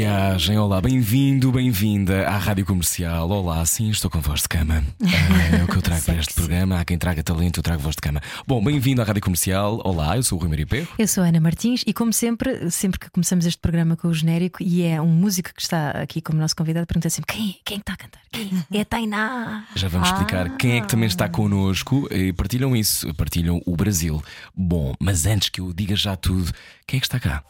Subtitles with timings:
[0.00, 3.28] Viagem, olá, bem-vindo, bem-vinda à Rádio Comercial.
[3.28, 4.82] Olá, sim, estou com voz de cama.
[5.02, 6.80] Ah, é o que eu trago para este programa.
[6.80, 8.18] Há quem traga talento, eu trago voz de cama.
[8.46, 9.78] Bom, bem-vindo à Rádio Comercial.
[9.84, 10.88] Olá, eu sou o Rui Maria Perro.
[10.98, 14.14] Eu sou a Ana Martins e, como sempre, sempre que começamos este programa com o
[14.14, 17.76] genérico, e é um músico que está aqui como nosso convidado, pergunta sempre quem, quem
[17.76, 18.22] está a cantar?
[18.32, 18.64] Quem?
[18.72, 19.66] É a Tainá.
[19.74, 24.22] Já vamos explicar quem é que também está connosco e partilham isso, partilham o Brasil.
[24.56, 26.50] Bom, mas antes que eu diga já tudo,
[26.86, 27.44] quem é que está cá?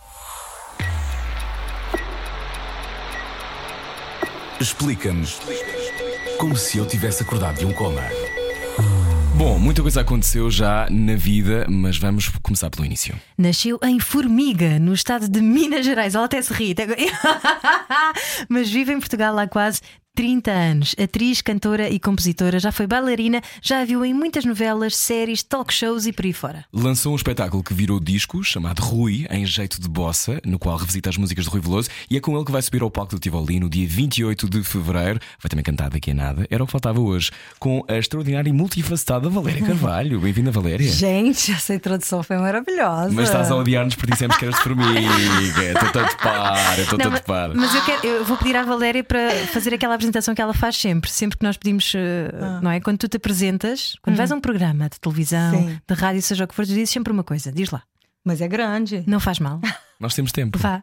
[4.60, 5.40] Explica-nos
[6.38, 8.02] como se eu tivesse acordado de um coma.
[9.34, 13.18] Bom, muita coisa aconteceu já na vida, mas vamos começar pelo início.
[13.38, 16.14] Nasceu em Formiga, no estado de Minas Gerais.
[16.14, 16.86] Ela até se ri, até...
[18.50, 19.80] mas vive em Portugal há quase
[20.14, 24.96] 30 anos, atriz, cantora e compositora, já foi bailarina, já a viu em muitas novelas,
[24.96, 26.64] séries, talk shows e por aí fora.
[26.72, 31.08] Lançou um espetáculo que virou disco, chamado Rui, em jeito de bossa, no qual revisita
[31.10, 33.20] as músicas de Rui Veloso, e é com ele que vai subir ao palco do
[33.20, 35.20] Tivoli no dia 28 de fevereiro.
[35.40, 37.30] Vai também cantar daqui a nada, era o que faltava hoje,
[37.60, 40.18] com a extraordinária e multifacetada Valéria Carvalho.
[40.20, 40.90] Bem-vinda, Valéria.
[40.90, 43.10] Gente, essa introdução foi maravilhosa.
[43.12, 44.90] Mas estás a odiar-nos porque dissemos que eras de formiga.
[45.72, 47.54] Estou todo par, estou todo mas, par.
[47.54, 50.76] mas eu, quero- eu vou pedir à Valéria para fazer aquela apresentação que ela faz
[50.76, 52.80] sempre, sempre que nós pedimos, eh, não é?
[52.80, 55.80] Quando tu te apresentas, quando vais a um programa de televisão, Sim.
[55.86, 57.82] de rádio, seja o que for, tu dizes sempre uma coisa, diz lá,
[58.24, 59.04] Mas é grande.
[59.06, 59.60] não faz mal,
[60.00, 60.58] Nós temos tempo.
[60.58, 60.82] vá.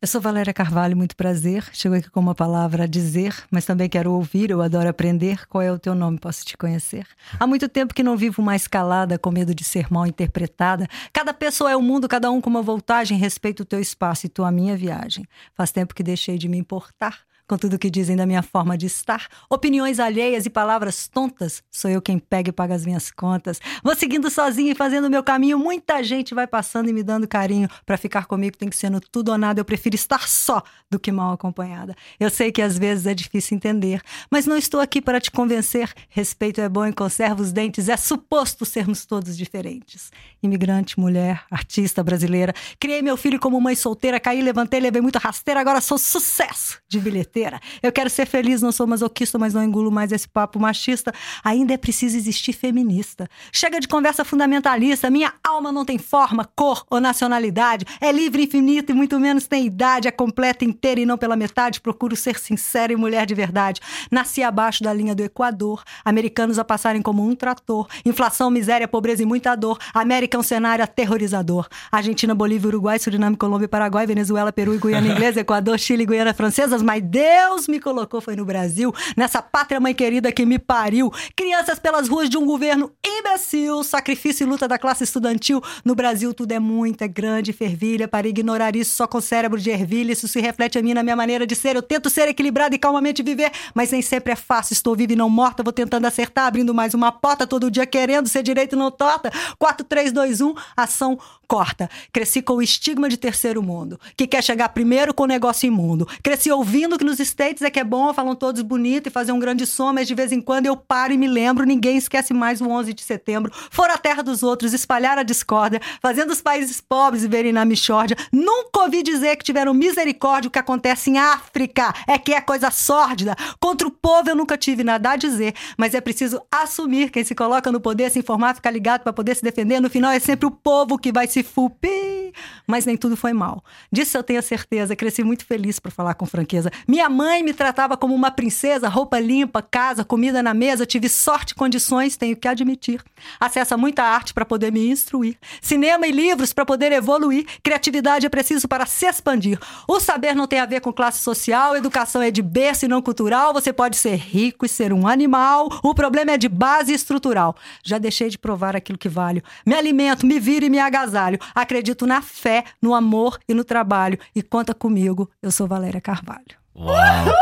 [0.00, 1.64] Eu sou Valéria Carvalho, muito prazer.
[1.72, 5.46] Chego aqui com uma palavra a dizer, mas também quero ouvir, eu adoro aprender.
[5.46, 6.18] Qual é o teu nome?
[6.18, 7.06] Posso te conhecer?
[7.40, 10.86] Há muito tempo que não vivo mais calada, com medo de ser mal interpretada.
[11.10, 13.16] Cada pessoa é um mundo, cada um com uma voltagem.
[13.16, 15.24] Respeito o teu espaço e tu a minha viagem.
[15.54, 17.20] Faz tempo que deixei de me importar.
[17.46, 21.90] Com tudo que dizem da minha forma de estar, opiniões alheias e palavras tontas, sou
[21.90, 23.60] eu quem pega e paga as minhas contas.
[23.82, 25.58] Vou seguindo sozinha e fazendo o meu caminho.
[25.58, 27.68] Muita gente vai passando e me dando carinho.
[27.84, 29.60] Pra ficar comigo tem que ser no tudo ou nada.
[29.60, 31.94] Eu prefiro estar só do que mal acompanhada.
[32.18, 34.00] Eu sei que às vezes é difícil entender,
[34.30, 35.92] mas não estou aqui para te convencer.
[36.08, 37.90] Respeito é bom e conserva os dentes.
[37.90, 40.10] É suposto sermos todos diferentes.
[40.42, 42.54] Imigrante, mulher, artista brasileira.
[42.80, 45.60] Criei meu filho como mãe solteira, caí, levantei, levei muita rasteira.
[45.60, 47.34] Agora sou sucesso de bilheteira.
[47.82, 51.12] Eu quero ser feliz, não sou masoquista, mas não engulo mais esse papo machista.
[51.42, 53.28] Ainda é preciso existir feminista.
[53.52, 55.10] Chega de conversa fundamentalista.
[55.10, 57.84] Minha alma não tem forma, cor ou nacionalidade.
[58.00, 60.08] É livre, infinito e muito menos tem idade.
[60.08, 61.80] É completa, inteira e não pela metade.
[61.80, 63.80] Procuro ser sincera e mulher de verdade.
[64.10, 65.82] Nasci abaixo da linha do Equador.
[66.04, 67.86] Americanos a passarem como um trator.
[68.04, 69.78] Inflação, miséria, pobreza e muita dor.
[69.92, 71.68] América é um cenário aterrorizador.
[71.90, 76.82] Argentina, Bolívia, Uruguai, Suriname, Colômbia, Paraguai, Venezuela, Peru e Guiana Inglesa, Equador, Chile Guiana Francesas.
[76.82, 81.10] Mas Deus me colocou foi no Brasil, nessa pátria mãe querida que me pariu.
[81.34, 85.62] Crianças pelas ruas de um governo imbecil, sacrifício e luta da classe estudantil.
[85.82, 88.06] No Brasil tudo é muito, é grande, fervilha.
[88.06, 90.12] Para ignorar isso só com cérebro de ervilha.
[90.12, 91.76] Isso se reflete a mim na minha maneira de ser.
[91.76, 94.74] Eu tento ser equilibrada e calmamente viver, mas nem sempre é fácil.
[94.74, 98.28] Estou viva e não morta, vou tentando acertar, abrindo mais uma porta todo dia querendo
[98.28, 99.32] ser direito não torta.
[99.58, 101.88] 4, 3, 2, 1, ação corta.
[102.12, 106.06] Cresci com o estigma de terceiro mundo, que quer chegar primeiro com o negócio imundo.
[106.22, 109.38] Cresci ouvindo que nos States é que é bom, falam todos bonito e fazer um
[109.38, 112.60] grande som, mas de vez em quando eu paro e me lembro, ninguém esquece mais
[112.60, 113.52] o 11 de setembro.
[113.70, 118.16] Foram a terra dos outros, espalhar a discórdia, fazendo os países pobres verem na Michórdia.
[118.32, 121.92] Nunca ouvi dizer que tiveram misericórdia o que acontece em África.
[122.06, 123.34] É que é coisa sórdida.
[123.60, 127.34] Contra o povo eu nunca tive nada a dizer, mas é preciso assumir quem se
[127.34, 129.80] coloca no poder, se informar, ficar ligado para poder se defender.
[129.80, 132.32] No final é sempre o povo que vai se fupir.
[132.66, 133.62] Mas nem tudo foi mal.
[133.92, 134.96] Disso eu tenho certeza.
[134.96, 136.70] Cresci muito feliz para falar com franqueza.
[136.86, 140.86] Minha mãe me tratava como uma princesa, roupa limpa, casa, comida na mesa.
[140.86, 143.02] Tive sorte e condições, tenho que admitir.
[143.38, 145.36] Acesso a muita arte para poder me instruir.
[145.60, 147.46] Cinema e livros para poder evoluir.
[147.62, 149.58] Criatividade é preciso para se expandir.
[149.88, 151.76] O saber não tem a ver com classe social.
[151.76, 153.52] Educação é de berço e não cultural.
[153.52, 155.68] Você pode ser rico e ser um animal.
[155.82, 157.56] O problema é de base estrutural.
[157.82, 159.42] Já deixei de provar aquilo que valho.
[159.66, 161.38] Me alimento, me viro e me agasalho.
[161.54, 164.18] Acredito na fé, no amor e no trabalho.
[164.34, 165.30] E conta comigo.
[165.42, 166.63] Eu sou Valéria Carvalho.
[166.76, 167.34] Uau!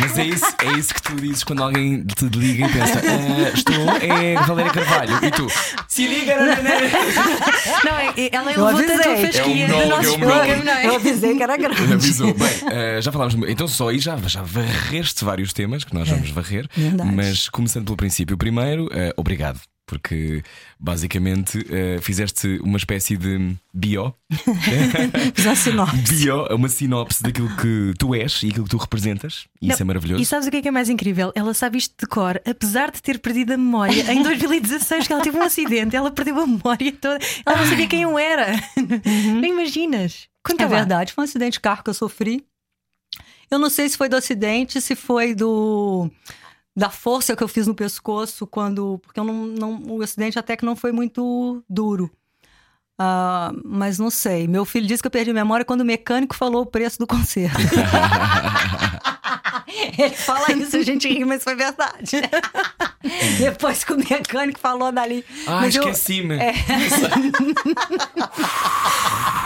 [0.00, 3.50] Mas é isso, é isso que tu dizes quando alguém te liga e pensa: "Ah,
[3.54, 5.24] Estou, é Valéria Carvalho.
[5.24, 5.46] E tu,
[5.86, 6.80] se liga, né, né?"
[7.84, 10.86] Não, é- é- ela elevou tanto a fasquia É do nosso é programa, não é?
[10.86, 11.92] Eu avisei que era grande.
[11.92, 12.34] Avisou.
[12.34, 13.36] Bem, eh, já falámos.
[13.48, 16.66] Então, só aí já, já varreste vários temas que nós vamos varrer.
[17.14, 19.60] Mas começando pelo princípio, primeiro, eh, obrigado.
[19.94, 20.42] Por porque
[20.78, 24.14] basicamente eh, fizeste uma espécie de bio,
[25.34, 26.14] Fiz uma sinopse.
[26.14, 29.46] bio, uma sinopse daquilo que tu és e aquilo que tu representas.
[29.62, 30.22] E isso é maravilhoso.
[30.22, 31.32] E sabes o que é que é mais incrível?
[31.34, 35.22] Ela sabe isto de cor, apesar de ter perdido a memória em 2016, que ela
[35.22, 38.46] teve um acidente, ela perdeu a memória toda, ela não sabia quem eu era.
[38.76, 40.28] Não imaginas?
[40.42, 40.76] Conta É lá.
[40.76, 42.44] verdade, foi um acidente de carro que eu sofri.
[43.50, 46.10] Eu não sei se foi do acidente, se foi do
[46.76, 50.56] da força que eu fiz no pescoço quando, porque eu não, não- o acidente até
[50.56, 52.10] que não foi muito duro.
[52.98, 54.46] Ah, mas não sei.
[54.46, 57.58] Meu filho disse que eu perdi memória quando o mecânico falou o preço do conserto.
[59.98, 62.22] Ele fala isso, a gente ri, mas foi verdade.
[63.38, 65.24] Depois que o mecânico falou dali.
[65.46, 66.36] Ah, Mas eu- esqueci-me.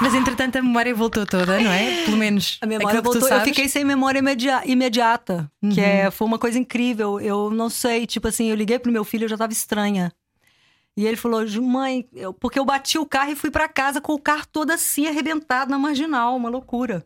[0.00, 2.04] Mas entretanto a memória voltou toda, não é?
[2.04, 3.28] Pelo menos A memória voltou.
[3.28, 5.50] Eu fiquei sem memória imedia- imediata.
[5.74, 7.18] Que é, foi uma coisa incrível.
[7.20, 10.12] Eu não sei, tipo assim, eu liguei pro meu filho, eu já tava estranha.
[10.96, 14.00] E ele falou, "Ju, mãe, eu- porque eu bati o carro e fui pra casa
[14.00, 17.04] com o carro todo assim, arrebentado na marginal, uma loucura.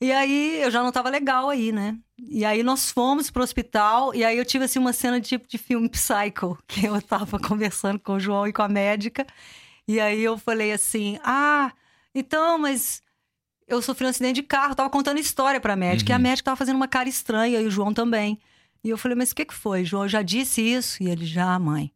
[0.00, 1.96] E aí eu já não tava legal aí, né?
[2.28, 5.48] E aí nós fomos pro hospital, e aí eu tive assim uma cena de tipo
[5.48, 9.26] de filme Psycho, que eu tava conversando com o João e com a médica.
[9.88, 11.72] E aí eu falei assim: "Ah,
[12.14, 13.02] então, mas
[13.68, 16.56] eu sofri um acidente de carro, tava contando história pra médica, e a médica tava
[16.56, 18.38] fazendo uma cara estranha, e o João também.
[18.82, 20.04] E eu falei, mas o que que foi, João?
[20.04, 21.02] Eu já disse isso?
[21.02, 21.92] E ele, já, mãe.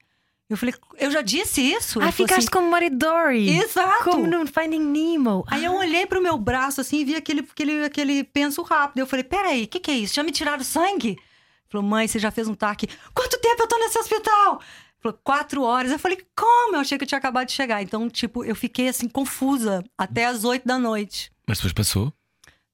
[0.49, 2.01] Eu falei, eu já disse isso?
[2.03, 3.49] Ah, ficaste com memória de Dory.
[3.49, 4.05] assim, Exato!
[4.05, 5.45] Como no Finding Nemo.
[5.49, 8.99] Aí eu olhei pro meu braço assim e vi aquele, aquele, aquele penso rápido.
[8.99, 10.15] Eu falei, peraí, o que, que é isso?
[10.15, 11.11] Já me tiraram sangue?
[11.11, 11.21] Ele
[11.69, 12.87] Falou, mãe, você já fez um TAC?
[13.15, 14.61] Quanto tempo eu tô nesse hospital?
[14.61, 14.65] Ele
[15.01, 15.91] Falou, quatro horas.
[15.91, 16.77] Eu falei, como?
[16.77, 17.83] Eu achei que eu tinha acabado de chegar.
[17.83, 21.33] Então, tipo, eu fiquei assim, confusa até as oito da noite.
[21.47, 22.13] Mas depois passou.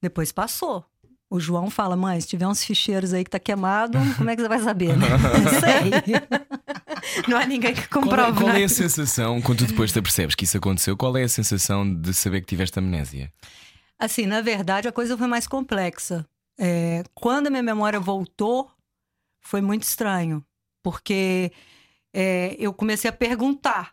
[0.03, 0.85] Depois passou.
[1.29, 4.43] O João fala, mãe, se tiver uns ficheiros aí que tá queimado, como é que
[4.43, 5.07] você vai saber, né?
[5.45, 6.90] Não sei.
[7.29, 8.39] Não há ninguém que Qual, é, comprove.
[8.39, 11.23] qual não é a sensação, quando tu depois te apercebes que isso aconteceu, qual é
[11.23, 13.33] a sensação de saber que tiveste amnésia?
[13.99, 16.27] Assim, na verdade, a coisa foi mais complexa.
[16.59, 18.71] É, quando a minha memória voltou,
[19.41, 20.45] foi muito estranho,
[20.83, 21.53] porque
[22.13, 23.93] é, eu comecei a perguntar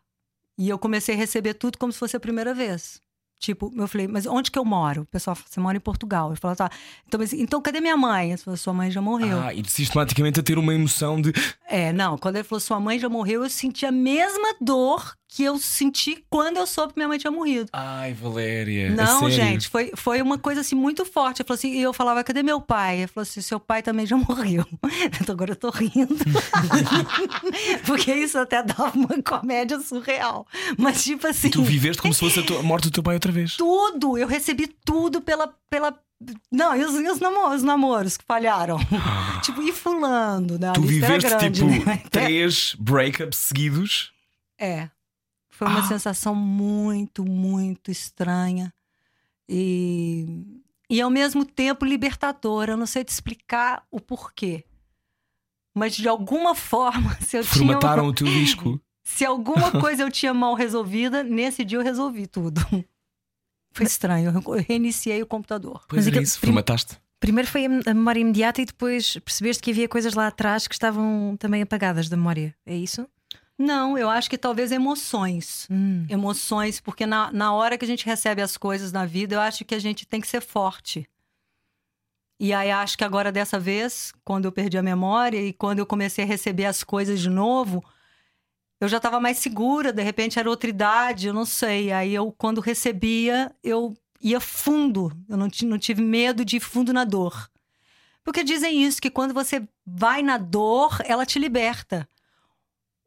[0.58, 3.02] e eu comecei a receber tudo como se fosse a primeira vez.
[3.40, 5.04] Tipo, eu falei, mas onde que eu moro?
[5.04, 6.32] O pessoal você mora em Portugal.
[6.32, 6.70] Eu falo, tá.
[7.08, 8.32] Então, mas, então cadê minha mãe?
[8.32, 9.40] Eu falei, sua mãe já morreu.
[9.40, 11.32] Ah, e sistematicamente a ter uma emoção de.
[11.70, 15.44] É, não, quando ele falou sua mãe já morreu, eu senti a mesma dor que
[15.44, 17.70] eu senti quando eu soube que minha mãe tinha morrido.
[17.74, 18.88] Ai, Valéria.
[18.88, 21.44] a Não, gente, foi, foi uma coisa assim muito forte.
[21.44, 23.00] Falou assim, e eu falava, cadê meu pai?
[23.00, 24.66] Ele falou assim, seu pai também já morreu.
[25.22, 26.16] Então agora eu tô rindo.
[27.86, 30.48] Porque isso até dava uma comédia surreal.
[30.78, 33.16] Mas tipo assim, tu viveste como se fosse a, tua- a morte do teu pai
[33.16, 33.56] outra vez.
[33.56, 35.54] tudo, eu recebi tudo pela.
[35.70, 35.98] pela...
[36.52, 38.80] Não, e os, e os namoros, os namoros que falharam.
[39.44, 40.72] tipo, e fulano, né?
[40.74, 42.02] Tu viveste grande, tipo né?
[42.10, 44.12] três breakups seguidos.
[44.60, 44.90] É.
[45.58, 45.88] Foi uma Ah.
[45.88, 48.72] sensação muito, muito estranha.
[49.50, 50.26] E,
[50.90, 52.74] e ao mesmo tempo libertadora.
[52.74, 54.64] Eu não sei te explicar o porquê.
[55.74, 58.10] Mas de alguma forma, se eu Formataram tinha.
[58.12, 58.80] o teu disco.
[59.10, 62.60] Se alguma coisa eu tinha mal resolvida, nesse dia eu resolvi tudo.
[63.72, 64.34] Foi estranho.
[64.46, 65.86] Eu reiniciei o computador.
[65.88, 66.98] Pois Mas aquilo- isso, prim- formataste.
[67.18, 70.76] Primeiro foi a a memória imediata e depois percebeste que havia coisas lá atrás que
[70.76, 72.54] estavam também apagadas da memória.
[72.66, 73.08] É isso?
[73.58, 75.68] Não, eu acho que talvez emoções.
[75.70, 76.06] Hum.
[76.10, 79.66] emoções, porque na, na hora que a gente recebe as coisas na vida, eu acho
[79.66, 81.10] que a gente tem que ser forte.
[82.40, 85.88] E aí acho que agora dessa vez, quando eu perdi a memória e quando eu
[85.88, 87.84] comecei a receber as coisas de novo,
[88.80, 91.92] eu já estava mais segura, de repente era outra idade, eu não sei.
[91.92, 96.94] Aí eu, quando recebia, eu ia fundo, eu não, não tive medo de ir fundo
[96.94, 97.50] na dor.
[98.24, 102.08] Porque dizem isso, que quando você vai na dor, ela te liberta.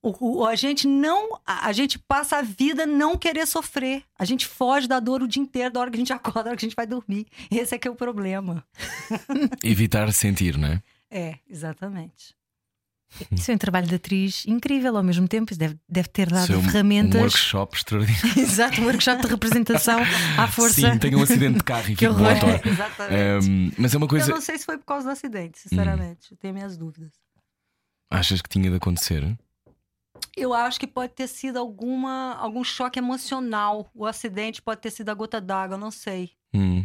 [0.03, 1.39] O, o- a gente não.
[1.47, 4.03] A, a gente passa a vida não querer sofrer.
[4.19, 6.51] A gente foge da dor o dia inteiro, da hora que a gente acorda, da
[6.51, 7.27] hora que a gente vai dormir.
[7.51, 8.65] Esse é que é o problema.
[9.63, 10.83] Evitar sentir, não é?
[11.11, 12.35] É, exatamente.
[13.33, 15.51] Isso é um trabalho de atriz incrível ao mesmo tempo.
[15.53, 17.21] Isso Deve, deve ter dado Isso é um, um ferramentas.
[17.21, 18.39] workshop extraordinário.
[18.41, 19.99] Exato, um workshop de representação
[20.39, 20.93] à força.
[20.93, 22.29] Sim, tenho um acidente de carro e Que fico horror.
[22.37, 22.61] ator.
[22.65, 23.49] exatamente.
[23.49, 24.31] Um, mas é uma Eu coisa.
[24.33, 26.29] não sei se foi por causa do acidente, sinceramente.
[26.31, 27.11] Eu tenho minhas dúvidas.
[28.09, 29.37] Achas que tinha de acontecer?
[30.41, 33.91] Eu acho que pode ter sido alguma, algum choque emocional.
[33.95, 36.33] O acidente pode ter sido a gota d'água, não sei.
[36.55, 36.85] Hum.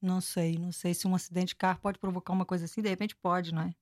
[0.00, 0.56] Não sei.
[0.58, 2.80] Não sei se um acidente de carro pode provocar uma coisa assim.
[2.80, 3.74] De repente pode, não é?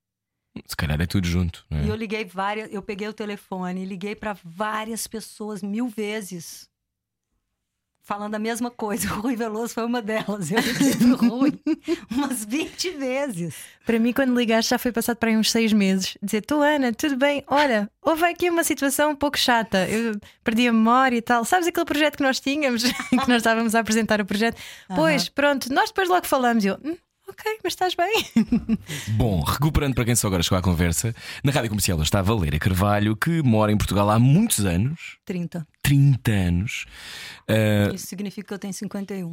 [0.66, 1.84] Se calhar é tudo junto, não é?
[1.84, 6.68] E eu liguei várias, eu peguei o telefone e liguei para várias pessoas mil vezes.
[8.02, 9.08] Falando a mesma coisa.
[9.14, 10.50] O Rui Veloso foi uma delas.
[10.50, 11.60] Eu liguei pro Rui
[12.10, 13.54] umas 20 vezes.
[13.84, 16.16] Para mim, quando ligaste, já foi passado para aí uns seis meses.
[16.22, 17.44] Dizer, tu, Ana, tudo bem?
[17.46, 19.88] Olha, houve aqui uma situação um pouco chata.
[19.88, 21.44] Eu perdi a memória e tal.
[21.44, 22.82] Sabes aquele projeto que nós tínhamos?
[23.10, 24.60] que nós estávamos a apresentar o projeto?
[24.94, 26.64] Pois, pronto, nós depois logo falamos.
[26.64, 26.96] Eu, "Hum,
[27.30, 28.24] ok, mas estás bem?
[29.16, 32.58] Bom, recuperando para quem só agora chegou à conversa, na rádio comercial está a Valéria
[32.58, 35.66] Carvalho, que mora em Portugal há muitos anos 30.
[35.82, 36.84] 30 anos.
[37.48, 39.32] Ah, Isso significa que eu tenho 51.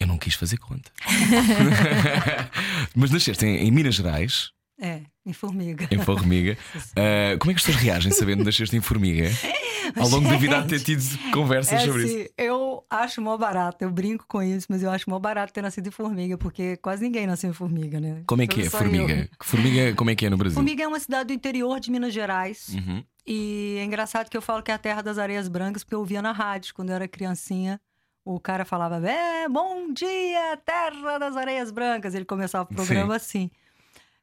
[0.00, 0.90] eu não quis fazer conta.
[2.94, 5.88] Mas nasceste em, em Minas Gerais, É, em formiga.
[5.90, 6.56] em Formiga.
[6.96, 9.28] Ah, como é que as pessoas reagem sabendo que nasceste em Formiga?
[9.96, 11.02] Ao longo da vida ter tido
[11.32, 12.30] conversas É sobre assim, isso.
[12.36, 15.86] eu acho mó barato, eu brinco com isso, mas eu acho mó barato ter nascido
[15.86, 18.22] em formiga, porque quase ninguém nasceu em formiga, né?
[18.26, 19.14] Como é que é Formiga?
[19.14, 19.28] eu.
[19.46, 20.54] Formiga, como é que é no Brasil?
[20.56, 22.68] Formiga é uma cidade do interior de Minas Gerais.
[22.74, 23.04] Uhum.
[23.26, 26.00] E é engraçado que eu falo que é a terra das areias brancas, porque eu
[26.00, 27.80] ouvia na rádio quando eu era criancinha.
[28.24, 32.12] O cara falava, é, bom dia, terra das areias brancas.
[32.14, 33.50] Ele começava o programa assim.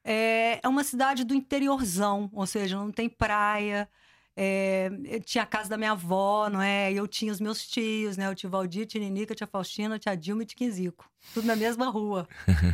[0.04, 3.88] É, é uma cidade do interiorzão, ou seja, não tem praia.
[4.36, 6.92] É, eu tinha a casa da minha avó, não é?
[6.92, 8.28] E eu tinha os meus tios, né?
[8.30, 11.06] O tio Valdir, tia Ninica, tia Faustina, tia Dilma e tia Quinzico.
[11.36, 12.28] Tudo na mesma rua.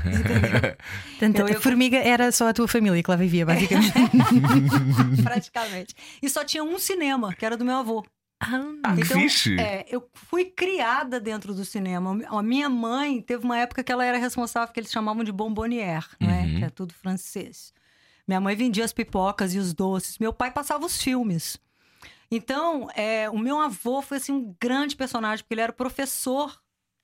[0.06, 0.78] Entendeu?
[1.20, 3.92] Portanto, Eu- eu- a formiga era só a tua família que lá vivia, basicamente.
[5.22, 5.94] Praticamente.
[6.22, 8.06] E só tinha um cinema, que era do meu avô.
[8.42, 9.60] Ah, que fixe!
[9.60, 12.18] É, eu fui criada dentro do cinema.
[12.28, 16.08] A minha mãe teve uma época que ela era responsável, que eles chamavam de bombonière,
[16.22, 16.44] né?
[16.46, 16.60] Uhum.
[16.60, 17.74] Que é tudo francês.
[18.28, 20.18] Minha mãe vendia as pipocas e os doces.
[20.20, 21.58] Meu pai passava os filmes.
[22.32, 26.56] Então, é, o meu avô foi assim, um grande personagem, porque ele era professor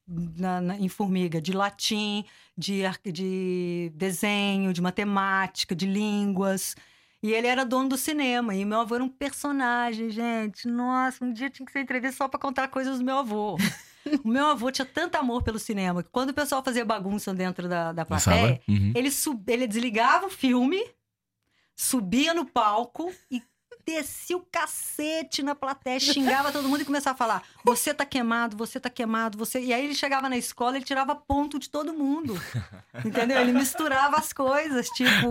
[0.08, 2.24] na- na- em Formiga, de latim,
[2.56, 6.76] de, de desenho, de matemática, de línguas.
[7.26, 8.54] E ele era dono do cinema.
[8.54, 10.68] E meu avô era um personagem, gente.
[10.68, 13.58] Nossa, um dia tinha que ser entrevista só pra contar coisas do meu avô.
[14.24, 17.68] o meu avô tinha tanto amor pelo cinema que quando o pessoal fazia bagunça dentro
[17.68, 18.62] da, da plateia?
[18.68, 18.94] Uhum.
[18.96, 19.42] ele, sub...
[19.52, 20.80] ele desligava o filme,
[21.76, 23.42] subia no palco e
[23.86, 28.58] descia o cacete na plateia, xingava todo mundo e começava a falar: Você tá queimado,
[28.58, 29.60] você tá queimado, você.
[29.60, 32.40] E aí ele chegava na escola, ele tirava ponto de todo mundo.
[33.06, 33.40] Entendeu?
[33.40, 35.30] Ele misturava as coisas, tipo,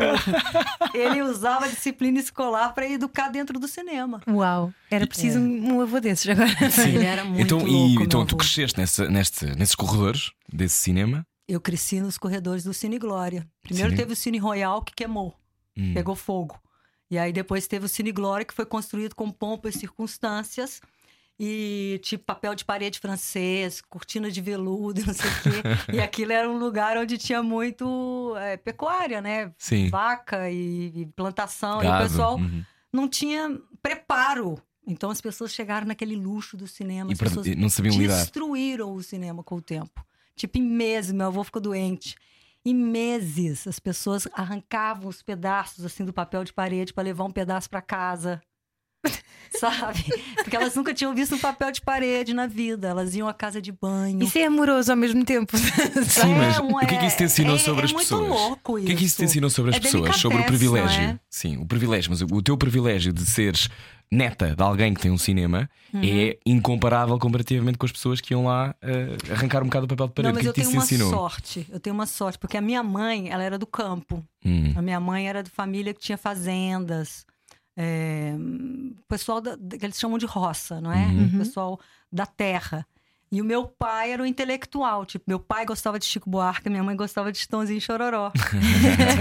[0.95, 4.21] ele usava a disciplina escolar para educar dentro do cinema.
[4.29, 6.51] Uau, era preciso um, um avô desses agora.
[6.87, 11.27] Ele era muito então, louco, e, então tu cresceste nessa, neste, nesses corredores desse cinema?
[11.49, 13.47] Eu cresci nos corredores do Cine Glória.
[13.63, 15.35] Primeiro Cine- teve o Cine Royal que queimou.
[15.77, 15.93] Hum.
[15.93, 16.57] pegou fogo.
[17.11, 20.81] E aí depois teve o Cine Glória, que foi construído com pompa e circunstâncias.
[21.39, 25.95] E tipo papel de parede francês, cortina de veludo, e não sei o quê.
[25.97, 29.53] e aquilo era um lugar onde tinha muito é, pecuária, né?
[29.59, 29.89] Sim.
[29.91, 31.81] Vaca e, e plantação.
[31.81, 32.05] E Gado.
[32.05, 32.63] o pessoal Uhum.
[32.93, 34.61] não tinha preparo.
[34.87, 37.11] Então as pessoas chegaram naquele luxo do cinema.
[37.11, 38.21] E As per- pessoas e não sabiam lidar.
[38.21, 40.05] destruíram o cinema com o tempo.
[40.37, 42.15] Tipo, em meses, meu avô ficou doente.
[42.67, 47.31] Em meses, as pessoas arrancavam os pedaços assim do papel de parede para levar um
[47.31, 48.41] pedaço para casa.
[49.61, 50.03] Sabe?
[50.37, 52.89] Porque elas nunca tinham visto um papel de parede na vida.
[52.89, 54.23] Elas iam à casa de banho.
[54.23, 55.57] Isso é amoroso ao mesmo tempo.
[56.09, 57.93] Sim, É mas um- o que é que isso te ensinou é- sobre é as
[57.93, 58.53] muito pessoas?
[58.65, 60.17] O que é que isso te ensinou sobre as É pessoas?
[60.17, 61.03] Sobre o privilégio?
[61.03, 61.21] não é?
[61.31, 62.11] Sim, o privilégio.
[62.11, 63.69] Mas o, o teu privilégio de seres
[64.11, 66.01] neta de alguém que tem um cinema Uhum.
[66.03, 70.09] é incomparável comparativamente com as pessoas que iam lá eh, arrancar um bocado o papel
[70.09, 70.29] de parede.
[70.29, 71.11] Não, mas que é eu tenho uma ensinou?
[71.11, 71.67] sorte.
[71.71, 74.21] Eu tenho uma sorte, porque a minha mãe, ela era do campo.
[74.45, 74.73] Hum.
[74.75, 77.25] A minha mãe era de família que tinha fazendas.
[77.77, 78.35] É,
[79.09, 81.07] pessoal da- que eles chamam de roça, não é?
[81.07, 81.39] Uhum.
[81.39, 81.81] Pessoal
[82.13, 82.87] da terra.
[83.33, 85.05] E o meu pai era o intelectual.
[85.05, 88.31] Tipo, meu pai gostava de Chico Buarque, minha mãe gostava de Chitãozinho Chororó.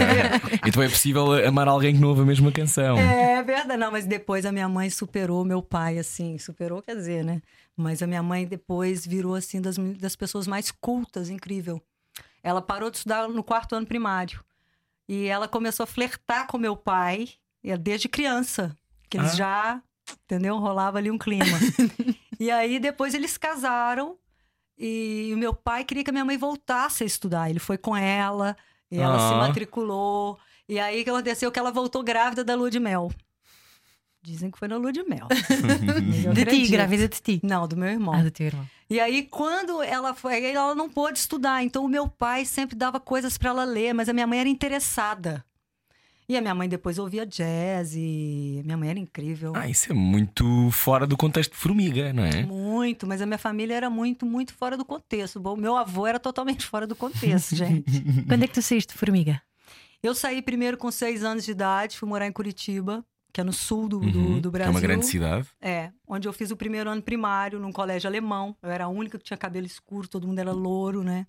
[0.67, 2.97] Então é possível amar alguém que não ouve a mesma canção.
[2.97, 7.23] É verdade, não, mas depois a minha mãe superou meu pai, assim, superou, quer dizer,
[7.23, 7.41] né?
[7.75, 11.81] Mas a minha mãe depois virou, assim, das, das pessoas mais cultas, incrível.
[12.43, 14.43] Ela parou de estudar no quarto ano primário.
[15.09, 17.29] E ela começou a flertar com meu pai
[17.81, 18.75] desde criança.
[19.09, 19.35] Que eles Ah.
[19.35, 19.81] já,
[20.25, 20.57] entendeu?
[20.57, 21.45] Rolava ali um clima.
[22.43, 24.17] e aí depois eles casaram
[24.77, 27.49] e o meu pai queria que a minha mãe voltasse a estudar.
[27.49, 28.57] Ele foi com ela
[28.91, 30.37] e ela se matriculou.
[30.67, 33.09] E aí o que aconteceu que ela voltou grávida da lua de mel.
[34.21, 35.27] Dizem que foi na lua de mel.
[36.35, 37.39] De ti, grávida de ti.
[37.43, 38.13] Não, do meu irmão.
[38.13, 38.65] Ah, do teu irmão.
[38.89, 41.63] E aí, quando ela foi, aí ela não pôde estudar.
[41.63, 44.47] Então, o meu pai sempre dava coisas para ela ler, mas a minha mãe era
[44.49, 45.45] interessada.
[46.27, 49.53] E a minha mãe depois ouvia jazz e minha mãe era incrível.
[49.55, 52.43] Ah, isso é muito fora do contexto de formiga, não é?
[52.45, 55.39] Muito, mas a minha família era muito, muito fora do contexto.
[55.39, 58.01] Bom, meu avô era totalmente fora do contexto, gente.
[58.27, 59.41] Quando é que tu saíste de formiga?
[60.01, 63.05] Eu saí primeiro com seis anos de idade, fui morar em Curitiba.
[63.33, 64.71] que é no sul do, Uhum, do, do que Brasil.
[64.71, 65.47] é uma grande cidade.
[65.61, 68.55] É, onde eu fiz o primeiro ano primário num colégio alemão.
[68.61, 71.25] Eu era a única que tinha cabelo escuro, todo mundo era louro, né?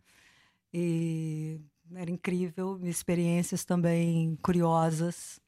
[0.73, 1.61] E
[1.95, 5.41] era incrível, experiências também curiosas.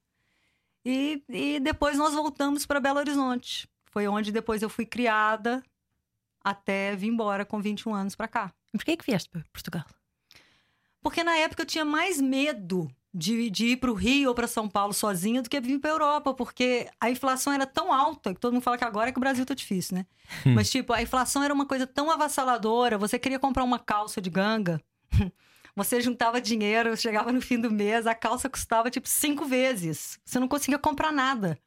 [0.85, 3.69] E, e depois nós voltamos para Belo Horizonte.
[3.87, 5.62] Foi onde depois eu fui criada
[6.45, 8.52] até vir embora com 21 anos para cá.
[8.73, 9.85] Por que é que vieste para Portugal?
[11.00, 14.47] Porque na época eu tinha mais medo de, de ir para o Rio ou para
[14.47, 18.40] São Paulo sozinha do que vir para Europa, porque a inflação era tão alta, que
[18.40, 20.07] todo mundo fala que agora é que o Brasil tá difícil, né?
[20.55, 24.28] Mas, tipo, a inflação era uma coisa tão avassaladora, você queria comprar uma calça de
[24.28, 24.81] ganga,
[25.76, 30.18] você juntava dinheiro, chegava no fim do mês, a calça custava, tipo, cinco vezes.
[30.25, 31.59] Você não conseguia comprar nada.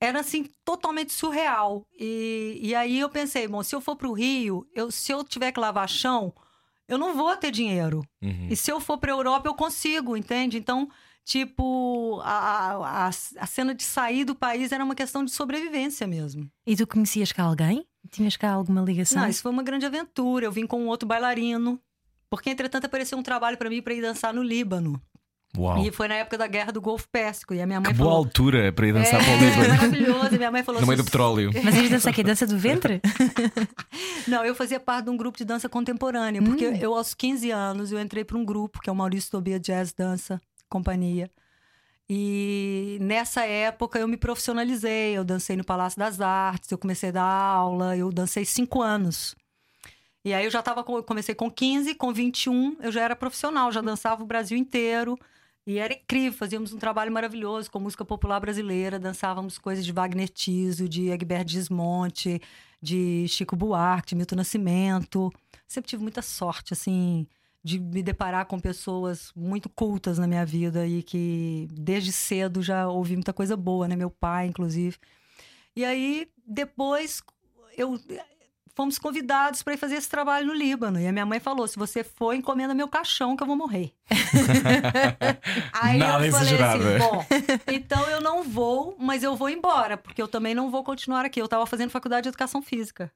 [0.00, 1.84] Era, assim, totalmente surreal.
[1.98, 5.24] E, e aí eu pensei, bom, se eu for para o Rio, eu, se eu
[5.24, 6.32] tiver que lavar chão,
[6.86, 8.06] eu não vou ter dinheiro.
[8.22, 8.46] Uhum.
[8.48, 10.56] E se eu for para Europa, eu consigo, entende?
[10.56, 10.88] Então,
[11.24, 16.48] tipo, a, a, a cena de sair do país era uma questão de sobrevivência mesmo.
[16.64, 17.84] E tu conhecias cá alguém?
[18.10, 19.20] Tinhas cá alguma ligação?
[19.20, 20.44] Não, isso foi uma grande aventura.
[20.44, 21.80] Eu vim com um outro bailarino.
[22.30, 25.00] Porque, entretanto, apareceu um trabalho para mim para ir dançar no Líbano.
[25.56, 25.78] Uau.
[25.82, 27.54] E foi na época da guerra do Golfo Pérsico.
[27.54, 28.24] E a minha mãe Que boa falou.
[28.26, 29.68] altura para ir dançar é, para o Líbano.
[29.68, 30.34] maravilhoso.
[30.34, 31.50] E minha mãe falou No meio do "Se- petróleo.
[31.64, 32.22] Mas ias dançar aqui?
[32.22, 33.00] Dança do ventre?
[34.28, 36.74] Não, eu fazia parte de um grupo de dança contemporânea, porque Hum.
[36.76, 39.92] eu, aos 15 anos, eu entrei para um grupo, que é o Maurício Tobia Jazz
[39.94, 41.30] Dança Companhia.
[42.08, 47.12] E nessa época eu me profissionalizei, eu dancei no Palácio das Artes, eu comecei a
[47.12, 49.34] dar aula, eu dancei cinco anos.
[50.26, 53.80] E aí eu já tava, comecei com 15, com 21 eu já era profissional, já
[53.80, 55.16] dançava o Brasil inteiro.
[55.64, 60.28] E era incrível, fazíamos um trabalho maravilhoso com música popular brasileira, dançávamos coisas de Wagner
[60.28, 62.42] Tiso, de Egberto Gismonte,
[62.82, 65.32] de Chico Buarque, de Milton Nascimento.
[65.64, 67.28] Sempre tive muita sorte, assim,
[67.62, 72.88] de me deparar com pessoas muito cultas na minha vida e que desde cedo já
[72.88, 73.94] ouvi muita coisa boa, né?
[73.94, 74.96] Meu pai, inclusive.
[75.76, 77.22] E aí, depois,
[77.76, 77.96] eu
[78.76, 81.00] fomos convidados para ir fazer esse trabalho no Líbano.
[81.00, 83.92] E a minha mãe falou: se você for, encomenda meu caixão que eu vou morrer.
[85.72, 87.26] Aí eu falei assim: bom,
[87.72, 91.40] então eu não vou, mas eu vou embora, porque eu também não vou continuar aqui.
[91.40, 93.10] Eu estava fazendo faculdade de educação física.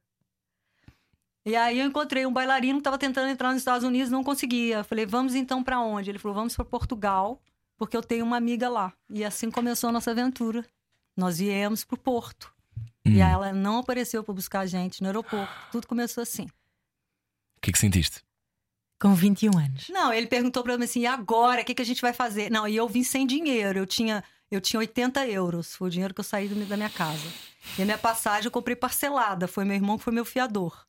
[1.45, 4.85] E aí eu encontrei um bailarino que estava tentando entrar nos Estados Unidos, não conseguia.
[4.85, 6.11] Falei, vamos então para onde?
[6.11, 7.41] Ele falou, vamos para Portugal,
[7.79, 8.93] porque eu tenho uma amiga lá.
[9.09, 10.65] E assim começou a nossa aventura.
[11.17, 12.53] Nós viemos pro Porto.
[13.11, 13.15] Hum.
[13.17, 15.53] E aí ela não apareceu para buscar a gente no aeroporto.
[15.73, 16.45] Tudo começou assim.
[16.45, 18.23] O que é que sentiste?
[19.01, 19.89] Com 21 anos.
[19.89, 21.63] Não, ele perguntou para mim assim, e agora?
[21.63, 22.51] O que, que a gente vai fazer?
[22.51, 23.79] Não, e eu vim sem dinheiro.
[23.79, 25.75] Eu tinha, eu tinha 80 euros.
[25.75, 27.27] Foi o dinheiro que eu saí do- da minha casa.
[27.79, 29.49] E a minha passagem eu comprei parcelada.
[29.49, 30.87] Foi meu irmão que foi meu fiador.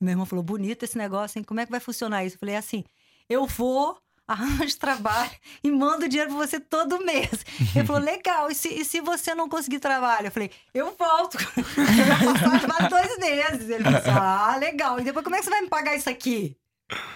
[0.00, 1.44] Meu irmão falou, bonito esse negócio, hein?
[1.44, 2.34] Como é que vai funcionar isso?
[2.36, 2.84] Eu falei, assim,
[3.28, 3.96] eu vou,
[4.28, 5.30] arranjo trabalho
[5.62, 7.44] e mando dinheiro pra você todo mês.
[7.74, 10.28] Ele falou, legal, e se, e se você não conseguir trabalho?
[10.28, 11.36] Eu falei, eu volto.
[11.54, 13.68] Passagem vale dois meses.
[13.68, 14.98] Ele falou assim, ah, legal.
[15.00, 16.56] E depois, como é que você vai me pagar isso aqui?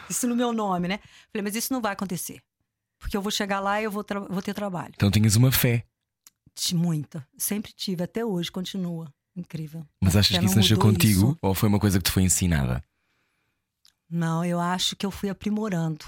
[0.09, 0.95] Isso no meu nome, né?
[0.95, 2.43] Eu falei, mas isso não vai acontecer.
[2.99, 4.93] Porque eu vou chegar lá e eu vou, vou ter trabalho.
[4.95, 5.85] Então tinhas uma fé.
[6.73, 7.27] Muita.
[7.37, 9.13] Sempre tive, até hoje, continua.
[9.37, 9.87] Incrível.
[10.01, 11.39] Mas achas que isso nasceu contigo isso.
[11.41, 12.83] ou foi uma coisa que te foi ensinada?
[14.11, 16.05] Não, eu acho que eu fui aprimorando.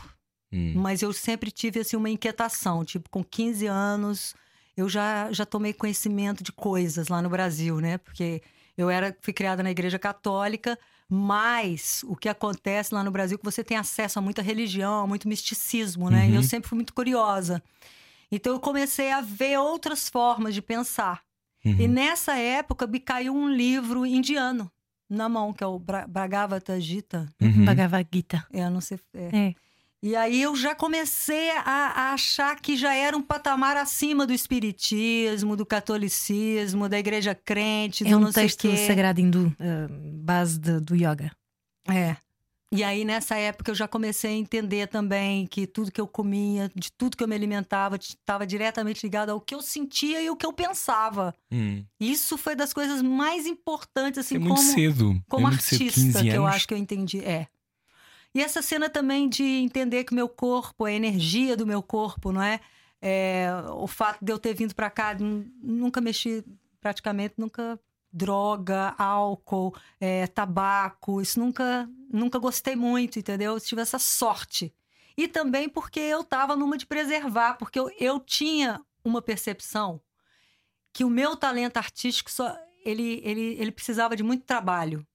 [0.53, 0.73] Hum.
[0.77, 4.35] Mas eu sempre tive assim uma inquietação, tipo, com 15 anos
[4.77, 7.99] eu já, já tomei conhecimento de coisas lá no Brasil, né?
[7.99, 8.43] Porque
[8.79, 13.39] eu era fui criada na igreja católica, mas o que acontece lá no Brasil é
[13.39, 16.27] que você tem acesso a muita religião, a muito misticismo, né?
[16.29, 16.43] E eu Uhum.
[16.43, 17.63] sempre fui muito curiosa.
[18.33, 21.21] Então eu comecei a ver outras formas de pensar.
[21.65, 21.77] Uhum.
[21.79, 24.71] E nessa época me caiu um livro indiano
[25.11, 27.29] na mão, que é o Bra Bhagavad Gita.
[27.43, 27.65] Uhum.
[27.67, 28.47] Bhagavad Gita.
[28.53, 28.99] É, eu não sei.
[29.15, 29.49] é.
[29.49, 29.55] É.
[30.03, 34.33] E aí eu já comecei a, a achar que já era um patamar acima do
[34.33, 39.87] espiritismo, do catolicismo, da igreja crente, do É um não sei texto sagrado hindu, eh,
[40.23, 41.31] base de- do yoga.
[41.87, 42.17] É.
[42.73, 46.71] E aí nessa época eu já comecei a entender também que tudo que eu comia,
[46.75, 50.37] de tudo que eu me alimentava, estava diretamente ligado ao que eu sentia e o
[50.37, 51.35] que eu pensava.
[51.51, 51.85] Hum.
[51.99, 55.21] Isso foi das coisas mais importantes assim é muito como cedo.
[55.29, 56.57] como é muito cedo, artista 15 que eu anos.
[56.57, 57.19] acho que eu entendi.
[57.25, 57.49] É.
[58.35, 62.31] E essa cena também de entender que o meu corpo, a energia do meu corpo,
[62.33, 62.61] não é?
[63.03, 66.45] É, o fato de eu ter vindo pra cá, nun- nunca mexi
[66.81, 67.79] praticamente, nunca
[68.13, 73.55] droga, álcool, é, tabaco, isso nunca, nunca gostei muito, entendeu?
[73.55, 74.73] Eu tive essa sorte.
[75.17, 80.01] E também porque eu tava numa de preservar, porque eu, eu tinha uma percepção
[80.93, 85.07] que o meu talento artístico só ele, ele, ele precisava de muito trabalho.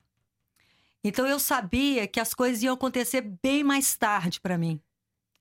[1.05, 4.81] Então eu sabia que as coisas iam acontecer bem mais tarde para mim.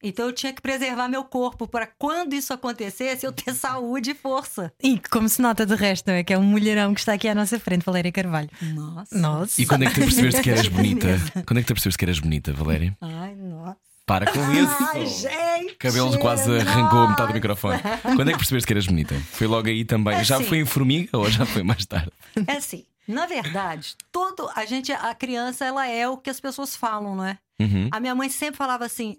[0.03, 4.15] Então eu tinha que preservar meu corpo para quando isso acontecesse eu ter saúde e
[4.15, 4.71] força.
[4.83, 6.23] E como se nota de resto, não é?
[6.23, 8.51] Que é um mulherão que está aqui à nossa frente, Valéria Carvalho.
[8.61, 9.19] Nossa.
[9.19, 9.63] Nossa.
[9.63, 11.19] E quando é que tu percebeste que eras bonita?
[11.47, 12.95] Quando é que tu percebeste que eras bonita, Valéria?
[13.01, 13.79] Ai, nossa.
[14.05, 14.77] Para com isso!
[14.93, 15.77] Ai, gente.
[15.77, 17.81] Cabelo quase arrancou metade do microfone.
[18.03, 19.15] Quando é que percebeste que eras bonita?
[19.33, 20.17] Foi logo aí também.
[20.17, 20.45] É já assim.
[20.45, 22.13] foi em formiga ou já foi mais tarde?
[22.47, 26.75] É assim, na verdade, todo a gente, a criança, ela é o que as pessoas
[26.75, 27.39] falam, não é?
[27.61, 27.89] Uhum.
[27.91, 29.17] A minha mãe sempre falava assim: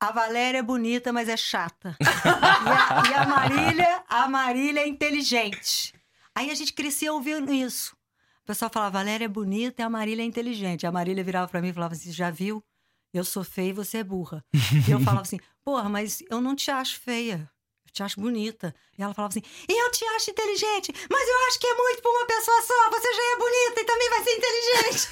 [0.00, 1.96] a Valéria é bonita, mas é chata.
[2.00, 5.94] e, a, e a Marília, a Marília é inteligente.
[6.34, 7.94] Aí a gente crescia ouvindo isso.
[8.42, 10.86] O pessoal falava, Valéria é bonita e a Marília é inteligente.
[10.86, 12.64] A Marília virava pra mim e falava assim: já viu?
[13.12, 14.44] Eu sou feia e você é burra.
[14.86, 17.50] e eu falava assim, porra, mas eu não te acho feia.
[17.90, 18.74] Eu te acho bonita.
[18.96, 22.00] E ela falava assim: e eu te acho inteligente, mas eu acho que é muito
[22.00, 22.90] pra uma pessoa só.
[22.90, 25.08] Você já é bonita e também vai ser inteligente.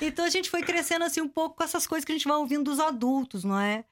[0.02, 2.36] então a gente foi crescendo assim um pouco com essas coisas que a gente vai
[2.36, 3.84] ouvindo dos adultos, não é?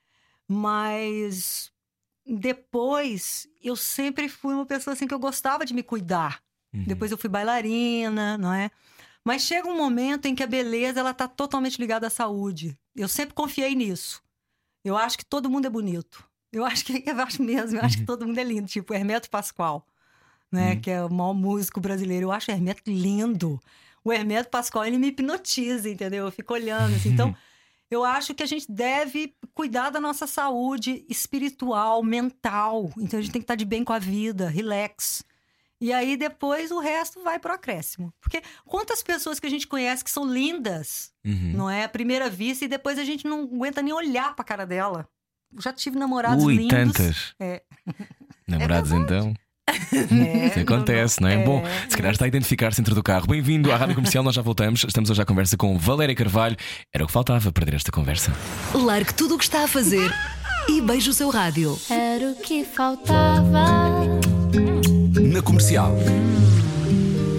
[0.49, 1.71] Mas
[2.27, 6.43] depois eu sempre fui uma pessoa assim que eu gostava de me cuidar.
[6.73, 8.71] Depois eu fui bailarina, não é?
[9.25, 12.79] Mas chega um momento em que a beleza ela tá totalmente ligada à saúde.
[12.95, 14.23] Eu sempre confiei nisso.
[14.87, 16.25] Eu acho que todo mundo é bonito.
[16.53, 19.29] Eu acho que eu acho mesmo, eu acho que todo mundo é lindo, tipo Hermeto
[19.29, 19.85] Pascoal,
[20.51, 22.27] né, que é o maior músico brasileiro.
[22.27, 23.61] Eu acho o Hermeto lindo.
[24.05, 26.27] O Hermeto Pascoal, ele me hipnotiza, entendeu?
[26.27, 27.09] Eu fico olhando assim.
[27.09, 27.37] Então,
[27.91, 32.89] eu acho que a gente deve cuidar da nossa saúde espiritual, mental.
[32.97, 35.25] Então a gente tem que estar de bem com a vida, relax.
[35.81, 38.13] E aí depois o resto vai pro acréscimo.
[38.21, 41.53] Porque quantas pessoas que a gente conhece que são lindas, Uhum.
[41.55, 41.85] não é?
[41.85, 45.07] À primeira vista, e depois a gente não aguenta nem olhar pra cara dela.
[45.55, 46.69] Eu já tive namorados Ui, lindos.
[46.77, 47.35] tantas.
[47.41, 47.63] É.
[48.49, 49.35] Namorados então.
[49.69, 51.35] É, Isso acontece, não é?
[51.35, 53.27] é, Bom, se calhar está a identificar-se dentro do carro.
[53.27, 54.85] Bem-vindo à Rádio Comercial, nós já voltamos.
[54.85, 56.57] Estamos hoje à conversa com Valéria Carvalho.
[56.95, 58.33] Era o que faltava perder esta conversa.
[58.73, 60.13] Largue tudo o que está a fazer
[60.69, 61.77] e beije o seu rádio.
[61.91, 64.26] Era o que faltava.
[65.37, 65.95] Na comercial.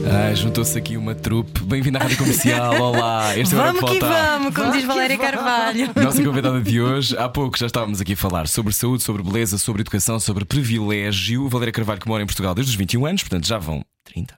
[0.05, 1.63] Ah, juntou-se aqui uma trupe.
[1.63, 2.77] Bem-vindo à Rádio Comercial.
[2.79, 5.31] Olá, este é o Vamos que vamos, como Vamos diz Valéria vamos.
[5.31, 5.89] Carvalho.
[5.95, 9.57] Nossa convidada de hoje, há pouco já estávamos aqui a falar sobre saúde, sobre beleza,
[9.57, 11.49] sobre educação, sobre privilégio.
[11.49, 14.35] Valéria Carvalho, que mora em Portugal desde os 21 anos, portanto já vão 30.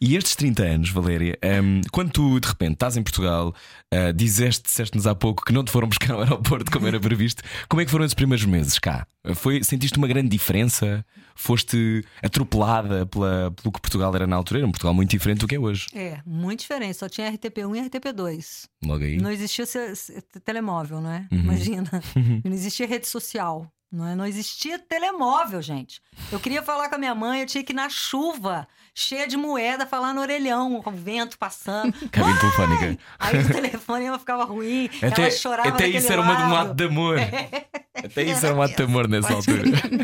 [0.00, 3.54] E estes 30 anos, Valéria, hum, quando tu de repente estás em Portugal,
[3.92, 7.42] ah, dizeste, disseste-nos há pouco que não te foram buscar ao aeroporto como era previsto,
[7.68, 9.06] como é que foram esses primeiros meses cá?
[9.34, 11.04] Foi, sentiste uma grande diferença?
[11.34, 14.60] Foste atropelada pela, pelo que Portugal era na altura?
[14.60, 15.86] Era um Portugal muito diferente do que é hoje.
[15.94, 16.96] É, muito diferente.
[16.96, 18.68] Só tinha RTP1 e RTP2.
[18.84, 19.18] Logo aí.
[19.18, 19.64] Não existia
[20.44, 21.28] telemóvel, não é?
[21.30, 21.40] Uhum.
[21.40, 21.90] Imagina.
[22.44, 23.70] Não existia rede social.
[23.90, 24.14] Não, é?
[24.14, 26.02] não existia telemóvel, gente.
[26.30, 29.36] Eu queria falar com a minha mãe, eu tinha que ir na chuva, cheia de
[29.36, 31.92] moeda, falar no orelhão, com o vento passando.
[32.12, 32.98] Telefónica.
[33.18, 37.16] Aí o telefone ficava ruim, ela chorava até isso era um ato de amor.
[37.94, 39.62] Até isso era um ato de amor nessa altura.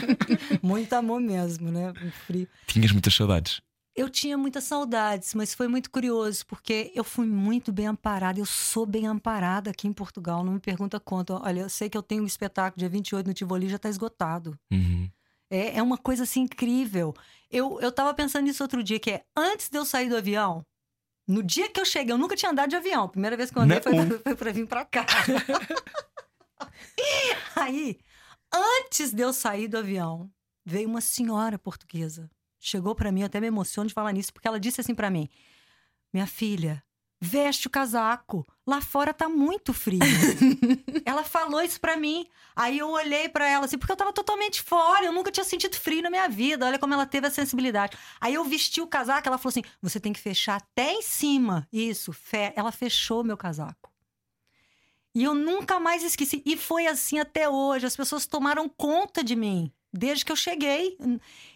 [0.62, 1.92] Muito amor mesmo, né?
[2.26, 2.48] Frio.
[2.66, 3.60] Tinhas muitas saudades.
[3.94, 8.40] Eu tinha muitas saudades, mas foi muito curioso, porque eu fui muito bem amparada.
[8.40, 10.42] Eu sou bem amparada aqui em Portugal.
[10.42, 11.34] Não me pergunta quanto.
[11.34, 14.58] Olha, eu sei que eu tenho um espetáculo dia 28 no Tivoli, já está esgotado.
[14.72, 15.08] Uhum.
[15.48, 17.14] É, é uma coisa assim incrível.
[17.48, 20.66] Eu, eu tava pensando nisso outro dia, que é antes de eu sair do avião,
[21.26, 23.04] no dia que eu cheguei, eu nunca tinha andado de avião.
[23.04, 24.18] A primeira vez que eu andei foi, Não.
[24.18, 25.06] foi pra vir pra cá.
[27.56, 27.98] Aí,
[28.52, 30.30] antes de eu sair do avião,
[30.64, 32.30] veio uma senhora portuguesa.
[32.66, 35.10] Chegou pra mim, eu até me emociono de falar nisso, porque ela disse assim pra
[35.10, 35.28] mim:
[36.10, 36.82] Minha filha,
[37.20, 38.42] veste o casaco.
[38.66, 40.00] Lá fora tá muito frio.
[41.04, 42.26] ela falou isso pra mim.
[42.56, 45.76] Aí eu olhei pra ela assim, porque eu tava totalmente fora, eu nunca tinha sentido
[45.76, 46.64] frio na minha vida.
[46.64, 47.98] Olha como ela teve a sensibilidade.
[48.18, 51.68] Aí eu vesti o casaco, ela falou assim: "Você tem que fechar até em cima".
[51.70, 52.50] Isso, fe...
[52.56, 53.92] ela fechou meu casaco.
[55.14, 56.42] E eu nunca mais esqueci.
[56.46, 57.84] E foi assim até hoje.
[57.84, 59.70] As pessoas tomaram conta de mim.
[59.96, 60.96] Desde que eu cheguei.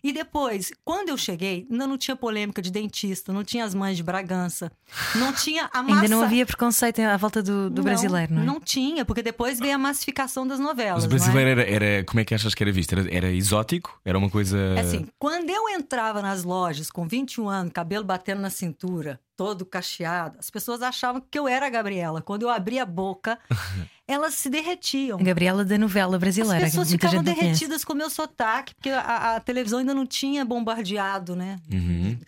[0.03, 3.97] E depois, quando eu cheguei, ainda não tinha polêmica de dentista, não tinha as mães
[3.97, 4.71] de Bragança,
[5.17, 6.03] não tinha a massa.
[6.03, 8.45] Ainda não havia preconceito à volta do, do brasileiro, não é?
[8.47, 11.05] Não tinha, porque depois veio a massificação das novelas.
[11.05, 11.19] Mas o não é?
[11.19, 12.93] brasileiro era, era- Como é que achas que era visto?
[12.93, 14.01] Era, era exótico?
[14.05, 14.57] Era uma coisa.
[14.77, 19.67] É assim, quando eu entrava nas lojas com 21 anos, cabelo batendo na cintura, todo
[19.67, 22.23] cacheado, as pessoas achavam que eu era a Gabriela.
[22.23, 23.39] Quando eu abria a boca,
[24.09, 25.19] elas se derretiam.
[25.19, 26.65] Gabriela da novela brasileira.
[26.65, 30.47] As pessoas ficavam derretidas com o meu sotaque, porque a, a televisão ainda não tinha
[30.47, 31.59] bombardeado, né?
[31.71, 32.19] Uhum.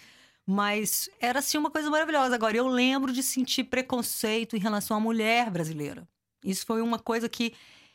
[0.46, 2.34] Mas era assim uma coisa maravilhosa.
[2.34, 6.06] Agora, eu lembro de sentir preconceito em relação à mulher brasileira.
[6.44, 7.54] Isso foi uma coisa que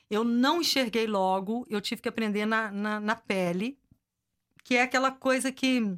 [0.10, 3.78] eu não enxerguei logo, eu tive que aprender na, na, na pele,
[4.64, 5.96] que é aquela coisa que.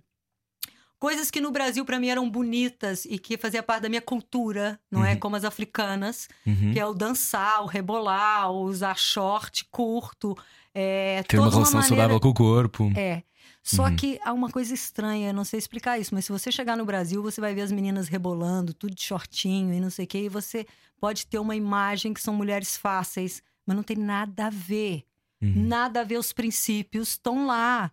[0.99, 4.79] Coisas que no Brasil para mim eram bonitas e que fazia parte da minha cultura,
[4.89, 5.13] não é?
[5.13, 5.19] Uhum.
[5.19, 6.73] Como as africanas, Uhum.
[6.73, 10.35] que é o dançar, o rebolar, o usar short curto.
[10.73, 12.91] É, Ter uma relação maneira- saudável com o corpo.
[12.95, 13.23] É.
[13.63, 13.95] Só Uhum.
[13.95, 16.85] que há uma coisa estranha, eu não sei explicar isso, mas se você chegar no
[16.85, 20.19] Brasil, você vai ver as meninas rebolando, tudo de shortinho e não sei o quê,
[20.23, 20.65] e você
[20.99, 25.03] pode ter uma imagem que são mulheres fáceis, mas não tem nada a ver.
[25.41, 25.53] Uhum.
[25.67, 27.91] Nada a ver, os princípios estão lá.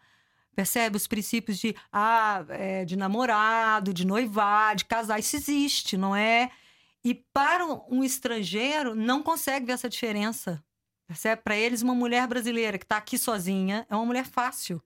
[0.54, 0.96] Percebe?
[0.96, 6.50] Os princípios de, ah, é, de namorado, de noivar, de casar, isso existe, não é?
[7.04, 10.62] E para um estrangeiro, não consegue ver essa diferença.
[11.06, 11.42] Percebe?
[11.42, 14.82] Para eles, uma mulher brasileira que está aqui sozinha é uma mulher fácil.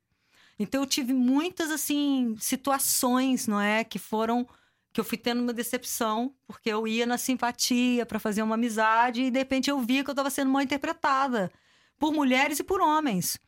[0.59, 3.85] Então, eu tive muitas, assim, situações, não é?
[3.85, 4.49] Que foram.
[4.93, 9.23] Que eu fui tendo uma decepção, porque eu ia na simpatia para fazer uma amizade
[9.23, 11.53] e de repente eu via que eu estava sendo mal interpretada
[11.99, 13.39] por mulheres e por homens.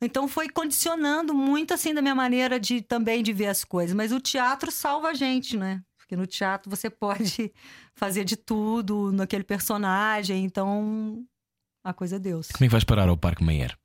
[0.00, 4.12] Então foi condicionando muito assim da minha maneira de também de ver as coisas, mas
[4.12, 5.82] o teatro salva a gente, né?
[5.98, 7.52] Porque no teatro você pode
[7.94, 11.24] fazer de tudo naquele personagem, então
[11.84, 12.48] a coisa é Deus.
[12.48, 13.76] Como é que vais parar ao Parque Mayer?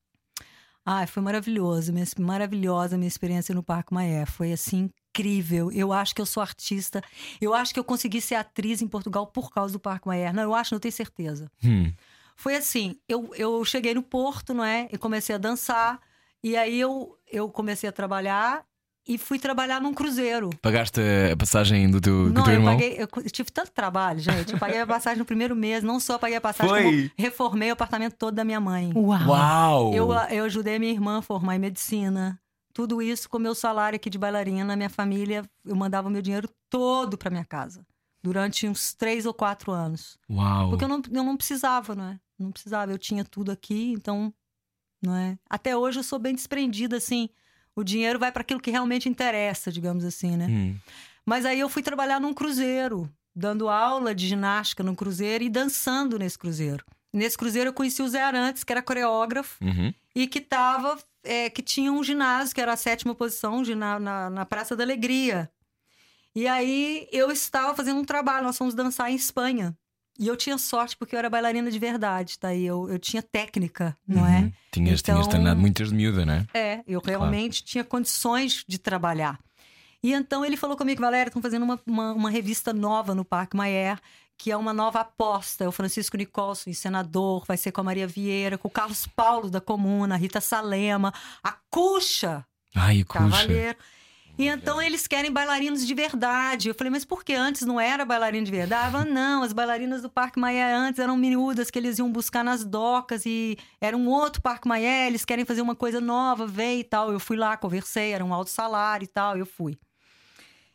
[0.85, 4.23] Ai, foi maravilhoso, minha, maravilhosa a minha experiência no Parque Maé.
[4.27, 5.71] Foi assim incrível.
[5.71, 7.01] Eu acho que eu sou artista.
[7.41, 10.31] Eu acho que eu consegui ser atriz em Portugal por causa do Parque Maé.
[10.31, 11.49] Não, eu acho, não tenho certeza.
[11.63, 11.91] Hum.
[12.35, 14.87] Foi assim, eu, eu cheguei no Porto, não é?
[14.91, 15.99] E comecei a dançar.
[16.43, 18.63] E aí eu, eu comecei a trabalhar
[19.07, 20.49] e fui trabalhar num cruzeiro.
[20.61, 20.99] Pagaste
[21.31, 22.73] a passagem do teu, do Não, teu eu irmão?
[22.73, 24.53] paguei, eu tive tanto trabalho, gente.
[24.53, 26.83] Eu paguei a passagem no primeiro mês, não só paguei a passagem, Foi?
[26.83, 28.91] como reformei o apartamento todo da minha mãe.
[28.95, 29.27] Uau!
[29.29, 29.93] Uau!
[29.93, 32.39] Eu, eu ajudei minha irmã a formar em medicina.
[32.73, 37.17] Tudo isso com meu salário aqui de bailarina, minha família, eu mandava meu dinheiro todo
[37.17, 37.85] para minha casa.
[38.21, 40.17] Durante uns três ou quatro anos.
[40.29, 40.69] Uau!
[40.71, 42.19] Porque eu não, eu não precisava, não é?
[42.37, 44.33] Não precisava, eu tinha tudo aqui, então,
[45.01, 45.37] não é?
[45.49, 47.29] Até hoje eu sou bem desprendida, assim.
[47.75, 50.47] O dinheiro vai para aquilo que realmente interessa, digamos assim, né?
[50.49, 50.75] Hum.
[51.25, 56.17] Mas aí eu fui trabalhar num cruzeiro, dando aula de ginástica num cruzeiro e dançando
[56.19, 56.85] nesse cruzeiro.
[57.11, 59.93] Nesse cruzeiro eu conheci o Zé Arantes, que era coreógrafo Uhum.
[60.13, 64.29] e que tava, é, que tinha um ginásio, que era a sétima posição, gina- na,
[64.29, 65.49] na Praça da Alegria.
[66.35, 69.75] E aí eu estava fazendo um trabalho, nós fomos dançar em Espanha.
[70.17, 72.53] E eu tinha sorte porque eu era bailarina de verdade, tá?
[72.53, 74.39] E eu, eu tinha técnica, não é?
[74.39, 74.53] Uhum.
[74.71, 76.45] Tinhas, Então- tinhas treinado muito desde miúda, não é?
[76.53, 79.39] É, eu realmente tinha condições de trabalhar.
[80.01, 83.57] E então ele falou comigo, Valéria, estão fazendo uma, uma, uma revista nova no Parque
[83.57, 83.99] Mayer,
[84.37, 85.63] que é uma nova aposta.
[85.63, 89.49] É o Francisco Nicolson, senador, vai ser com a Maria Vieira, com o Carlos Paulo
[89.49, 93.75] da Comuna, a Rita Salema, a Cuxa Ai, cuxa.
[94.37, 96.67] E então eles querem bailarinos de verdade.
[96.67, 98.93] Eu falei, mas por que antes não era bailarina de verdade?
[98.93, 102.65] Ela, não, as bailarinas do Parque Maia antes eram miúdas que eles iam buscar nas
[102.65, 106.83] docas e era um outro Parque Maia, eles querem fazer uma coisa nova, vem e
[106.83, 107.13] tal.
[107.13, 109.77] Eu fui lá, conversei, era um alto salário e tal, eu fui.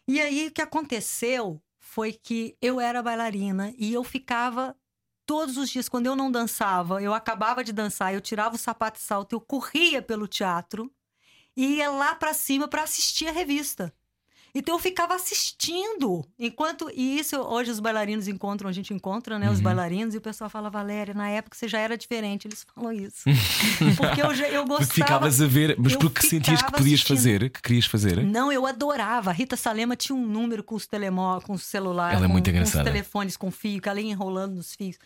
[0.09, 4.75] E aí o que aconteceu foi que eu era bailarina e eu ficava
[5.27, 8.99] todos os dias, quando eu não dançava, eu acabava de dançar, eu tirava o sapato
[8.99, 10.91] e salto, eu corria pelo teatro
[11.57, 13.93] e ia lá pra cima pra assistir a revista.
[14.53, 19.49] Então eu ficava assistindo, enquanto e isso hoje os bailarinos encontram, a gente encontra, né,
[19.49, 19.63] os Uhum.
[19.63, 23.23] bailarinos e o pessoal fala Valéria, na época você já era diferente, eles falam isso.
[23.97, 27.17] Porque eu já- eu gostava ficavas a ver, mas porque sentias que podias assistindo.
[27.17, 28.25] fazer, que querias fazer?
[28.25, 29.31] Não, eu adorava.
[29.31, 32.33] A Rita Salema tinha um número com os telemó, com o celular, Ela é com,
[32.33, 32.79] muito com engraçada.
[32.85, 34.97] os telefones com fio, que ela ia enrolando nos fios.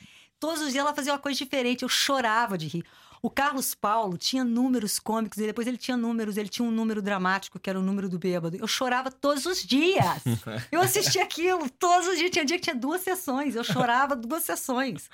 [0.41, 2.85] Todos os dias ela fazia uma coisa diferente, eu chorava de rir.
[3.25, 7.01] O Carlos Paulo tinha números cômicos e depois ele tinha números, ele tinha um número
[7.01, 8.55] dramático, que era o número do bêbado.
[8.55, 10.05] Eu chorava todos os dias.
[10.71, 12.31] Eu assistia aquilo todos os dias.
[12.31, 13.57] Tinha dia que tinha duas sessões.
[13.57, 15.09] Eu chorava duas sessões.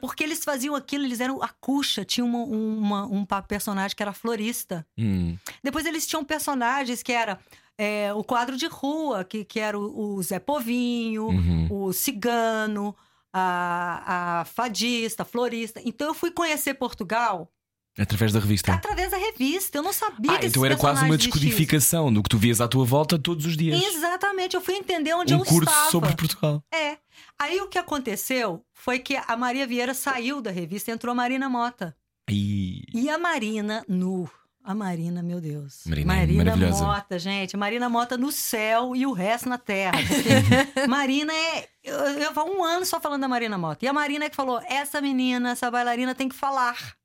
[0.00, 1.40] Porque eles faziam aquilo, eles eram.
[1.40, 4.84] A Cuxa tinha uma, uma- um personagem que era florista.
[4.98, 5.36] Hum.
[5.62, 7.38] Depois eles tinham personagens que era
[7.78, 11.68] é, o quadro de rua, que, que era o, o Zé Povinho, Uhum.
[11.70, 12.92] o cigano,
[13.32, 15.80] a, a fadista, a florista.
[15.84, 17.50] Então eu fui conhecer Portugal
[17.98, 18.74] Através da revista.
[18.74, 19.78] através da revista.
[19.78, 22.68] Eu não sabia Ah, que então era quase uma descodificação do que tu vias à
[22.68, 23.82] tua volta todos os dias.
[23.82, 25.90] Exatamente, eu fui entender onde Um eu curso estava.
[25.90, 26.62] sobre Portugal.
[26.72, 26.98] É.
[27.38, 31.14] Aí o que aconteceu foi que a Maria Vieira saiu da revista e entrou a
[31.14, 31.96] Marina Mota.
[32.28, 32.82] E...
[32.92, 34.28] E a Marina no.
[34.66, 35.84] A Marina, meu Deus.
[35.86, 36.84] Marina é maravilhosa.
[36.84, 37.56] Mota, gente.
[37.56, 39.96] Marina Mota no céu e o resto na terra.
[40.90, 41.68] Marina é.
[41.84, 43.84] Eu, eu falo um ano só falando da Marina Mota.
[43.84, 46.96] E a Marina é que falou: essa menina, essa bailarina tem que falar.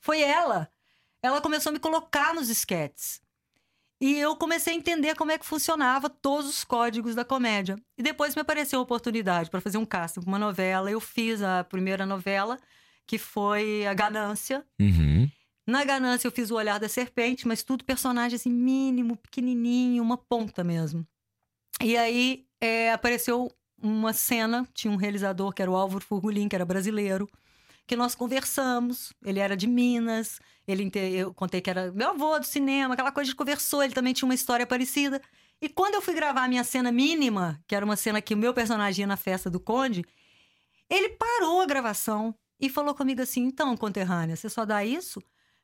[0.00, 0.66] Foi ela.
[1.22, 3.20] Ela começou a me colocar nos esquetes.
[4.00, 7.76] E eu comecei a entender como é que funcionava todos os códigos da comédia.
[7.98, 10.90] E depois me apareceu a oportunidade para fazer um casting para uma novela.
[10.90, 12.56] Eu fiz a primeira novela,
[13.06, 14.64] que foi A Ganância.
[14.80, 15.30] Uhum.
[15.68, 20.16] Na Ganância eu fiz o Olhar da Serpente, mas tudo personagem assim, mínimo, pequenininho, uma
[20.16, 21.06] ponta mesmo.
[21.82, 26.56] E aí é, apareceu uma cena, tinha um realizador que era o Álvaro Furgulin, que
[26.56, 27.28] era brasileiro,
[27.86, 29.12] que nós conversamos.
[29.22, 33.28] Ele era de Minas, ele eu contei que era meu avô do cinema, aquela coisa,
[33.28, 35.20] gente conversou, ele também tinha uma história parecida.
[35.60, 38.38] E quando eu fui gravar a minha cena mínima, que era uma cena que o
[38.38, 40.02] meu personagem ia na festa do Conde,
[40.88, 45.20] ele parou a gravação e falou comigo assim: então, conterrânea, você só dá isso?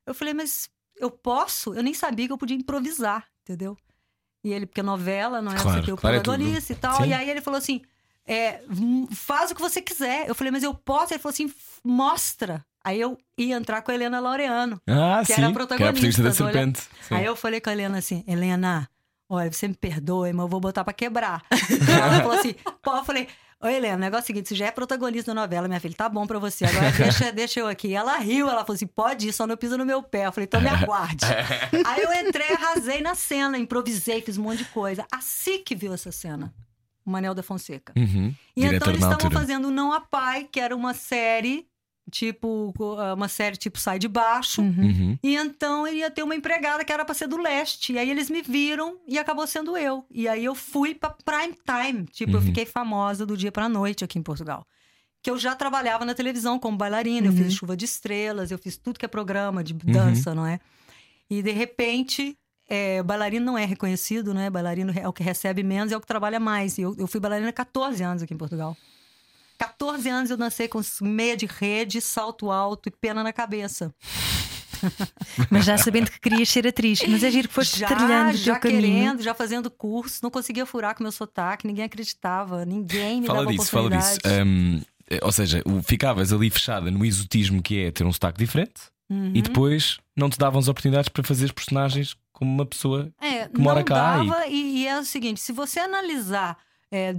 [0.07, 1.75] Eu falei, mas eu posso?
[1.75, 3.77] Eu nem sabia que eu podia improvisar, entendeu?
[4.45, 6.77] E ele, porque novela, não é Claro, você que é o claro, é protagonista e
[6.77, 6.97] tal.
[7.03, 7.09] Sim.
[7.09, 7.81] E aí ele falou assim:
[8.27, 10.29] é, hum, faz o que você quiser.
[10.29, 11.13] Eu falei, mas eu posso?
[11.15, 11.51] Ele falou assim:
[11.83, 12.65] mostra.
[12.85, 14.79] Aí eu ia entrar com a Helena Laureano.
[14.87, 15.41] Ah, Que sim.
[15.41, 16.81] era a que era a protagonista protagonista da do Olhar- serpente.
[17.09, 17.15] Sim.
[17.15, 18.91] Aí eu falei com a Helena assim, Helena,
[19.27, 21.43] olha, você me perdoe, mas eu vou botar pra quebrar.
[21.51, 23.27] ela falou assim, pô, eu falei,
[23.65, 25.95] ô Helena, o negócio é o seguinte, você já é protagonista da novela, minha filha,
[25.97, 27.95] tá bom pra você, agora deixa, deixa eu aqui.
[27.95, 30.27] Ela riu, ela falou assim, pode ir, só não pisa no meu pé.
[30.27, 31.25] Eu falei, então me aguarde.
[31.87, 35.07] Aí eu entrei, arrasei na cena, improvisei, fiz um monte de coisa.
[35.11, 36.53] Assim que viu essa cena,
[37.07, 37.95] o Manel da Fonseca.
[37.97, 38.35] Uhum.
[38.55, 41.67] E Diretor então eles estavam fazendo Não a Pai, que era uma série,
[42.11, 42.73] tipo,
[43.15, 44.63] uma série tipo Sai de Baixo.
[44.63, 45.19] Uhum.
[45.23, 47.93] E então ia ter uma empregada que era pra ser do leste.
[47.95, 50.05] E aí eles me viram e acabou sendo eu.
[50.11, 52.05] E aí eu fui pra prime time.
[52.07, 52.47] Tipo, eu Uhum.
[52.47, 54.67] fiquei famosa do dia pra noite aqui em Portugal.
[55.23, 57.27] Que eu já trabalhava na televisão como bailarina.
[57.29, 57.39] Eu Uhum.
[57.39, 60.61] fiz Chuva de Estrelas, eu fiz tudo que é programa de dança, não é?
[61.31, 62.37] E de repente,
[62.69, 64.51] é, bailarino não é reconhecido, né?
[64.51, 66.77] Bailarino é o que recebe menos, é o que trabalha mais.
[66.77, 68.77] E eu, eu fui bailarina há 14 anos aqui em Portugal.
[69.59, 73.95] 14 anos eu dancei com meia de rede, salto alto e pena na cabeça.
[75.51, 77.01] Mas já sabendo que querias ser atriz.
[77.07, 78.81] Mas é giro que foste já, trilhando o já teu caminho.
[78.83, 83.41] querendo, já fazendo curso, não conseguia furar com meu sotaque, ninguém acreditava, ninguém me Fala
[83.41, 84.19] dava disso, fala disso.
[84.45, 88.39] Hum, eh, ou seja, o- ficavas ali fechada no exotismo que é ter um sotaque
[88.39, 89.33] diferente Uhum.
[89.35, 93.11] e depois não te davam as oportunidades para fazer que como uma pessoa.
[93.21, 94.83] É, que mora não cá e- dava, e...
[94.83, 96.59] E, é o seguinte, se você analisar
[96.91, 97.15] é,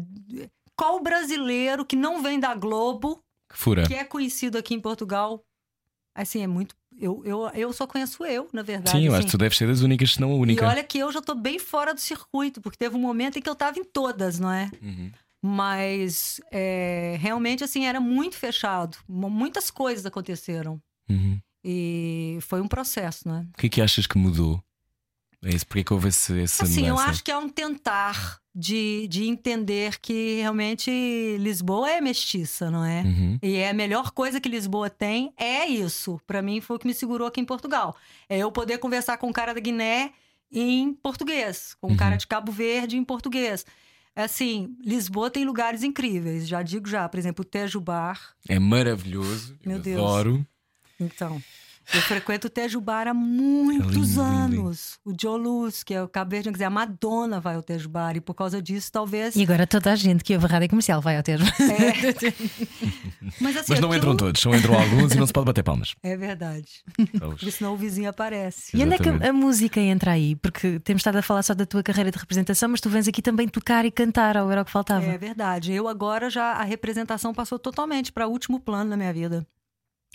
[0.76, 3.86] qual brasileiro que não vem da Globo, que fura.
[3.88, 5.44] que é conhecido aqui em Portugal,
[6.14, 6.76] assim, é muito...
[6.98, 8.98] Eu, eu, eu só conheço eu, na verdade.
[8.98, 9.26] Sim, eu acho assim.
[9.28, 10.66] que tu deves ser das únicas, se não a E única.
[10.66, 13.50] olha que eu já tô bem fora do circuito, porque teve um momento em que
[13.50, 14.72] eu tava em todas, não é?
[14.82, 15.12] Uhum.
[15.42, 18.98] Mas é, realmente, assim, era muito fechado.
[19.08, 20.82] Muitas coisas aconteceram.
[21.10, 21.38] Uhum.
[21.64, 23.46] E foi um processo, né?
[23.54, 24.64] O que é que achas que mudou?
[25.44, 27.10] É isso, porque é que houve esse, essa Assim, eu mudança?
[27.10, 30.89] acho que é um tentar de, de entender que realmente
[31.39, 33.02] Lisboa é mestiça, não é?
[33.02, 33.38] Uhum.
[33.44, 36.20] E é a melhor coisa que Lisboa tem é isso.
[36.26, 37.96] Pra mim foi o que me segurou aqui em Portugal.
[38.30, 40.12] É eu poder conversar com um cara da Guiné
[40.52, 41.98] em português, com um Uhum.
[41.98, 43.65] cara de Cabo Verde em português.
[44.15, 46.48] Assim, Lisboa tem lugares incríveis.
[46.48, 48.34] Já digo já, por exemplo, o Tejo Bar.
[48.48, 49.58] É maravilhoso.
[49.65, 49.98] Meu eu Deus.
[50.02, 50.48] adoro.
[50.98, 51.44] Então,
[51.93, 55.00] eu frequento o Tejo Bar há É muitos lindo, lindo, anos.
[55.06, 57.89] O Joe Luz, que é o Cabo Verde, quer dizer, a Madonna vai ao Tejo
[57.89, 58.15] Bar.
[58.15, 59.36] E por causa disso, talvez...
[59.36, 61.39] E agora toda a gente que ouve a rádio comercial vai ao ter.
[63.39, 65.63] Mas, assim, Mas não aquilo- entram todos, só entram alguns e não se pode bater
[65.63, 65.95] palmas.
[66.04, 66.67] É verdade.
[67.19, 68.76] Porque senão o vizinho aparece.
[68.76, 69.30] E onde é que Exatamente.
[69.30, 70.36] a, música entra aí?
[70.36, 73.21] Porque temos estado a falar só da tua carreira de representação, mas tu vens aqui
[73.21, 75.06] também tocar e cantar, ou era o que faltava?
[75.06, 75.74] É verdade.
[75.74, 79.45] Eu agora já a representação passou totalmente para último plano na minha vida.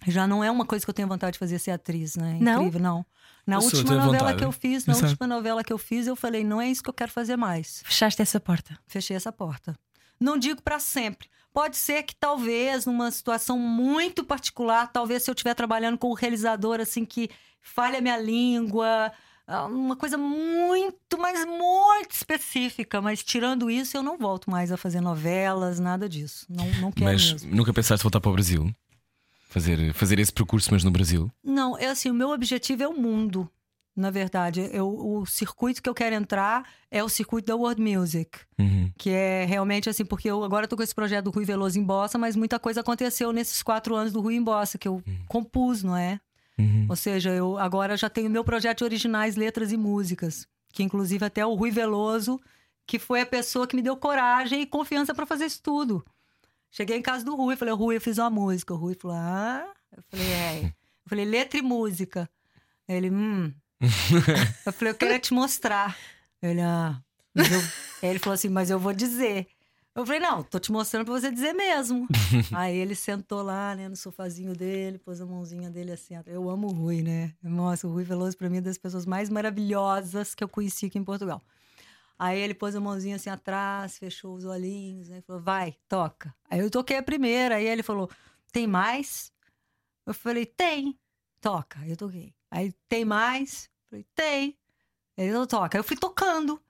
[0.07, 2.39] Já não é uma coisa que eu tenho vontade de fazer ser atriz, né?
[2.41, 2.61] Não?
[2.63, 3.07] Incrível, não.
[3.47, 4.39] Na Eu última novela vontade.
[4.39, 5.09] que eu fiz, na Exato.
[5.09, 7.83] última novela que eu fiz, eu falei, não é isso que eu quero fazer mais.
[7.85, 8.79] Fechaste essa porta.
[8.87, 9.75] Fechei essa porta.
[10.19, 11.29] Não digo para sempre.
[11.53, 16.15] Pode ser que talvez numa situação muito particular, talvez se eu estiver trabalhando com um
[16.15, 17.29] realizador assim que
[17.61, 19.11] falha a minha língua,
[19.47, 24.77] ah, uma coisa muito, mas muito específica, mas tirando isso eu não volto mais a
[24.77, 26.47] fazer novelas, nada disso.
[26.49, 27.55] Não, não quero Mas mesmo.
[27.57, 28.73] nunca pensaste voltar para o Brasil?
[29.51, 31.29] Fazer, fazer esse percurso, mas no Brasil?
[31.43, 33.51] Não, é assim, o meu objetivo é o mundo.
[33.97, 38.39] Na verdade, eu, o circuito que eu quero entrar é o circuito da world music.
[38.57, 38.93] Uhum.
[38.97, 41.83] Que é realmente assim, porque eu agora tô com esse projeto do Rui Veloso em
[41.83, 45.83] Bossa, mas muita coisa aconteceu nesses quatro anos do Rui em Bossa, que eu compus,
[45.83, 46.21] não é?
[46.57, 46.87] Uhum.
[46.89, 50.47] Ou seja, eu agora já tenho meu projeto de originais, letras e músicas.
[50.73, 52.41] Que inclusive até o Rui Veloso,
[52.87, 56.05] que foi a pessoa que me deu coragem e confiança para fazer isso tudo.
[56.71, 58.73] Cheguei em casa do Rui, falei, Rui, eu fiz uma música.
[58.73, 59.67] O Rui falou, ah?
[59.97, 60.75] Eu falei, é.
[61.03, 62.31] Eu falei, letra e música.
[62.87, 63.53] Ele, hum.
[64.65, 65.97] eu falei, eu quero é te mostrar.
[66.41, 67.03] Ele, ah.
[68.01, 69.49] ele falou assim, mas eu vou dizer.
[69.93, 72.07] Eu falei, não, tô te mostrando pra você dizer mesmo.
[72.55, 76.15] Aí ele sentou lá, né, no sofazinho dele, pôs a mãozinha dele assim.
[76.27, 77.35] Eu amo o Rui, né?
[77.43, 80.99] Nossa, o Rui Veloso pra mim é das pessoas mais maravilhosas que eu conheci aqui
[80.99, 81.43] em Portugal.
[82.23, 85.23] Aí ele pôs a mãozinha assim atrás, fechou os olhinhos, né?
[85.23, 86.37] Falou, vai, toca.
[86.51, 88.11] Aí eu toquei a primeira, aí ele falou,
[88.53, 89.33] tem mais?
[90.05, 90.99] Eu falei, tem,
[91.41, 91.81] toca.
[91.81, 92.35] Aí eu toquei.
[92.51, 93.71] Aí, tem mais?
[93.89, 94.59] Falei, tem.
[95.17, 95.79] Ele não toca.
[95.79, 96.63] Aí eu fui tocando.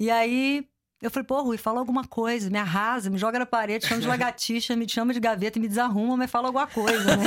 [0.00, 0.68] E aí
[1.02, 4.08] eu falei, pô, Rui, fala alguma coisa, me arrasa, me joga na parede, chama de
[4.08, 7.24] lagartixa, me chama de gaveta e me desarruma, mas fala alguma coisa, né?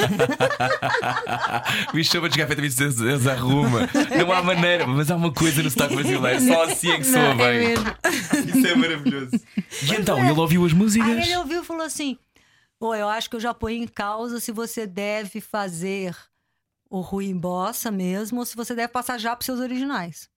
[1.93, 3.81] me chama de gaveta e me desarruma.
[4.17, 7.19] Não há maneira, mas há uma coisa no sotaque brasileiro, só assim é que soa
[7.19, 7.67] é bem.
[7.67, 7.85] mesmo.
[8.57, 9.39] Isso é maravilhoso.
[9.83, 11.07] E então, ele ouviu as músicas?
[11.07, 12.17] Aí ele ouviu e falou assim:
[12.79, 16.15] Pô, eu acho que eu já ponho em causa se você deve fazer
[16.89, 20.27] o Rui em bossa mesmo ou se você deve passar já para seus originais.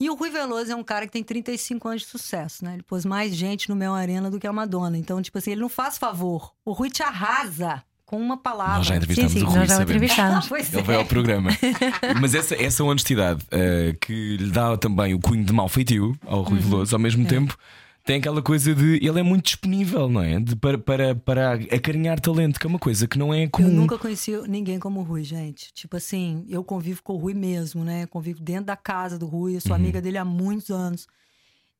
[0.00, 2.72] E o Rui Veloso é um cara que tem 35 anos de sucesso, né?
[2.74, 4.96] Ele pôs mais gente no Mel Arena do que a Madonna.
[4.96, 6.52] Então, tipo assim, ele não faz favor.
[6.64, 8.78] O Rui te arrasa com uma palavra.
[8.78, 10.40] Nós já Sim, entrevistámos sim, o Rui, nós já.
[10.48, 10.84] Pois Ele é.
[10.84, 11.50] veio ao programa.
[12.20, 16.42] Mas essa, essa honestidade eh, que lhe dá também o cunho de mau feitio ao
[16.42, 16.64] Rui Uhum.
[16.64, 17.02] Veloso, ao É.
[17.02, 17.56] mesmo tempo.
[18.04, 18.96] Tem aquela coisa de.
[18.96, 20.40] Ele é muito disponível, não é?
[20.40, 23.68] De, para, para, para acarinhar talento, que é uma coisa que não é comum.
[23.68, 25.72] Eu nunca conheci ninguém como o Rui, gente.
[25.72, 28.06] Tipo assim, eu convivo com o Rui mesmo, né?
[28.06, 31.06] Convivo dentro da casa do Rui, eu sou amiga dele há muitos anos.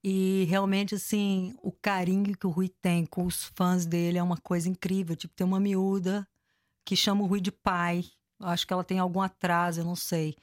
[0.02, 4.36] E realmente, assim, o carinho que o Rui tem com os fãs dele é uma
[4.36, 5.14] coisa incrível.
[5.14, 6.26] Tipo, tem uma miúda
[6.84, 8.04] que chama o Rui de pai.
[8.38, 10.34] Eu acho que ela tem algum atraso, eu não sei.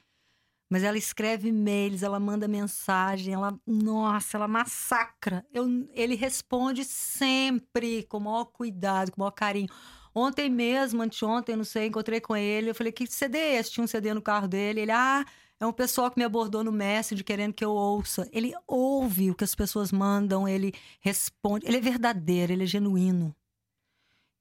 [0.68, 5.44] Mas ela escreve e-mails, ela manda mensagem, ela, nossa, ela massacra.
[5.52, 9.68] Eu, ele responde sempre com o maior cuidado, com o maior carinho.
[10.14, 12.70] Ontem mesmo, anteontem, não sei, encontrei com ele.
[12.70, 13.70] Eu falei, que CD é esse?
[13.70, 14.80] Tinha um CD no carro dele.
[14.80, 15.24] Ele, ah,
[15.60, 18.28] é um pessoal que me abordou no Messenger querendo que eu ouça.
[18.32, 21.66] Ele ouve o que as pessoas mandam, ele responde.
[21.66, 23.34] Ele é verdadeiro, ele é genuíno.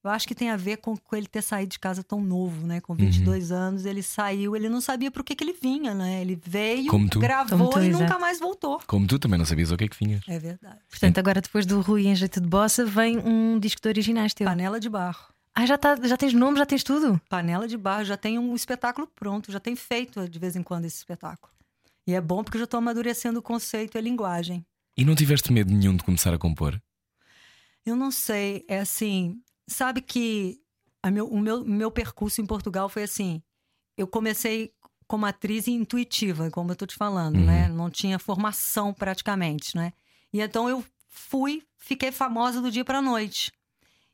[0.08, 2.66] Eu acho que tem a ver com, com ele ter saído de casa tão novo,
[2.66, 2.80] né?
[2.80, 6.22] Com 22 anos, ele saiu, ele não sabia por que, que ele vinha, né?
[6.22, 7.20] Ele veio, Como tu.
[7.20, 8.03] gravou Como tu, e exato.
[8.03, 8.80] nunca mais voltou.
[8.88, 10.22] Como tu também não sabias o que é que vinhas.
[10.28, 10.80] É verdade.
[10.89, 14.47] Portanto, agora depois do Rui em jeito de bossa, vem um disco de originais teu.
[14.47, 15.26] Panela de barro.
[15.53, 17.20] Ah, já, tá, já tens nome, já tens tudo?
[17.28, 20.86] Panela de barro, já tem um espetáculo pronto, já tem feito de vez em quando
[20.86, 21.51] esse espetáculo.
[22.05, 24.66] E é bom porque eu já estou amadurecendo o conceito e a linguagem.
[24.95, 26.80] E não tiveste medo nenhum de começar a compor?
[27.86, 30.59] Eu não sei, é assim, sabe que
[31.11, 33.41] meu, o meu, meu percurso em Portugal foi assim,
[33.97, 34.72] eu comecei
[35.07, 37.45] como atriz intuitiva, como eu tô te falando, Uhum.
[37.45, 37.70] né?
[37.70, 39.93] Não tinha formação praticamente, né?
[40.34, 43.51] E então eu fui, fiquei famosa do dia para noite.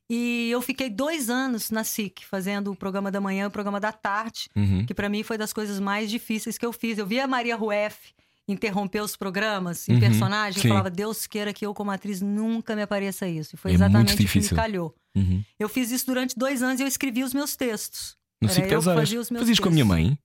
[0.10, 3.80] E eu fiquei dois anos na SIC, fazendo o programa da manhã e o programa
[3.80, 4.86] da tarde, Uhum.
[4.86, 6.98] que para mim foi das coisas mais difíceis que eu fiz.
[7.00, 8.14] Eu via Maria Rueff
[8.48, 10.68] interromper os programas em Uhum, personagem, sim.
[10.68, 13.56] eu falava, Deus queira que eu, como atriz, nunca me apareça isso.
[13.56, 14.94] E foi É exatamente o que me calhou.
[15.16, 15.44] Uhum.
[15.58, 18.18] Eu fiz isso durante dois anos e eu escrevi os meus textos.
[18.42, 18.84] Eu 10 que horas.
[19.00, 20.20] fazia os meus Fazias com a minha mãe?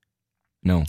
[0.62, 0.82] Não.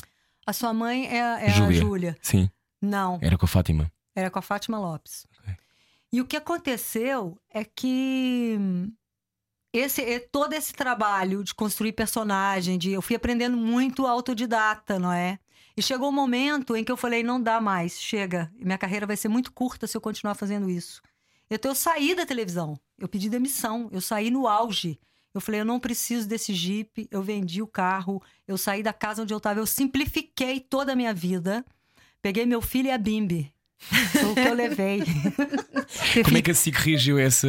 [0.47, 1.67] A sua mãe é, é Júlia.
[1.77, 2.17] a Júlia.
[2.21, 2.49] Sim.
[2.81, 3.91] Não, Era com a Fátima.
[4.15, 5.27] era com a Fátima Lopes.
[5.39, 5.53] Ok.
[6.11, 8.57] E o que aconteceu é que
[9.71, 15.37] esse, todo esse trabalho de construir personagem, de eu fui aprendendo muito autodidata, não é?
[15.75, 18.51] E chegou um momento em que eu falei, não dá mais, chega.
[18.59, 21.01] Minha carreira vai ser muito curta se eu continuar fazendo isso.
[21.49, 24.99] Então eu saí da televisão, eu pedi demissão, eu saí no auge.
[25.33, 29.21] Eu falei, eu não preciso desse Jeep, eu vendi o carro, eu saí da casa
[29.21, 31.63] onde eu estava, eu simplifiquei toda a minha vida.
[32.21, 33.53] Peguei meu filho e a Bimbi.
[33.77, 35.01] Foi o que eu levei.
[36.25, 37.47] Como é que a SIC reagiu a essa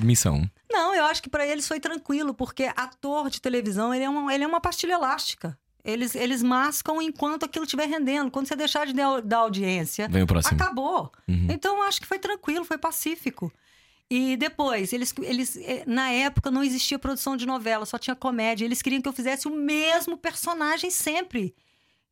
[0.00, 0.48] demissão?
[0.70, 4.32] Não, eu acho que para eles foi tranquilo, porque ator de televisão, ele é uma,
[4.32, 5.58] ele é uma pastilha elástica.
[5.84, 8.30] Eles, eles mascam enquanto aquilo estiver rendendo.
[8.30, 10.08] Quando você deixar de dar, audiência,
[10.54, 11.12] acabou.
[11.28, 11.48] Uhum.
[11.50, 13.52] Então, eu acho que foi tranquilo, foi pacífico.
[14.10, 18.64] E depois, eles, eles, eh, na época não existia produção de novela, só tinha comédia.
[18.64, 21.54] Eles queriam que eu fizesse o mesmo personagem sempre.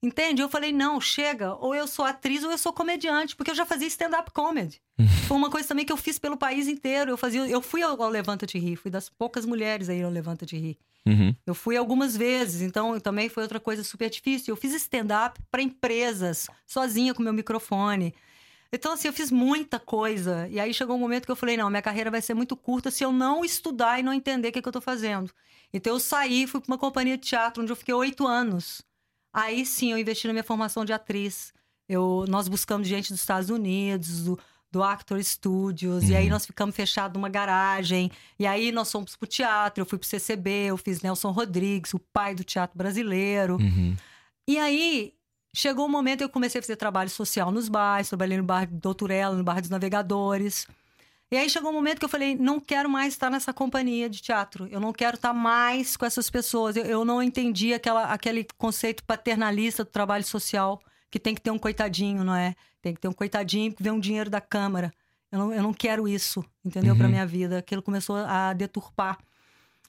[0.03, 0.43] Entende?
[0.43, 3.65] Eu falei, não, chega, ou eu sou atriz ou eu sou comediante, porque eu já
[3.65, 4.83] fazia stand-up comedy.
[5.29, 7.13] Foi uma coisa também que eu fiz pelo país inteiro.
[7.13, 10.11] Eu fazia, eu fui ao, ao Levanta Te Rir, fui das poucas mulheres aí ao
[10.11, 10.77] Levanta Te Rir.
[11.07, 11.35] Uhum.
[11.45, 14.53] Eu fui algumas vezes, então também foi outra coisa super difícil.
[14.53, 18.15] Eu fiz stand-up para empresas, sozinha com meu microfone.
[18.73, 20.49] Então, assim, eu fiz muita coisa.
[20.49, 22.91] E aí chegou um momento que eu falei: não, minha carreira vai ser muito curta
[22.91, 25.31] se eu não estudar e não entender o que, que eu tô fazendo.
[25.73, 28.83] Então, eu saí, fui para uma companhia de teatro, onde eu fiquei oito anos.
[29.33, 31.53] Aí sim, eu investi na minha formação de atriz.
[31.89, 34.39] Eu, nós buscamos gente dos Estados Unidos, do,
[34.73, 38.11] do Actor Studios, e aí nós ficamos fechados numa garagem.
[38.39, 41.99] E aí nós fomos pro teatro, eu fui pro CCB, eu fiz Nelson Rodrigues, o
[41.99, 43.59] pai do teatro brasileiro.
[43.59, 43.95] Uhum.
[44.49, 45.13] E aí
[45.55, 48.67] chegou um momento que eu comecei a fazer trabalho social nos bairros, trabalhei no bar
[48.67, 50.67] do Doutorella, no bar dos navegadores.
[51.31, 54.23] E aí chegou um momento que eu falei, não quero mais estar nessa companhia de
[54.23, 54.67] teatro.
[54.71, 56.77] Eu não quero estar mais com essas pessoas.
[56.77, 61.51] Eu, eu não entendi aquela, aquele conceito paternalista do trabalho social, que tem que ter
[61.51, 62.55] um coitadinho, não é?
[62.83, 64.93] Tem que ter um coitadinho que vê um dinheiro da Câmara.
[65.31, 66.95] Eu não, eu não quero isso, entendeu?
[66.95, 67.59] Pra minha vida.
[67.59, 69.17] Aquilo começou a deturpar.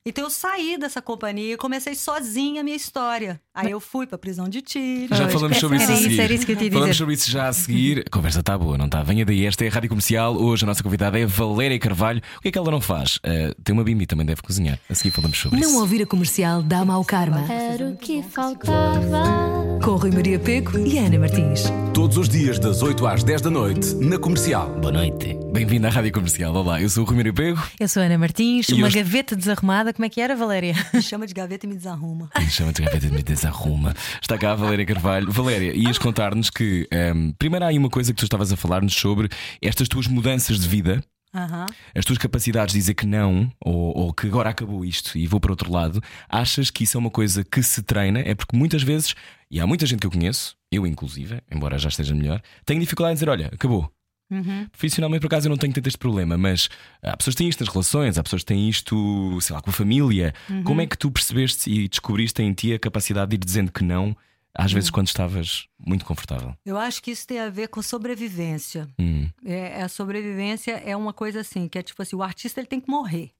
[0.05, 3.39] Então eu saí dessa companhia e comecei sozinha a minha história.
[3.53, 5.15] Aí eu fui pra prisão de tiro.
[5.15, 6.19] Já falamos sobre isso Era a isso, seguir.
[6.21, 6.97] era isso que eu te ia Falamos dizer.
[6.97, 8.03] sobre isso já a seguir.
[8.05, 9.01] A conversa está boa, não está?
[9.01, 10.35] Venha daí, esta é a Rádio Comercial.
[10.35, 12.21] Hoje a nossa convidada é Valéria Carvalho.
[12.37, 13.17] O que é que ela não faz?
[13.23, 14.77] Eh, tem uma bimbi, também deve cozinhar.
[14.89, 15.79] A seguir falamos sobre Não isso.
[15.79, 17.49] ouvir a comercial dá mau karma.
[17.49, 19.62] Era o que faltava.
[19.83, 21.63] Com Rui Maria Peco e Ana Martins.
[21.93, 24.69] Todos os dias, das 8 às 10 da noite, na comercial.
[24.79, 25.37] Boa noite.
[25.51, 26.55] Bem-vindo à Rádio Comercial.
[26.55, 27.61] Olá, eu sou o Rui Mário Pego.
[27.79, 29.93] Eu sou a Ana Martins, E uma hoje- gaveta desarrumada.
[29.93, 30.73] Como é que era, Valéria?
[30.93, 32.29] Me chama de gaveta e me desarruma.
[32.35, 33.93] Ele chama-te gaveta de me desarruma.
[34.21, 35.29] Está cá a Valéria Carvalho.
[35.31, 38.93] Valéria, ias contar-nos que ehm, primeiro há aí uma coisa que tu estavas a falar-nos
[38.95, 39.29] sobre
[39.61, 41.03] estas tuas mudanças de vida.
[41.33, 41.65] Aham.
[41.95, 45.39] As tuas capacidades de dizer que não, ou, ou que agora acabou isto e vou
[45.39, 48.19] para outro lado, achas que isso é uma coisa que se treina?
[48.19, 49.15] É porque muitas vezes,
[49.49, 53.13] e há muita gente que eu conheço, eu inclusive, embora já esteja melhor, tenho dificuldade
[53.13, 53.91] em dizer: olha, acabou.
[54.31, 54.67] Uhum.
[54.71, 56.69] Profissionalmente, por acaso, eu não tenho tanto este problema, mas
[57.03, 59.69] há pessoas que têm isto nas relações, há pessoas que têm isto, sei lá, com
[59.69, 60.33] a família.
[60.49, 60.63] Uhum.
[60.63, 63.83] Como é que tu percebeste e descobriste em ti a capacidade de ir dizendo que
[63.83, 64.15] não,
[64.55, 64.93] às vezes Uhum.
[64.95, 66.55] quando estavas muito confortável?
[66.65, 68.87] Eu acho que isso tem a ver com sobrevivência.
[68.99, 72.67] Hum, É, a sobrevivência é uma coisa assim, que é tipo assim, o artista ele
[72.67, 73.31] tem que morrer.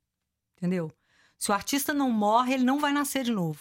[0.58, 0.92] Entendeu?
[1.38, 3.60] Se o artista não morre, ele não vai nascer de novo.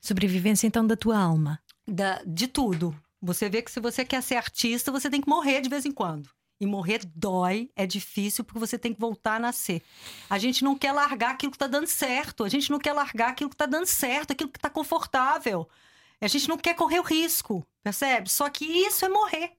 [0.00, 1.58] Sobrevivência então da tua alma.
[1.86, 2.94] Da- de tudo.
[3.20, 5.92] Você vê que se você quer ser artista, você tem que morrer de vez em
[5.92, 6.28] quando.
[6.60, 9.82] E morrer dói, é difícil, porque você tem que voltar a nascer.
[10.30, 12.44] A gente não quer largar aquilo que tá dando certo.
[12.44, 15.68] A gente não quer largar aquilo que tá dando certo, aquilo que tá confortável.
[16.20, 18.30] A gente não quer correr o risco, percebe?
[18.30, 19.52] Só que isso é morrer.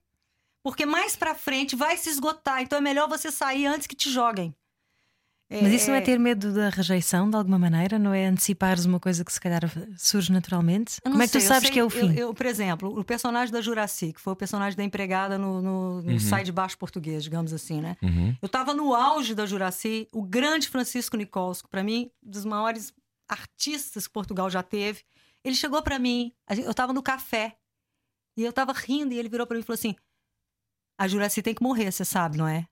[0.62, 2.60] Porque mais pra frente vai se esgotar.
[2.62, 4.54] Então é melhor você sair antes que te joguem.
[5.50, 7.98] Mas isso não é ter medo da rejeição de alguma maneira?
[7.98, 9.62] Não é antecipares uma coisa que se calhar
[9.96, 11.00] surge naturalmente?
[11.02, 12.12] Eu Como é que tu sei, eu sabes sei- que é o eu- fim?
[12.14, 16.02] Eu, por exemplo, o personagem da Juraci, que foi o personagem da empregada no, no,
[16.02, 17.96] no Sai de Baixo Português, digamos assim, né?
[18.02, 18.36] uhum.
[18.42, 22.92] Eu tava no auge da Juraci, o grande Francisco Nicolsco, para mim, um dos maiores
[23.26, 25.00] artistas que Portugal já teve.
[25.44, 26.32] Ele chegou para mim,
[26.64, 27.56] eu tava no café,
[28.36, 29.94] e eu tava rindo, e ele virou para mim e falou assim:
[30.98, 32.66] A Juraci tem que morrer, você sabe, não é?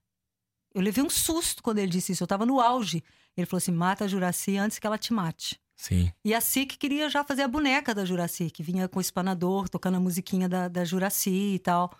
[0.73, 3.03] Eu levei um susto quando ele disse isso, eu tava no auge.
[3.35, 5.59] Ele falou assim: mata a Juraci antes que ela te mate.
[5.75, 6.11] Sim.
[6.25, 9.69] E a SIC queria já fazer a boneca da Juraci, que vinha com o espanador,
[9.69, 11.95] tocando a musiquinha da, da Juraci e tal.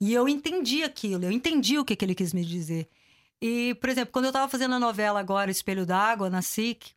[0.00, 2.88] E eu entendi aquilo, eu entendi o que, que ele quis me dizer.
[3.40, 6.92] E, por exemplo, quando eu tava fazendo a novela agora, Espelho d'Água, na SIC,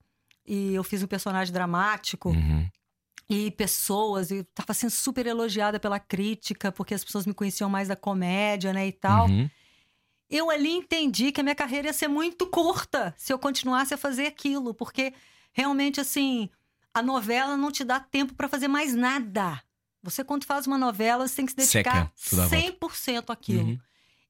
[0.45, 2.67] e eu fiz um personagem dramático, Uhum.
[3.29, 7.87] E pessoas, e tava sendo super elogiada pela crítica, porque as pessoas me conheciam mais
[7.87, 9.27] da comédia, né, e tal.
[9.27, 9.47] Uhum.
[10.27, 13.97] Eu ali entendi que a minha carreira ia ser muito curta se eu continuasse a
[13.97, 15.13] fazer aquilo, porque
[15.51, 16.49] realmente assim,
[16.93, 19.61] a novela não te dá tempo para fazer mais nada.
[20.01, 22.97] Você quando faz uma novela, você tem que se dedicar Seca tudo à volta.
[22.97, 23.69] 100% àquilo.
[23.69, 23.79] Uhum.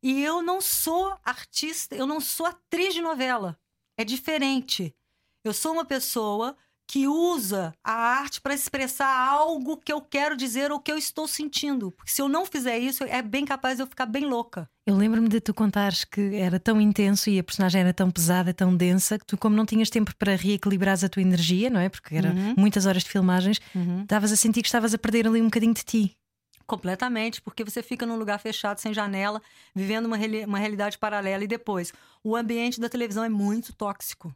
[0.01, 3.59] E eu não sou artista, eu não sou atriz de novela.
[3.97, 4.95] É diferente.
[5.43, 6.55] Eu sou uma pessoa
[6.91, 11.27] que usa a arte para expressar algo que eu quero dizer ou que eu estou
[11.27, 11.91] sentindo.
[11.91, 14.67] Porque se eu não fizer isso, é bem capaz de eu ficar bem louca.
[14.87, 18.51] Eu lembro-me de tu contares que era tão intenso e a personagem era tão pesada,
[18.55, 21.89] tão densa, que tu, como não tinhas tempo para reequilibrares a tua energia, não é?
[21.89, 22.55] Porque eram Uhum.
[22.57, 23.61] muitas horas de filmagens,
[24.01, 26.17] estavas a sentir que estavas a perder ali um bocadinho de ti.
[26.65, 29.41] Completamente, porque você fica num lugar fechado, sem janela,
[29.75, 30.17] vivendo uma,
[30.47, 31.43] uma realidade paralela.
[31.43, 34.35] E depois, o ambiente da televisão é muito tóxico.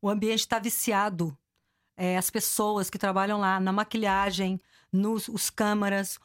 [0.00, 1.36] O ambiente está viciado.
[2.00, 4.60] É, as pessoas que trabalham lá, na maquilhagem,
[4.92, 6.18] nos os câmaras,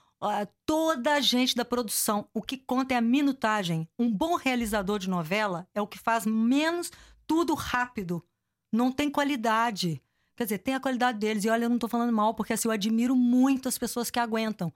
[0.66, 2.28] toda a gente da produção.
[2.34, 3.88] O que conta é a minutagem.
[3.98, 6.92] Um bom realizador de novela é o que faz menos
[7.28, 8.24] tudo rápido.
[8.72, 10.02] Não tem qualidade.
[10.36, 11.44] Quer dizer, tem a qualidade deles.
[11.44, 14.20] E olha, eu não tô falando mal, porque assim, eu admiro muito as pessoas que
[14.20, 14.72] aguentam.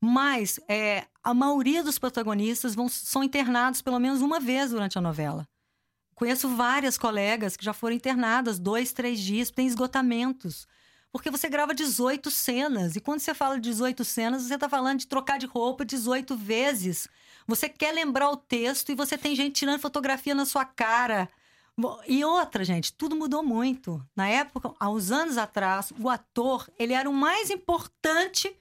[0.00, 5.00] Mas é, a maioria dos protagonistas vão, são internados pelo menos uma vez durante a
[5.00, 5.48] novela.
[6.14, 10.66] Conheço várias colegas que já foram internadas dois, três dias, tem esgotamentos.
[11.10, 12.96] Porque você grava 18 cenas.
[12.96, 16.36] E quando você fala de 18 cenas, você está falando de trocar de roupa 18
[16.36, 17.06] vezes.
[17.46, 21.28] Você quer lembrar o texto e você tem gente tirando fotografia na sua cara.
[22.06, 24.02] E outra, gente, tudo mudou muito.
[24.14, 28.54] Na época, há uns anos atrás, o ator, ele era o mais importante,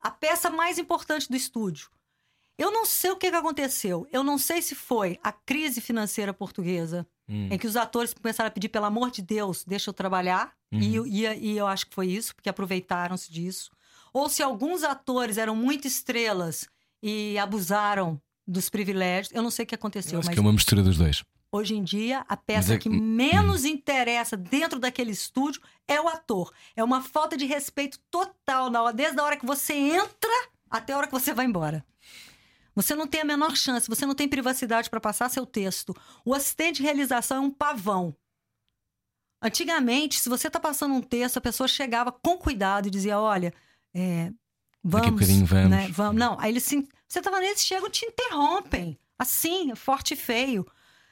[0.00, 1.88] a peça mais importante do estúdio.
[2.60, 4.06] Eu não sei o que, que aconteceu.
[4.12, 7.48] Eu não sei se foi a crise financeira portuguesa, Hum.
[7.50, 10.52] em que os atores começaram a pedir, pelo amor de Deus, deixa eu trabalhar.
[10.72, 13.70] E, e, e eu acho que foi isso, porque aproveitaram-se disso.
[14.12, 16.68] Ou se alguns atores eram muito estrelas
[17.02, 19.32] e abusaram dos privilégios.
[19.34, 21.22] Eu não sei o que aconteceu, Eu acho mas que é uma mistura dos dois.
[21.52, 26.52] Hoje em dia, a peça é- que menos interessa dentro daquele estúdio é o ator.
[26.76, 30.30] É uma falta de respeito total, na hora- desde a hora que você entra
[30.70, 31.84] até a hora que você vai embora.
[32.80, 35.94] Você não tem a menor chance, você não tem privacidade para passar seu texto.
[36.24, 38.16] O assistente de realização é um pavão.
[39.42, 43.52] Antigamente, se você tá passando um texto, a pessoa chegava com cuidado e dizia: olha,
[43.94, 44.30] é,
[44.82, 45.20] vamos.
[45.20, 45.70] Daqui a vamos.
[45.70, 46.18] Né, vamos.
[46.18, 48.98] Não, aí eles se, você tava neles, chegam e te interrompem.
[49.18, 50.66] Assim, forte e feio.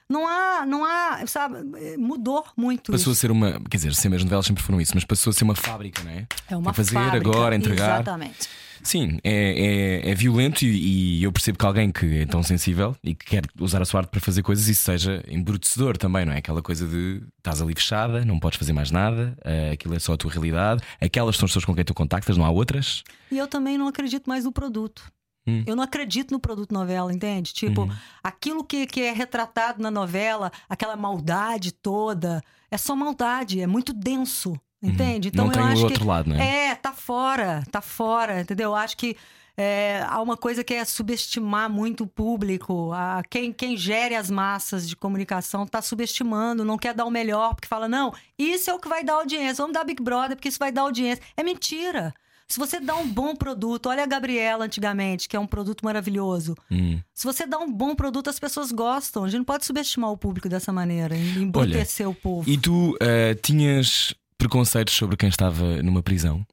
[0.09, 1.59] Não há, não há, sabe,
[1.99, 2.93] mudou muito.
[2.93, 3.19] Passou isso.
[3.19, 3.61] a ser uma.
[3.71, 6.11] Quer dizer, sempre as novelas sempre foram isso, mas passou a ser uma fábrica, não
[6.11, 6.27] é?
[6.49, 7.29] É uma Para fazer fábrica.
[7.29, 8.01] agora, entregar.
[8.01, 8.49] Exatamente.
[8.89, 12.97] Sim, é, é, é violento e, e eu percebo que alguém que é tão sensível
[13.05, 16.33] e que quer usar a sua arte para fazer coisas, isso seja embrutecedor também, não
[16.33, 16.39] é?
[16.39, 20.15] Aquela coisa de estás ali fechada, não podes fazer mais nada, eh, aquilo é só
[20.15, 23.05] a tua realidade, aquelas são as pessoas com quem tu contactas, não há outras.
[23.31, 25.03] E eu também não acredito mais no produto.
[25.47, 25.65] Hum.
[25.67, 27.53] Eu não acredito no produto novela, entende?
[27.53, 27.93] Tipo, Uhum.
[28.25, 33.93] aquilo que, que é retratado na novela, aquela maldade toda, é só maldade, é muito
[33.93, 35.29] denso, entende?
[35.29, 35.51] Então Uhum.
[35.53, 36.75] não eu tem acho o outro que lado, não é?
[36.75, 38.71] tá fora, tá fora, entendeu?
[38.71, 39.17] Eu acho que
[39.57, 42.93] é, há uma coisa que é subestimar muito o público.
[42.93, 47.55] A, quem, quem gere as massas de comunicação tá subestimando, não quer dar o melhor,
[47.55, 50.49] porque fala, não, isso é o que vai dar audiência, vamos dar Big Brother, porque
[50.49, 51.23] isso vai dar audiência.
[51.37, 52.15] É mentira.
[52.47, 56.55] Se você dá um bom produto, olha a Gabriela antigamente, que é um produto maravilhoso.
[56.71, 56.99] Hum.
[57.13, 59.25] Se você dá um bom produto, as pessoas gostam.
[59.25, 62.49] A gente não pode subestimar o público dessa maneira, embrutecer o povo.
[62.49, 66.47] E tu eh, tinhas preconceitos sobre quem estava numa prisão?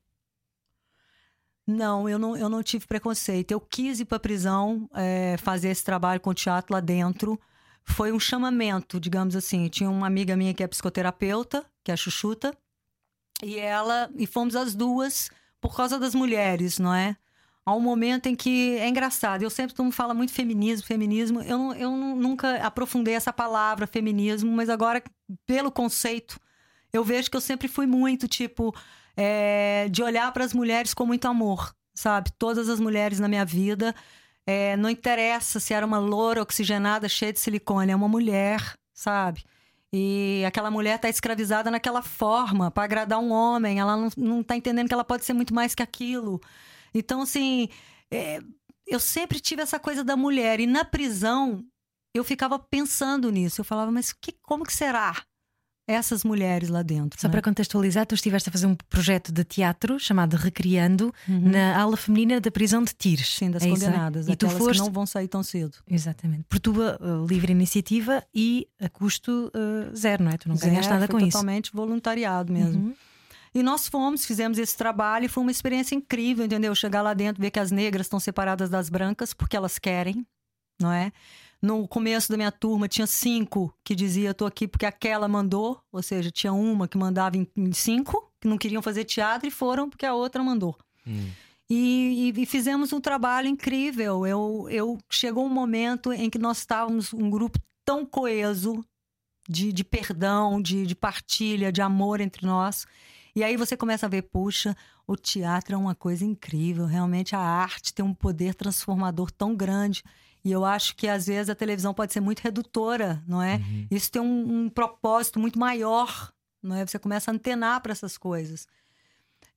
[1.67, 3.51] Não, eu não, eu não tive preconceito.
[3.51, 7.39] Eu quis ir para prisão, é, fazer esse trabalho com teatro lá dentro.
[7.83, 9.67] Foi um chamamento, digamos assim.
[9.67, 12.55] Tinha uma amiga minha que é psicoterapeuta, que é a Chuchuta,
[13.43, 15.29] e ela e fomos as duas
[15.59, 17.17] por causa das mulheres, não é?
[17.65, 19.41] Há um momento em que é engraçado.
[19.41, 21.41] Eu sempre todo mundo fala muito feminismo, feminismo.
[21.41, 25.03] Eu, não- eu nunca aprofundei essa palavra feminismo, mas agora
[25.47, 26.39] pelo conceito
[26.97, 28.73] eu vejo que eu sempre fui muito tipo
[29.15, 32.31] é, de olhar para as mulheres com muito amor, sabe?
[32.37, 33.95] Todas as mulheres na minha vida,
[34.45, 39.43] é, não interessa se era uma loura oxigenada cheia de silicone, é uma mulher, sabe?
[39.91, 44.55] E aquela mulher tá escravizada naquela forma para agradar um homem, ela não, não tá
[44.55, 46.41] entendendo que ela pode ser muito mais que aquilo.
[46.93, 47.69] Então, assim,
[48.11, 48.39] é,
[48.85, 50.59] eu sempre tive essa coisa da mulher.
[50.59, 51.63] E na prisão,
[52.13, 53.61] eu ficava pensando nisso.
[53.61, 55.15] Eu falava, mas que, como que será
[55.88, 57.19] essas mulheres lá dentro?
[57.19, 57.31] Só né?
[57.31, 62.41] para contextualizar, tu estiveste a fazer um projeto de teatro chamado Recriando na ala feminina
[62.41, 63.36] da prisão de Tires.
[63.36, 63.88] Sim, das É isso, é?
[63.88, 64.73] condenadas, E tu foste.
[64.73, 65.77] que não vão sair tão cedo.
[65.89, 66.43] Exatamente.
[66.49, 70.38] Por tua uh, livre iniciativa e a custo uh, zero, não é?
[70.38, 71.38] Tu não ganhaste Zero, nada foi com isso.
[71.38, 72.88] totalmente voluntariado mesmo.
[72.88, 72.95] Uhum.
[73.53, 76.75] E nós fomos, fizemos esse trabalho e foi uma experiência incrível, entendeu?
[76.75, 80.25] Chegar lá dentro, ver que as negras estão separadas das brancas porque elas querem,
[80.81, 81.13] não é?
[81.66, 86.03] No começo da minha turma tinha cinco que dizia tô aqui porque aquela mandou, ou
[86.03, 90.05] seja, tinha uma que mandava em, cinco que não queriam fazer teatro e foram porque
[90.05, 90.78] a outra mandou.
[91.70, 94.26] E, e- e fizemos um trabalho incrível.
[94.28, 98.86] Eu, eu chegou um momento em que nós estávamos um grupo tão coeso
[99.49, 102.86] de, de perdão, de, de partilha, de amor entre nós.
[103.36, 104.76] E aí você começa a ver, puxa,
[105.07, 106.86] o teatro é uma coisa incrível.
[106.86, 110.03] Realmente a arte tem um poder transformador tão grande.
[110.45, 113.55] E eu acho que às vezes a televisão pode ser muito redutora, não é?
[113.89, 116.31] Isso tem um, um propósito muito maior,
[116.61, 116.85] não é?
[116.85, 118.67] Você começa a antenar para essas coisas.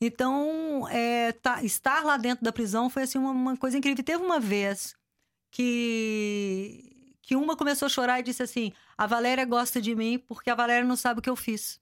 [0.01, 4.03] Então, é, tá- estar lá dentro da prisão foi assim uma, uma coisa incrível.
[4.03, 4.97] Teve uma vez
[5.51, 10.49] que que uma começou a chorar e disse assim: "A Valéria gosta de mim porque
[10.49, 11.79] a Valéria não sabe o que eu fiz".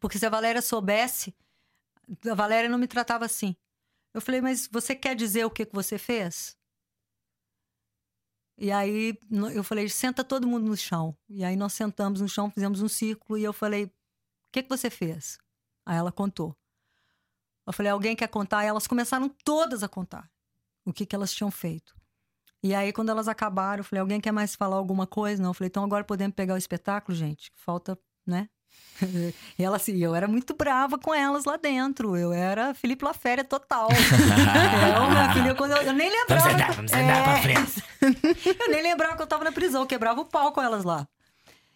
[0.00, 1.34] Porque se a Valéria soubesse,
[2.30, 3.56] a Valéria não me tratava assim.
[4.12, 6.60] Eu falei: "Mas você quer dizer o que que você fez?"
[8.62, 9.18] E aí
[9.54, 11.16] eu falei: "Senta todo mundo no chão".
[11.28, 13.90] E aí nós sentamos no chão, fizemos um círculo e eu falei: "O
[14.52, 15.36] que que você fez?"
[15.84, 16.56] Aí ela contou.
[17.66, 18.64] Eu falei, alguém quer contar?
[18.64, 20.30] E elas começaram todas a contar
[20.84, 21.94] o que, que elas tinham feito.
[22.62, 25.42] E aí, quando elas acabaram, eu falei, alguém quer mais falar alguma coisa?
[25.42, 27.50] Não, eu falei, então agora podemos pegar o espetáculo, gente?
[27.56, 28.48] Falta, né?
[29.58, 32.16] e ela assim, eu era muito brava com elas lá dentro.
[32.16, 33.88] Eu era Felipe Laféria total.
[33.90, 36.42] eu, minha filha, quando eu, eu nem lembrava.
[36.48, 37.82] Vamos andar, vamos andar É, para a frente.
[38.60, 41.06] eu nem lembrava que eu tava na prisão, quebrava o pau com elas lá.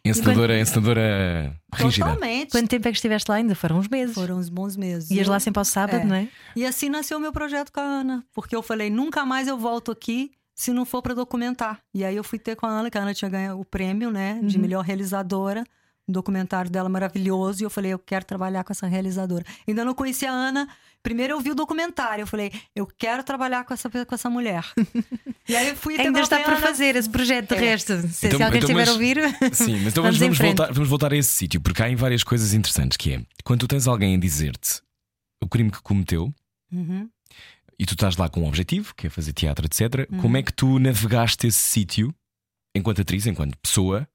[0.04, 2.06] Encenadora, encenadora rígida.
[2.06, 2.50] Totalmente.
[2.52, 3.38] Quanto tempo é que estiveste lá?
[3.38, 4.14] Ainda foram uns meses.
[4.14, 5.10] Foram uns bons meses.
[5.10, 6.04] Ias Eu- lá sempre ao sábado, É.
[6.04, 6.28] não é?
[6.54, 8.24] E assim nasceu o meu projeto com a Ana.
[8.32, 11.80] Porque eu falei, nunca mais eu volto aqui se não for para documentar.
[11.92, 14.10] E aí eu fui ter com a Ana, que a Ana tinha ganho o prêmio,
[14.12, 15.64] né, de melhor realizadora.
[16.08, 17.62] Um documentário dela maravilhoso.
[17.62, 19.44] E eu falei, eu quero trabalhar com essa realizadora.
[19.66, 20.68] Ainda não conhecia a Ana.
[21.02, 22.22] Primeiro eu vi o documentário.
[22.22, 24.64] Eu falei, eu quero trabalhar com essa, com essa mulher.
[25.48, 26.60] e aí eu fui Ainda está por Ana.
[26.60, 27.58] fazer esse projeto de É.
[27.70, 28.00] resto.
[28.08, 29.16] Se, Então- se alguém então, estiver a ouvir,
[29.54, 32.22] Sim, mas então Vamos vamos, voltar, vamos voltar a esse sítio, porque há em várias
[32.24, 34.80] coisas interessantes que é quando tu tens alguém a dizer-te
[35.42, 36.32] o crime que cometeu
[36.72, 37.08] Uhum.
[37.78, 40.08] e tu estás lá com um objetivo, que é fazer teatro, etc.
[40.10, 40.18] Uhum.
[40.20, 42.12] Como é que tu navegaste esse sítio
[42.74, 44.08] enquanto atriz, enquanto pessoa,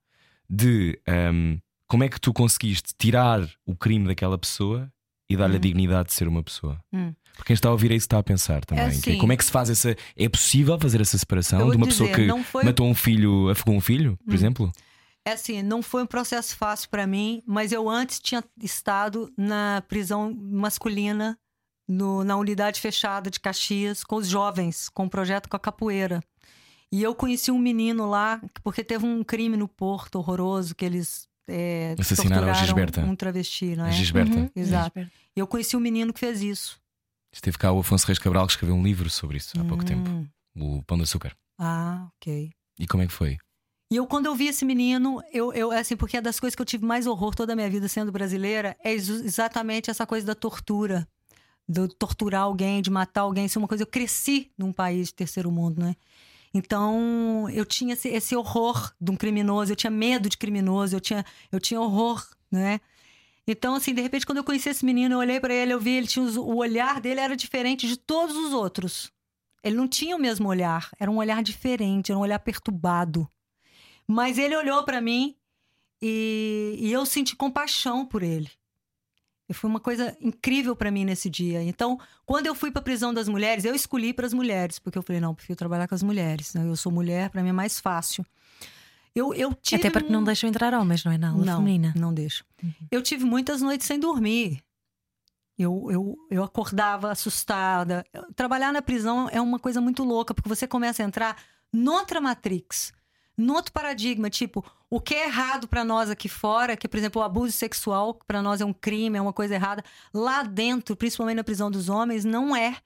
[0.49, 1.57] de ahm,
[1.91, 4.89] como é que tu conseguiste tirar o crime daquela pessoa
[5.29, 6.79] e dar-lhe a dignidade de ser uma pessoa?
[6.93, 7.13] Hum.
[7.33, 8.85] Porque quem está a ouvir isso está a pensar também.
[8.85, 9.17] É assim.
[9.17, 9.93] como é que se faz essa.
[10.15, 12.65] É possível fazer essa separação de uma dizer, pessoa que foi- Hum.
[12.65, 14.71] matou um filho, afogou um filho, por exemplo?
[15.25, 19.83] É assim, não foi um processo fácil para mim, mas eu antes tinha estado na
[19.87, 21.37] prisão masculina,
[21.89, 26.21] no- na unidade fechada de Caxias, com os jovens, com o projeto com a capoeira.
[26.89, 31.27] E eu conheci um menino lá, porque teve um crime no Porto horroroso, que eles
[31.52, 33.02] é, Assassinaram a Gisberta.
[33.02, 33.91] um travesti, não A é?
[33.91, 34.36] Gisberta.
[34.36, 34.49] Uhum.
[34.56, 34.99] Exato.
[34.99, 36.80] E eu conheci um menino que fez isso.
[37.34, 40.10] Esteve cá o Afonso Reis Cabral que escreveu um livro sobre isso há pouco tempo.
[40.10, 40.28] Hum.
[40.56, 41.36] O Pão de Açúcar.
[41.58, 42.52] Ah, ok.
[42.80, 43.38] E como é que foi?
[43.91, 46.62] E eu, quando eu vi esse menino, eu, eu, assim, porque é das coisas que
[46.62, 50.26] eu tive mais horror toda a minha vida sendo brasileira, é ex- exatamente essa coisa
[50.26, 51.08] da tortura.
[51.68, 53.45] De torturar alguém, de matar alguém.
[53.45, 53.84] Isso é uma coisa.
[53.84, 55.95] Eu cresci num país de terceiro mundo, né?
[56.54, 60.99] Então, eu tinha esse, esse horror de um criminoso, eu tinha medo de criminoso, eu
[60.99, 62.80] tinha, eu tinha horror, né?
[63.47, 65.91] Então, assim, de repente, quando eu conheci esse menino, eu olhei pra ele, eu vi,
[65.91, 69.12] ele tinha os- o olhar dele era diferente de todos os outros.
[69.64, 73.28] Ele não tinha o mesmo olhar, era um olhar diferente, era um olhar perturbado.
[74.08, 75.36] Mas ele olhou pra mim
[76.02, 78.49] e, e eu senti compaixão por ele.
[79.52, 81.62] E foi uma coisa incrível pra mim nesse dia.
[81.62, 85.04] Então, quando eu fui pra prisão das mulheres, eu escolhi para as mulheres, porque eu
[85.04, 86.54] falei, não, eu prefiro trabalhar com as mulheres.
[86.54, 86.66] né?
[86.66, 88.26] Eu sou mulher, pra mim é mais fácil.
[89.14, 91.18] Eu, eu tive Até porque não deixam entrar homens, não é?
[91.18, 91.93] Na aula não, feminina.
[91.97, 92.45] não deixo.
[92.89, 94.64] Eu tive muitas noites sem dormir.
[95.60, 98.06] Eu, eu, eu acordava assustada.
[98.38, 101.36] Trabalhar na prisão é uma coisa muito louca, porque você começa a entrar
[101.74, 102.93] noutra matrix,
[103.41, 107.25] noutro paradigma, tipo, o que é errado pra nós aqui fora, que, por exemplo, o
[107.25, 109.83] abuso sexual, que pra nós é um crime, é uma coisa errada,
[110.13, 112.77] lá dentro, principalmente na prisão dos homens, não é.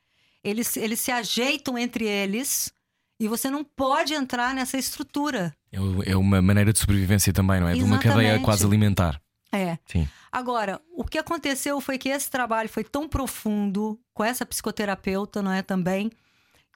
[0.44, 2.72] Eles, eles se ajeitam entre eles
[3.20, 5.56] e você não pode entrar nessa estrutura.
[5.72, 7.74] É É uma maneira de sobrevivência também, não é?
[7.74, 8.46] De uma cadeia Exatamente.
[8.46, 9.22] quase alimentar.
[9.52, 9.78] É.
[9.86, 10.08] Sim.
[10.32, 15.52] Agora, o que aconteceu foi que esse trabalho foi tão profundo com essa psicoterapeuta, não
[15.52, 16.12] é também,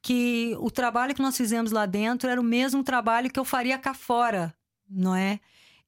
[0.02, 3.78] que o trabalho que nós fizemos lá dentro era o mesmo trabalho que eu faria
[3.78, 4.54] cá fora,
[4.89, 5.39] não é?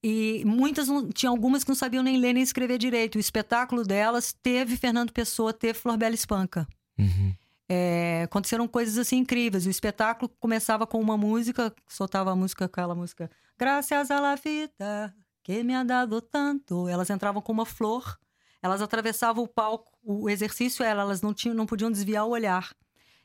[0.03, 3.15] E muitas, não, tinha algumas que não sabiam nem ler nem escrever direito.
[3.15, 6.67] O espetáculo delas teve Fernando Pessoa, teve Florbela Espanca.
[6.97, 7.33] Uhum.
[7.69, 9.65] É, aconteceram coisas assim incríveis.
[9.65, 13.29] O espetáculo começava com uma música, soltava a música, aquela música,
[13.61, 16.87] Graças a la vida que me ha dado tanto.
[16.87, 18.17] Elas entravam com uma flor,
[18.59, 19.91] elas atravessavam o palco.
[20.03, 22.73] O exercício era, elas não, tinham, não podiam desviar o olhar.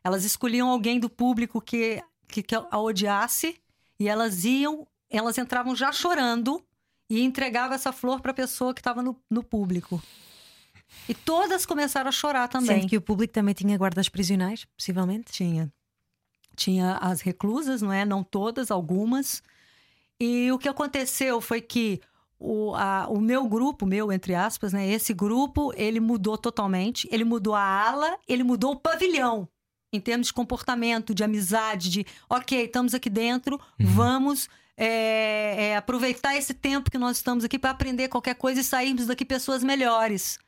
[0.07, 3.57] Elas escolhiam alguém do público que, que, que a odiasse
[3.99, 6.63] e elas iam, elas entravam já chorando
[7.11, 10.01] e entregavam essa flor para a pessoa que estava no, no público.
[11.09, 12.81] E todas começaram a chorar também.
[12.81, 15.33] Sendo que o público também tinha guardas prisionais, possivelmente.
[15.33, 15.73] Tinha.
[16.55, 18.05] Tinha as reclusas, não é?
[18.05, 19.43] Não todas, algumas.
[20.21, 22.01] E o que aconteceu foi que
[22.39, 24.87] o, a- o meu grupo, meu, entre aspas, né?
[24.89, 27.09] Esse grupo, ele mudou totalmente.
[27.11, 29.49] Ele mudou a ala, ele mudou o pavilhão.
[29.93, 36.37] Em termos de comportamento, de amizade, de ok, estamos aqui dentro, vamos é, é, aproveitar
[36.37, 40.39] esse tempo que nós estamos aqui para aprender qualquer coisa e sairmos daqui pessoas melhores.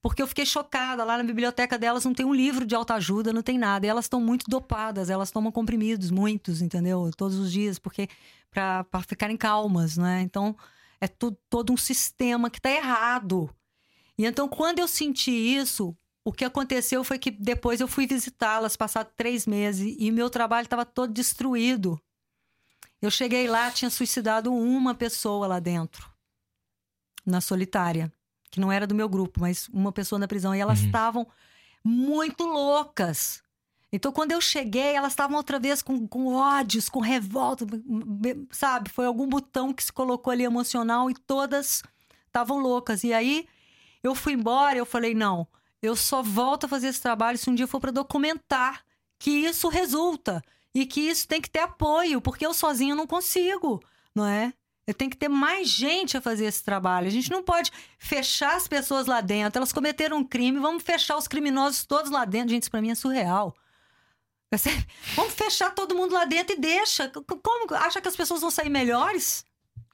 [0.00, 1.02] Porque eu fiquei chocada.
[1.02, 3.86] Lá na biblioteca delas não tem um livro de autoajuda, não tem nada.
[3.86, 7.10] E elas estão muito dopadas, elas tomam comprimidos, muitos, entendeu?
[7.16, 8.08] Todos os dias, porque
[8.50, 10.20] para ficarem calmas, né?
[10.20, 10.54] Então
[11.00, 13.50] é todo um sistema que está errado.
[14.16, 18.76] E então, quando eu senti isso, o que aconteceu foi que depois eu fui visitá-las,
[18.76, 22.00] passado três meses, e meu trabalho estava todo destruído.
[23.02, 26.10] Eu cheguei lá, tinha suicidado uma pessoa lá dentro,
[27.26, 28.12] na solitária
[28.50, 30.54] que não era do meu grupo, mas uma pessoa na prisão.
[30.54, 31.26] E elas estavam
[31.82, 33.42] muito loucas.
[33.92, 38.90] Então, quando eu cheguei, elas estavam outra vez com, com ódios, com revolta, be- sabe?
[38.90, 41.82] Foi algum botão que se colocou ali emocional e todas
[42.28, 43.02] estavam loucas.
[43.02, 43.48] E aí,
[44.04, 45.48] eu fui embora, eu falei, não,
[45.84, 48.82] eu só volto a fazer esse trabalho se um dia for para documentar
[49.18, 50.42] que isso resulta
[50.74, 53.82] e que isso tem que ter apoio, porque eu sozinha não consigo,
[54.14, 54.52] não é?
[54.86, 57.06] Eu tenho que ter mais gente a fazer esse trabalho.
[57.06, 59.58] A gente não pode fechar as pessoas lá dentro.
[59.58, 62.50] Elas cometeram um crime, vamos fechar os criminosos todos lá dentro.
[62.50, 63.56] Gente, isso pra mim é surreal.
[65.16, 67.08] Vamos fechar todo mundo lá dentro e deixa.
[67.08, 67.74] Como?
[67.74, 69.44] Acha que as pessoas vão sair melhores?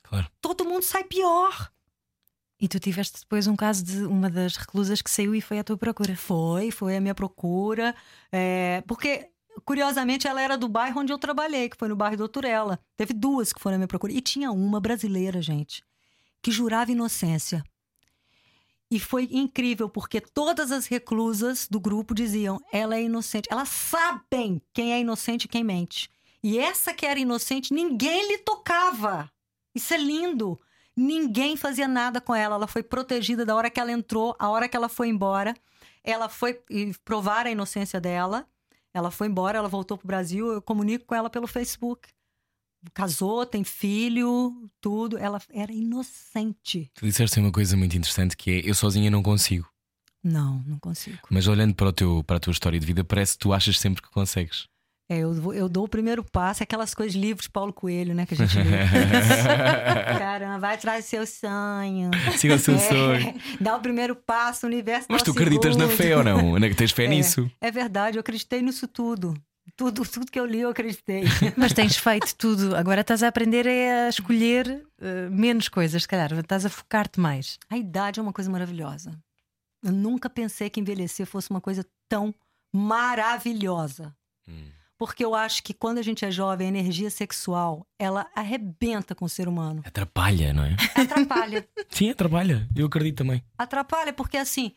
[0.02, 0.26] Claro.
[0.40, 1.70] Todo mundo sai pior.
[2.60, 5.64] E tu tiveste depois um caso de uma das reclusas que saiu e foi à
[5.64, 6.14] tua procura.
[6.14, 7.94] Foi, foi a minha procura.
[8.30, 9.30] É, porque,
[9.64, 12.78] curiosamente, ela era do bairro onde eu trabalhei, que foi no bairro Doutorela.
[12.98, 14.12] Teve duas que foram à minha procura.
[14.12, 15.82] E tinha uma brasileira, gente,
[16.42, 17.64] que jurava inocência.
[18.90, 23.48] E foi incrível, porque todas as reclusas do grupo diziam: ela é inocente.
[23.50, 26.10] Elas sabem quem é inocente e quem mente.
[26.42, 29.30] E essa que era inocente, ninguém lhe tocava.
[29.74, 30.60] Isso é lindo.
[31.00, 32.56] Ninguém fazia nada com ela.
[32.56, 35.54] Ela foi protegida da hora que ela entrou, a hora que ela foi embora.
[36.04, 36.60] Ela foi
[37.02, 38.46] provar a inocência dela.
[38.92, 40.52] Ela foi embora, ela voltou pro Brasil.
[40.52, 42.10] Eu comunico com ela pelo Facebook.
[42.92, 45.16] Casou, tem filho, tudo.
[45.16, 46.90] Ela era inocente.
[46.94, 49.66] Tu disseste uma coisa muito interessante que é eu sozinha não consigo.
[50.22, 51.18] Não, não consigo.
[51.30, 53.78] Mas olhando para, o teu, para a tua história de vida, parece que tu achas
[53.78, 54.68] sempre que consegues.
[55.12, 58.14] É, eu, vou- eu dou o primeiro passo, é aquelas coisas, livros de Paulo Coelho,
[58.14, 58.70] né, que a gente lê.
[60.18, 62.10] Caramba, vai atrás do seu sonho.
[62.38, 63.34] Siga o seu É, sonho.
[63.60, 66.58] Dá o primeiro passo, o universo Mas dá tu o acreditas na fé ou não?
[66.58, 67.50] Na- Tens fé É, nisso?
[67.60, 69.34] É verdade, eu acreditei nisso tudo.
[69.76, 71.24] Tudo, tudo que eu li, eu acreditei.
[71.56, 72.76] Mas tens feito tudo.
[72.76, 76.32] Agora estás a aprender é a escolher eh, menos coisas, se calhar.
[76.34, 77.58] Estás a focar-te mais.
[77.68, 79.12] A idade é uma coisa maravilhosa.
[79.82, 82.34] Eu nunca pensei que envelhecer fosse uma coisa tão
[82.72, 84.14] maravilhosa.
[84.48, 84.68] Hum.
[85.00, 89.24] Porque eu acho que quando a gente é jovem, a energia sexual, ela arrebenta com
[89.24, 89.80] o ser humano.
[89.82, 90.76] Atrapalha, não é?
[90.94, 91.66] Atrapalha.
[91.88, 92.68] Sim, atrapalha.
[92.76, 93.42] Eu acredito também.
[93.56, 94.72] Atrapalha porque assim,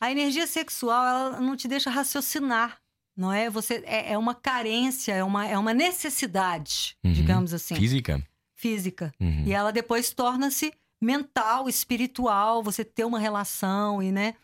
[0.00, 2.78] a energia sexual ela não te deixa raciocinar,
[3.16, 3.50] não é?
[3.50, 7.12] Você é, é uma carência, é uma, é uma necessidade, Uhum.
[7.12, 8.22] digamos assim, Física.
[8.54, 9.12] física.
[9.18, 9.42] Uhum.
[9.46, 14.34] E ela depois torna-se mental, espiritual, você ter uma relação e, né?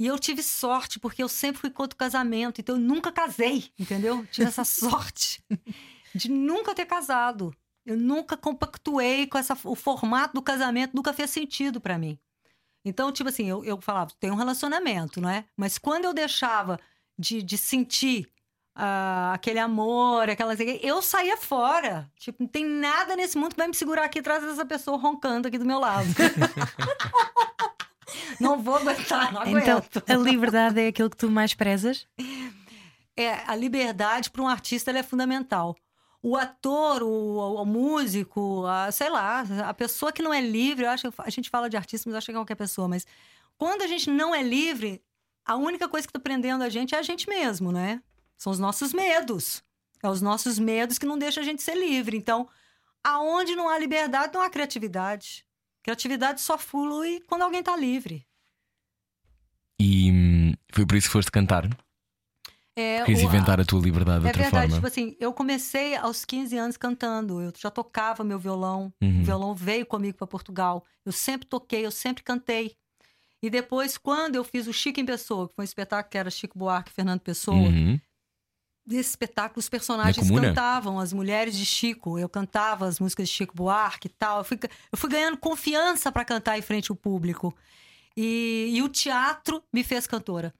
[0.00, 3.70] E eu tive sorte, porque eu sempre fui contra o casamento, então eu nunca casei,
[3.78, 4.26] entendeu?
[4.32, 5.44] Tive essa sorte
[6.14, 7.54] de nunca ter casado.
[7.84, 12.18] Eu nunca compactuei com essa, o formato do casamento, nunca fez sentido pra mim.
[12.82, 15.44] Então, tipo assim, eu, eu falava, tem um relacionamento, não é?
[15.54, 16.80] Mas quando eu deixava
[17.18, 18.26] de, de sentir
[18.74, 20.58] ah, aquele amor, aquelas.
[20.80, 22.10] Eu saía fora.
[22.16, 25.46] Tipo, não tem nada nesse mundo que vai me segurar aqui atrás dessa pessoa roncando
[25.46, 26.08] aqui do meu lado.
[28.40, 30.02] não vou aguentar, não Então, aguento.
[30.08, 32.06] a liberdade é aquilo que tu mais prezas?
[33.16, 35.76] É, a liberdade para um artista é fundamental.
[36.22, 40.90] O ator, o, o músico, a- sei lá, a pessoa que não é livre, eu
[40.90, 43.06] acho que a gente fala de artista, mas eu acho que é qualquer pessoa, mas
[43.56, 45.02] quando a gente não é livre,
[45.44, 48.02] a única coisa que está prendendo a gente é a gente mesmo, né?
[48.36, 49.62] São os nossos medos.
[50.02, 52.16] É os nossos medos que não deixam a gente ser livre.
[52.16, 52.48] Então,
[53.04, 55.44] aonde não há liberdade, não há criatividade.
[55.82, 58.26] Criatividade só flui quando alguém está livre.
[59.80, 61.68] E hum, foi por isso que foste cantar.
[62.76, 64.76] É, Quis inventar a tua liberdade de É outra verdade, forma.
[64.76, 69.20] tipo assim, eu comecei aos 15 anos cantando, eu já tocava meu violão, Uhum.
[69.20, 72.76] o violão veio comigo para Portugal, eu sempre toquei, eu sempre cantei.
[73.42, 76.30] E depois, quando eu fiz o Chico em Pessoa, que foi um espetáculo que era
[76.30, 77.98] Chico Buarque e Fernando Pessoa, Uhum.
[78.86, 83.54] Nesse espetáculo os personagens cantavam, as mulheres de Chico, eu cantava as músicas de Chico
[83.54, 84.38] Buarque e tal.
[84.38, 84.58] Eu fui,
[84.92, 87.54] eu fui ganhando confiança para cantar em frente ao público.
[88.16, 90.54] E, e o teatro me fez cantora.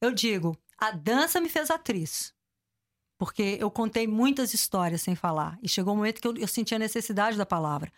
[0.00, 2.34] Eu digo, a dança me fez atriz.
[3.18, 5.58] Porque eu contei muitas histórias sem falar.
[5.62, 7.90] E chegou um momento que eu, eu senti a necessidade da palavra.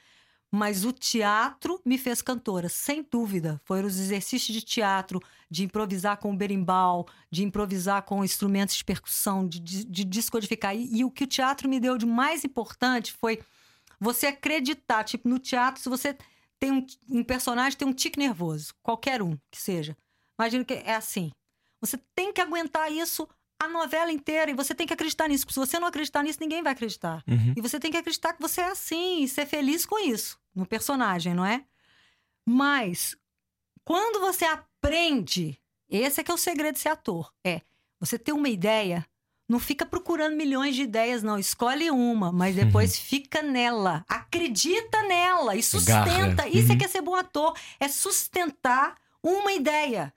[0.50, 3.60] Mas o teatro me fez cantora, sem dúvida.
[3.64, 5.20] Foram os exercícios de teatro,
[5.50, 10.74] de improvisar com o berimbau, de improvisar com instrumentos de percussão, de, de- de descodificar.
[10.74, 13.40] E, e o que o teatro me deu de mais importante foi
[14.00, 15.04] você acreditar.
[15.04, 16.16] Tipo, no teatro, se você
[16.58, 19.94] tem um, um personagem, tem um tique nervoso, qualquer um que seja.
[20.38, 21.30] Imagina que é assim.
[21.80, 23.28] Você tem que aguentar isso
[23.60, 25.44] a novela inteira e você tem que acreditar nisso.
[25.44, 27.22] Porque se você não acreditar nisso, ninguém vai acreditar.
[27.26, 27.54] Uhum.
[27.56, 30.64] E você tem que acreditar que você é assim e ser feliz com isso, no
[30.66, 31.64] personagem, não é?
[32.46, 33.16] Mas
[33.84, 37.62] quando você aprende, esse é que é o segredo de ser ator, é
[38.00, 39.04] você ter uma ideia,
[39.48, 41.38] não fica procurando milhões de ideias, não.
[41.38, 44.04] Escolhe uma, mas depois fica nela.
[44.08, 46.04] Acredita nela e sustenta.
[46.34, 46.48] Garra.
[46.48, 46.78] Isso é Uhum.
[46.78, 50.12] que é ser bom ator, é sustentar uma ideia.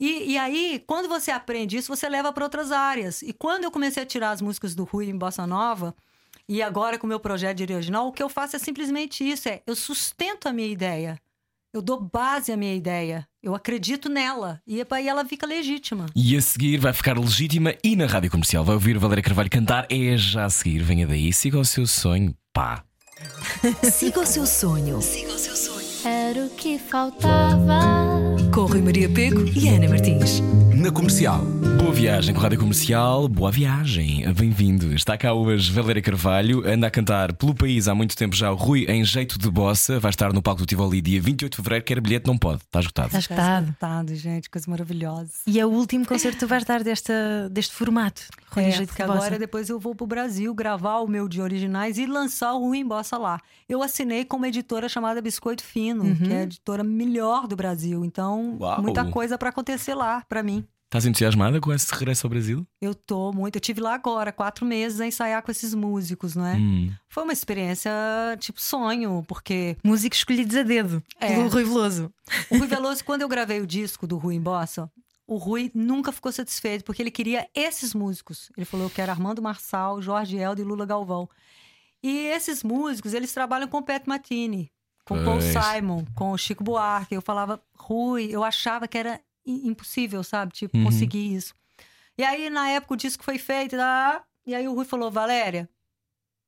[0.00, 3.22] E, e aí, quando você aprende isso, você leva para outras áreas.
[3.22, 5.94] E quando eu comecei a tirar as músicas do Rui em Bossa Nova,
[6.48, 9.48] e agora com o meu projeto de original, o que eu faço é simplesmente isso:
[9.48, 11.18] é eu sustento a minha ideia.
[11.72, 13.26] Eu dou base à minha ideia.
[13.42, 14.60] Eu acredito nela.
[14.66, 16.04] E aí ela fica legítima.
[16.14, 19.86] E a seguir vai ficar legítima e na rádio comercial vai ouvir Valéria Carvalho cantar.
[19.90, 20.82] É já a seguir.
[20.82, 22.34] Venha daí, siga o seu sonho.
[22.52, 22.84] Pá.
[23.90, 24.26] Siga o
[25.38, 25.81] seu sonho.
[26.32, 27.78] Era o que faltava.
[28.54, 30.40] Com Rui Maria Pego e Ana Martins.
[30.82, 31.38] Na comercial.
[31.78, 34.94] Boa viagem com a Rádio Comercial, boa viagem, bem-vindo.
[34.94, 38.54] Está cá hoje Valéria Carvalho, anda a cantar pelo país há muito tempo já o
[38.56, 41.84] Rui em jeito de bossa, vai estar no palco do Tivoli dia 28 de fevereiro,
[41.84, 43.08] quer bilhete, não pode, está esgotado.
[43.08, 43.66] Está esgotado.
[43.66, 45.32] Esgotado, gente, coisa maravilhosa.
[45.46, 48.22] E é o último concerto que tu vais dar desta, deste formato.
[48.50, 49.18] Rui, em É, jeito porque de bossa.
[49.20, 52.78] agora depois eu vou pro Brasil gravar o meu de originais e lançar o Rui
[52.78, 53.38] em Bossa lá.
[53.68, 58.04] Eu assinei com uma editora chamada Biscoito Fino, que é a editora melhor do Brasil.
[58.04, 58.82] Então, Uau.
[58.82, 60.64] muita coisa para acontecer lá para mim.
[60.92, 62.66] Estás entusiasmada com esse regresso ao Brasil?
[62.78, 63.56] Eu tô muito.
[63.56, 66.56] Eu tive lá agora, quatro meses, a ensaiar com esses músicos, não é?
[66.56, 66.92] Hum.
[67.08, 67.90] Foi uma experiência
[68.38, 71.28] tipo sonho, porque Músicos escolhidos a dedo É.
[71.28, 72.12] pelo Rui Veloso.
[72.50, 74.92] o Rui Veloso, quando eu gravei o disco do Rui em Bossa,
[75.26, 78.50] o Rui nunca ficou satisfeito, porque ele queria esses músicos.
[78.54, 81.26] Ele falou: Eu quero Armando Marçal, Jorge Eldo e Lula Galvão.
[82.02, 84.70] E esses músicos, eles trabalham com o Pat Matini,
[85.06, 85.40] com o Paul.
[85.40, 87.14] Simon, com o Chico Buarque.
[87.14, 90.52] Eu falava, Rui, eu achava que era impossível, sabe?
[90.52, 90.84] Tipo, Uhum.
[90.84, 91.54] conseguir isso.
[92.16, 93.76] E aí, na época, o disco foi feito,
[94.46, 95.68] e aí o Rui falou, Valéria.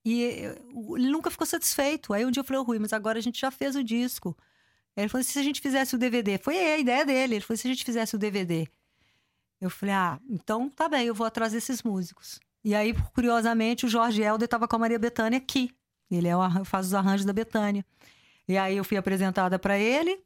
[0.04, 0.22] E
[0.96, 2.12] ele nunca ficou satisfeito.
[2.12, 4.36] Aí um dia eu falei, "Ô, Rui, mas agora a gente já fez o disco.
[4.96, 6.36] Ele falou, se a gente fizesse o DVD.
[6.38, 7.36] Foi a ideia dele.
[7.36, 8.68] Ele falou, se a gente fizesse o DVD.
[9.60, 12.38] Eu falei, ah, então tá bem, eu vou atrás desses músicos.
[12.62, 15.70] E aí, curiosamente, o Jorge Helder estava com a Maria Bethânia aqui.
[16.10, 17.84] Ele é o, faz os arranjos da Bethânia.
[18.46, 20.22] E aí eu fui apresentada para ele.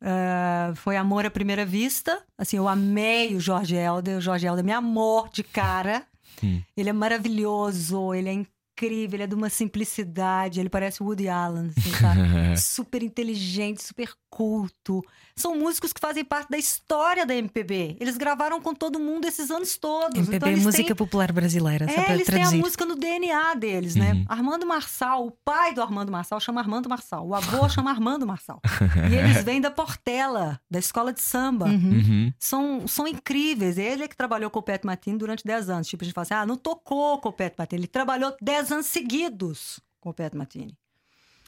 [0.00, 2.22] Ah, foi amor à primeira vista.
[2.36, 4.18] Assim, eu amei o Jorge Helder.
[4.18, 6.04] O Jorge Helder me amou de cara.
[6.42, 6.62] Hum.
[6.76, 10.60] Ele é maravilhoso, ele é incrível, ele é de uma simplicidade.
[10.60, 12.20] Ele parece o Woody Allen, assim, sabe?
[12.60, 15.02] super inteligente, super culto.
[15.34, 17.96] São músicos que fazem parte da história da MPB.
[18.00, 20.16] Eles gravaram com todo mundo esses anos todos.
[20.16, 20.96] MPB então é música têm...
[20.96, 22.58] popular brasileira, só É, para eles têm a traduzir.
[22.58, 24.12] música no DNA deles, né?
[24.12, 24.24] Uhum.
[24.28, 28.60] Armando Marçal, o pai do Armando Marçal chama Armando Marçal, o avô chama Armando Marçal.
[29.10, 31.66] e eles vêm da Portela, da escola de samba.
[31.66, 31.88] Uhum.
[31.88, 32.32] Uhum.
[32.38, 33.78] São, são incríveis.
[33.78, 35.88] Ele é que trabalhou com o Pet Matini durante 10 anos.
[35.88, 37.80] Tipo, a gente fala assim: ah, não tocou com o Pet Matini.
[37.80, 40.76] Ele trabalhou 10 anos seguidos com o Pet Matini.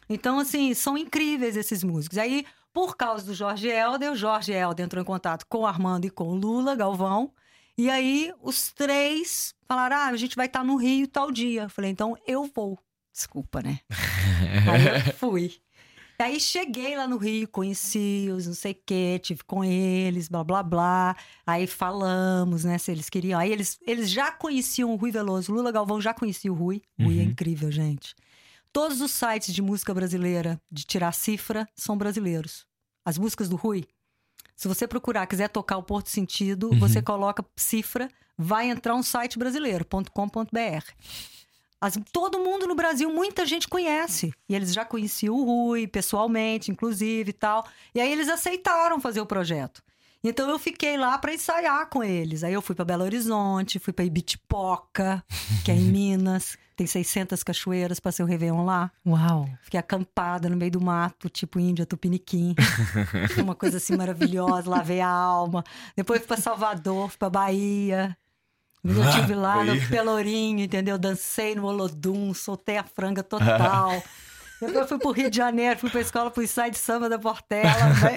[0.09, 2.19] Então, assim, são incríveis esses músicos.
[2.19, 6.07] Aí, por causa do Jorge Helder, o Jorge Helder entrou em contato com o Armando
[6.07, 7.33] e com o Lula Galvão.
[7.79, 11.63] E aí, os três falaram: ah, a gente vai estar no Rio tal dia.
[11.63, 12.79] Eu falei: então eu vou.
[13.13, 13.81] Desculpa, né?
[14.71, 15.61] aí eu fui.
[16.21, 20.45] E aí cheguei lá no Rio, conheci-os, não sei o quê, tive com eles, blá
[20.45, 21.17] blá blá.
[21.47, 23.41] Aí falamos, né, se eles queriam.
[23.41, 26.83] Aí eles, eles já conheciam o Rui Veloso, Lula Galvão já conhecia o Rui.
[26.99, 27.31] O Rui é Uhum.
[27.31, 28.15] incrível, gente.
[28.71, 32.67] Todos os sites de música brasileira, de tirar cifra, são brasileiros.
[33.03, 33.87] As músicas do Rui,
[34.55, 36.79] se você procurar, quiser tocar o Porto Sentido, Uhum.
[36.81, 40.85] você coloca cifra, vai entrar um site brasileiro.com.br.
[41.81, 44.33] As- todo mundo no Brasil, muita gente conhece.
[44.49, 47.67] E eles já conheciam o Rui, pessoalmente, inclusive e tal.
[47.95, 49.83] E aí eles aceitaram fazer o projeto.
[50.23, 52.45] Então eu fiquei lá para ensaiar com eles.
[52.45, 55.25] Aí eu fui para Belo Horizonte, fui para Ibitipoca,
[55.65, 56.59] que é em Minas.
[56.77, 58.91] Tem 600 cachoeiras, passei o Réveillon lá.
[59.07, 59.49] Uau!
[59.63, 62.55] Fiquei acampada no meio do mato, tipo Índia Tupiniquim.
[63.35, 65.63] Foi uma coisa assim maravilhosa, lavei a alma.
[65.97, 68.17] Depois fui pra Salvador, fui pra Bahia.
[68.83, 69.75] Eu Ah, estive lá Bahia.
[69.75, 70.99] no Pelourinho, entendeu?
[70.99, 74.03] Dancei no Olodum, soltei a franga total.
[74.61, 77.71] Depois fui pro Rio de Janeiro, fui pra escola, fui sair de samba da Portela.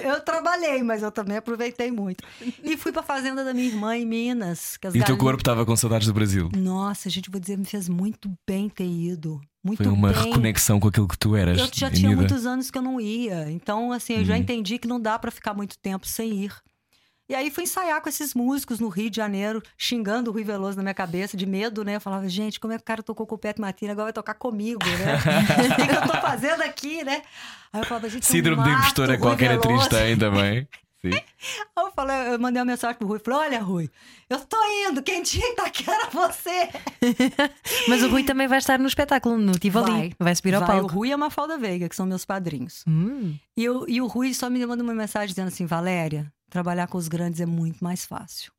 [0.04, 2.22] Eu trabalhei, mas eu também aproveitei muito.
[2.62, 4.74] E fui pra fazenda da minha irmã em Minas.
[4.74, 6.50] E o teu galinhas- corpo estava com saudades do Brasil.
[6.54, 9.40] Nossa, gente, vou dizer, me fez muito bem ter ido.
[9.62, 10.22] Muito Foi uma bem.
[10.24, 11.58] reconexão com aquilo que tu eras.
[11.58, 13.50] Eu já tinha muitos anos que eu não ia.
[13.50, 14.40] Então, assim, eu já Uhum.
[14.40, 16.52] entendi que não dá pra ficar muito tempo sem ir.
[17.34, 20.76] E aí fui ensaiar com esses músicos no Rio de Janeiro, xingando o Rui Veloso
[20.76, 21.96] na minha cabeça, de medo, né?
[21.96, 24.12] Eu falava, gente, como é que o cara tocou com o Pet Martini, agora vai
[24.12, 25.18] tocar comigo, né?
[25.74, 27.22] O que, eu tô fazendo aqui, né?
[27.72, 30.68] Aí eu falava, gente, Síndrome de mato impostora o Rui qualquer atriz tem também.
[31.12, 31.20] Sim.
[31.76, 33.90] Aí eu, falei, eu mandei uma mensagem pro Rui, falei, olha, Rui,
[34.30, 34.56] eu tô
[34.88, 36.68] indo, quem tinha que tá aqui era você.
[37.88, 40.14] Mas o Rui também vai estar no espetáculo, no Tivoli.
[40.18, 40.92] Vai, subir ao Vai, palco.
[40.92, 42.84] O Rui e a Mafalda Veiga, que são meus padrinhos.
[42.86, 43.36] Hum.
[43.56, 46.98] E, eu- e o Rui só me mandou uma mensagem dizendo assim: Valéria, trabalhar com
[46.98, 48.52] os grandes é muito mais fácil.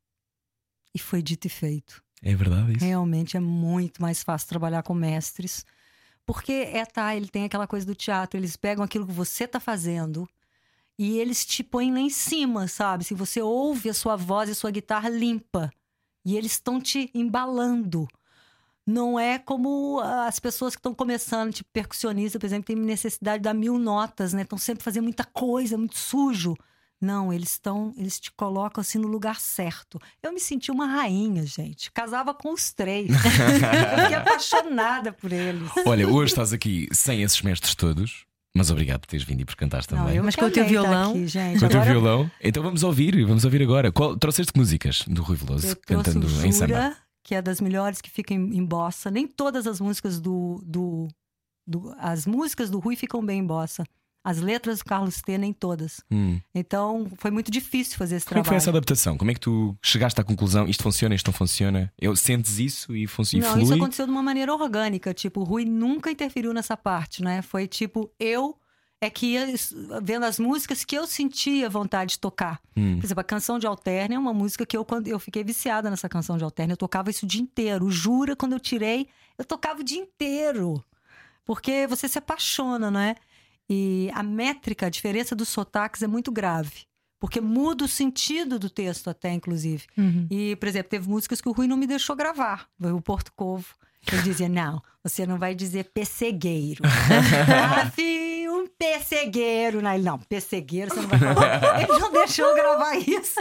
[0.94, 2.02] E foi dito e feito.
[2.22, 2.84] É verdade isso.
[2.84, 5.64] Realmente é muito mais fácil trabalhar com mestres.
[6.24, 9.60] Porque é, tá, ele tem aquela coisa do teatro, eles pegam aquilo que você tá
[9.60, 10.28] fazendo
[10.98, 13.04] e eles te põem lá em cima, sabe?
[13.04, 15.70] Se você ouve a sua voz e a sua guitarra limpa
[16.24, 18.08] e eles estão te embalando.
[18.86, 23.42] Não é como as pessoas que estão começando, tipo percussionista, por exemplo, tem necessidade de
[23.44, 24.42] dar mil notas, né?
[24.42, 26.56] Estão sempre fazendo muita coisa, muito sujo.
[27.00, 30.00] Não, eles estão, eles te colocam assim no lugar certo.
[30.22, 31.92] Eu me senti uma rainha, gente.
[31.92, 33.08] Casava com os três.
[33.12, 35.70] Eu fiquei apaixonada por eles.
[35.84, 38.25] Olha, hoje estás aqui sem esses mestres todos,
[38.56, 40.16] mas obrigado por teres vindo e por cantares Não, também.
[40.16, 41.10] eu Mas que com o teu estar violão?
[41.10, 41.58] aqui, gente.
[41.60, 42.30] Com o teu Agora violão.
[42.42, 43.92] Então vamos ouvir, vamos ouvir agora.
[43.92, 46.66] Qual, trouxeste músicas do Rui Veloso Eu cantando o em samba?
[46.74, 49.10] Jura, que é das melhores que fica em, em bossa.
[49.10, 51.08] Nem todas as músicas do, do,
[51.66, 53.84] do- As músicas do Rui ficam bem em bossa.
[54.28, 56.00] As letras do Carlos T, nem todas.
[56.10, 56.40] Hum.
[56.52, 58.48] Então, foi muito difícil fazer esse Como é que trabalho.
[58.48, 59.16] foi essa adaptação?
[59.16, 60.66] Como é que tu chegaste à conclusão?
[60.66, 61.92] Isto funciona, isto não funciona?
[61.96, 63.62] Eu, sentes isso e, fun e Não, flui?
[63.62, 65.14] isso aconteceu de uma maneira orgânica.
[65.14, 67.40] Tipo, o Rui nunca interferiu nessa parte, né?
[67.40, 68.56] Foi tipo, eu
[69.00, 69.46] é que ia
[70.02, 72.60] vendo as músicas que eu sentia vontade de tocar.
[72.76, 72.98] Hum.
[72.98, 75.88] Por exemplo, a canção de Alterna é uma música que eu, quando eu fiquei viciada
[75.88, 77.88] nessa canção de Alterna, eu tocava isso o dia inteiro.
[77.90, 79.06] Jura, quando eu tirei,
[79.38, 80.82] eu tocava o dia inteiro.
[81.44, 83.14] Porque você se apaixona, não é?
[83.68, 86.86] E a métrica, a diferença dos sotaques é muito grave.
[87.18, 89.84] Porque muda o sentido do texto, até, inclusive.
[89.96, 90.26] Uhum.
[90.30, 92.68] E, por exemplo, teve músicas que o Rui não me deixou gravar.
[92.80, 93.66] Foi o Porto Covo.
[94.12, 96.82] Ele dizia: não, você não vai dizer pessegueiro.
[96.86, 99.82] ah, filho, um pessegueiro.
[99.82, 101.82] Não, ele, não, pessegueiro você não vai falar.
[101.82, 103.40] Ele não deixou gravar isso.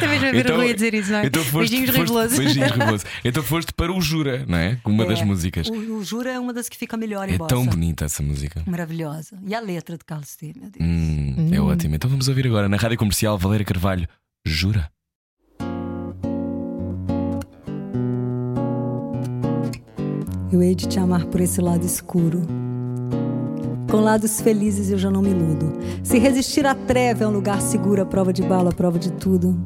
[0.00, 1.26] Também já viram Então- o Rui dizer isso, não é?
[1.26, 2.38] Então foste, Beijinhos ribulosos.
[2.38, 3.06] beijinhos ribulosos.
[3.24, 4.78] Então foste para o Jura, não é?
[4.84, 5.68] Uma das É, músicas.
[5.68, 7.48] O, o Jura é uma das que fica melhor em É bossa.
[7.54, 8.62] tão bonita essa música.
[8.66, 9.38] Maravilhosa.
[9.46, 10.76] E a letra do Carlos T, meu Deus.
[10.80, 11.94] Hum, É ótimo.
[11.94, 14.06] Então vamos ouvir agora na rádio comercial Valéria Carvalho.
[14.46, 14.90] Jura?
[20.50, 22.42] Eu hei de te amar por esse lado escuro.
[23.90, 25.72] Com lados felizes eu já não me iludo.
[26.02, 29.10] Se resistir à treva é um lugar seguro, a prova de bala, a prova de
[29.12, 29.58] tudo.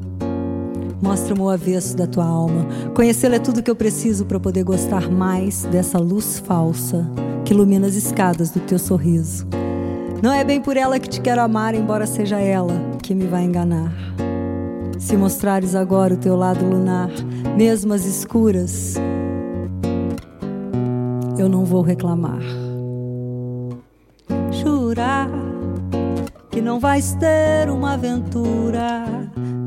[1.01, 2.65] Mostra-me o avesso da tua alma.
[2.95, 7.05] Conhecê-la é tudo que eu preciso para poder gostar mais dessa luz falsa
[7.43, 9.45] que ilumina as escadas do teu sorriso.
[10.21, 13.43] Não é bem por ela que te quero amar, embora seja ela que me vai
[13.43, 13.93] enganar.
[14.97, 17.09] Se mostrares agora o teu lado lunar,
[17.57, 18.95] mesmo as escuras,
[21.37, 22.62] eu não vou reclamar.
[24.93, 25.27] Jurar
[26.51, 29.03] que não vais ter uma aventura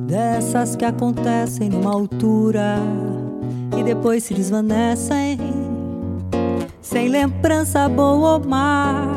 [0.06, 2.76] dessas que acontecem numa altura
[3.76, 5.36] e depois se desvanecem
[6.80, 9.16] sem lembrança boa ou má.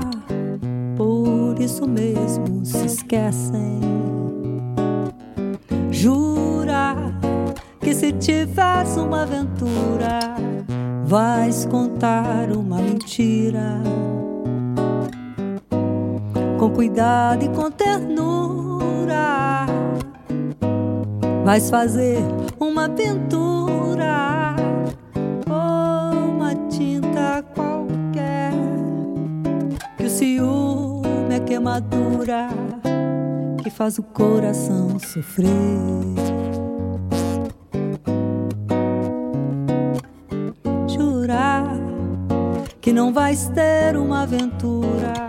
[0.97, 3.79] Por isso mesmo se esquecem.
[5.91, 6.95] Jura
[7.79, 10.19] que se tivesse uma aventura,
[11.05, 13.79] vais contar uma mentira.
[16.59, 19.65] Com cuidado e com ternura,
[21.45, 22.17] vais fazer
[22.59, 24.57] uma pintura
[25.49, 28.51] ou uma tinta qualquer.
[29.95, 32.49] Que o ciúme é queimadura
[33.63, 35.47] que faz o coração sofrer.
[40.89, 41.63] Jurar
[42.81, 45.28] que não vais ter uma aventura,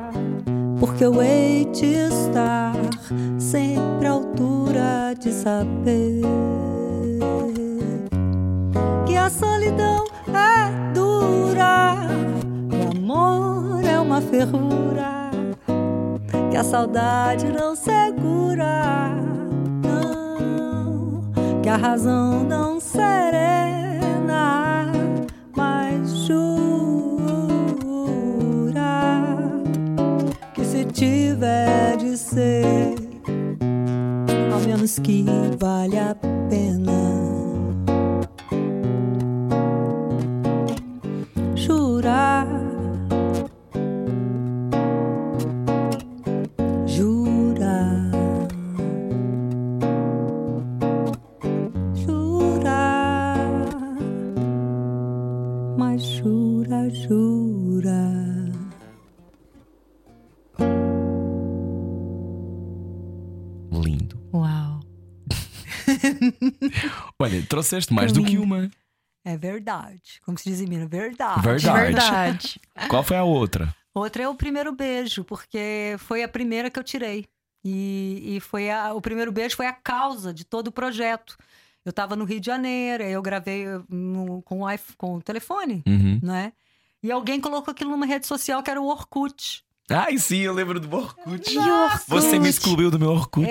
[0.80, 2.72] porque eu hei de estar
[3.38, 6.22] sempre à altura de saber
[9.06, 11.96] que a solidão é dura,
[12.72, 15.30] o amor é uma fervura
[16.50, 19.10] que a saudade não segura,
[19.84, 23.59] não, que a razão não serena,
[31.50, 32.94] tiver de ser,
[34.52, 35.24] ao menos que
[35.58, 36.14] vale a
[36.48, 36.99] pena.
[67.50, 68.70] Trouxeste mais do que uma.
[69.22, 71.42] É verdade, como se diz em Minas, verdade.
[71.42, 71.78] Verdade.
[71.82, 72.60] Verdade.
[72.88, 73.74] Qual foi a outra?
[73.92, 77.26] Outra é o primeiro beijo, porque foi a primeira que eu tirei.
[77.62, 81.36] E, e foi a- o primeiro beijo foi a causa de todo o projeto.
[81.84, 85.22] Eu estava no Rio de Janeiro, aí eu gravei no- com, o iPhone- com o
[85.22, 86.18] telefone, Uhum.
[86.22, 86.52] não é?
[87.02, 89.62] E alguém colocou aquilo numa rede social que era o Orkut.
[89.90, 91.54] Ai, sim, eu lembro do meu Orkut.
[92.06, 93.50] Você me excluiu do meu Orkut.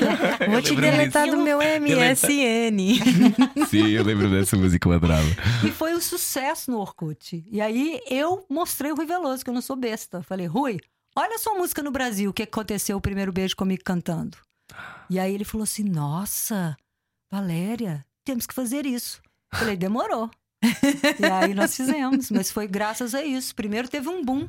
[0.50, 1.36] Vou te deletar disso.
[1.36, 2.78] do meu MSN.
[3.68, 5.26] Sim, eu lembro dessa música, eu adorava.
[5.66, 7.42] E foi um sucesso no Orkut.
[7.50, 10.22] E aí eu mostrei o Rui Veloso, que eu não sou besta.
[10.22, 10.78] Falei, Rui,
[11.16, 14.36] olha a sua música no Brasil, o que aconteceu o primeiro beijo comigo cantando.
[15.08, 16.76] E aí ele falou assim: Nossa,
[17.30, 19.22] Valéria, temos que fazer isso.
[19.52, 20.30] Falei, demorou.
[21.18, 23.54] e aí nós fizemos, mas foi graças a isso.
[23.54, 24.48] Primeiro teve um boom.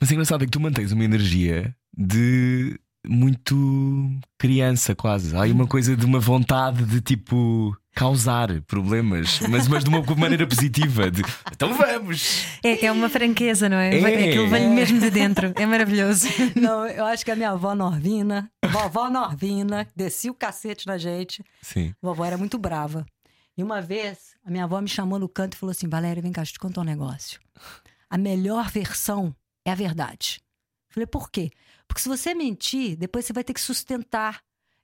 [0.00, 5.36] Mas é engraçado é que tu mantens uma energia de muito criança, quase.
[5.36, 10.02] Há aí uma coisa de uma vontade de tipo causar problemas, mas, mas de uma
[10.16, 11.10] maneira positiva.
[11.10, 12.44] De, então vamos!
[12.62, 13.98] É, é uma franqueza, não é?
[13.98, 14.28] É.
[14.30, 15.52] Aquilo vem mesmo de dentro.
[15.54, 16.26] É maravilhoso.
[16.56, 21.44] Não, eu acho que a minha avó Norvina, vovó Norvina, descia o cacete na gente.
[21.62, 21.94] Sim.
[22.02, 23.06] Vovó era muito brava.
[23.56, 26.32] E uma vez, a minha avó me chamou no canto e falou assim: Valéria, vem
[26.32, 27.38] cá, deixa eu te contar um negócio.
[28.10, 29.34] A melhor versão
[29.64, 30.40] é a verdade.
[30.88, 31.50] Falei, por quê?
[31.88, 34.42] Porque se você mentir, depois você vai ter que sustentar.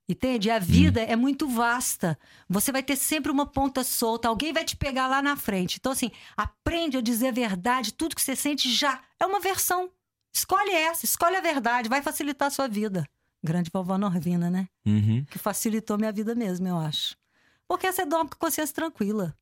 [0.09, 0.51] Entende?
[0.51, 2.19] A vida é muito vasta.
[2.49, 4.27] Você vai ter sempre uma ponta solta.
[4.27, 5.77] Alguém vai te pegar lá na frente.
[5.79, 7.95] Então, assim, aprende a dizer a verdade.
[7.95, 9.89] Tudo que você sente já é uma versão.
[10.35, 11.89] Escolhe essa, escolhe a verdade.
[11.89, 13.07] Vai facilitar a sua vida.
[13.43, 14.69] Grande vovó Norvina, né?
[14.85, 15.25] Uhum.
[15.31, 17.17] Que facilitou minha vida mesmo, eu acho.
[17.69, 19.33] Porque você dorme com a consciência tranquila.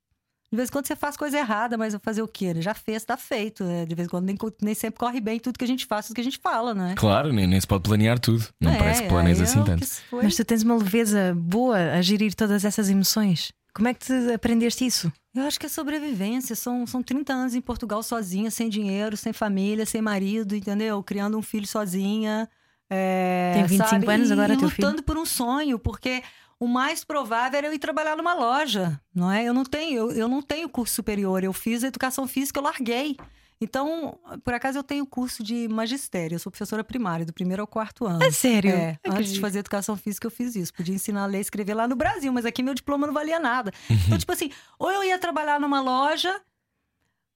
[0.50, 2.46] De vez em quando você faz coisa errada, mas vai fazer o quê?
[2.46, 3.62] Ele já fez, tá feito.
[3.64, 3.84] né?
[3.84, 6.14] De vez em quando nem, nem sempre corre bem tudo que a gente faz, tudo
[6.14, 6.94] que a gente fala, né?
[6.96, 8.46] Claro, nem, nem se pode planear tudo.
[8.60, 9.86] Não É, parece que planeias aí assim é o tanto.
[10.12, 13.52] Mas tu tens uma leveza boa a gerir todas essas emoções.
[13.74, 15.12] Como é que te aprendeste isso?
[15.34, 16.56] Eu acho que é sobrevivência.
[16.56, 21.00] São, são 30 anos em Portugal sozinha, sem dinheiro, sem família, sem marido, entendeu?
[21.02, 22.48] Criando um filho sozinha.
[22.90, 24.10] é, Tem 25 sabe?
[24.12, 24.88] anos agora, e teu filho?
[24.88, 26.22] lutando por um sonho, porque
[26.60, 29.44] o mais provável era eu ir trabalhar numa loja, não é?
[29.44, 31.44] Eu não tenho, eu, eu não tenho curso superior.
[31.44, 33.16] Eu fiz educação física, eu larguei.
[33.60, 36.36] Então, por acaso, eu tenho curso de magistério.
[36.36, 38.22] Eu sou professora primária, do primeiro ao quarto ano.
[38.22, 38.70] É sério?
[38.70, 40.72] É, antes de fazer educação física, eu fiz isso.
[40.72, 43.40] Podia ensinar a ler e escrever lá no Brasil, mas aqui meu diploma não valia
[43.40, 43.72] nada.
[43.90, 46.40] Então, tipo assim, ou eu ia trabalhar numa loja,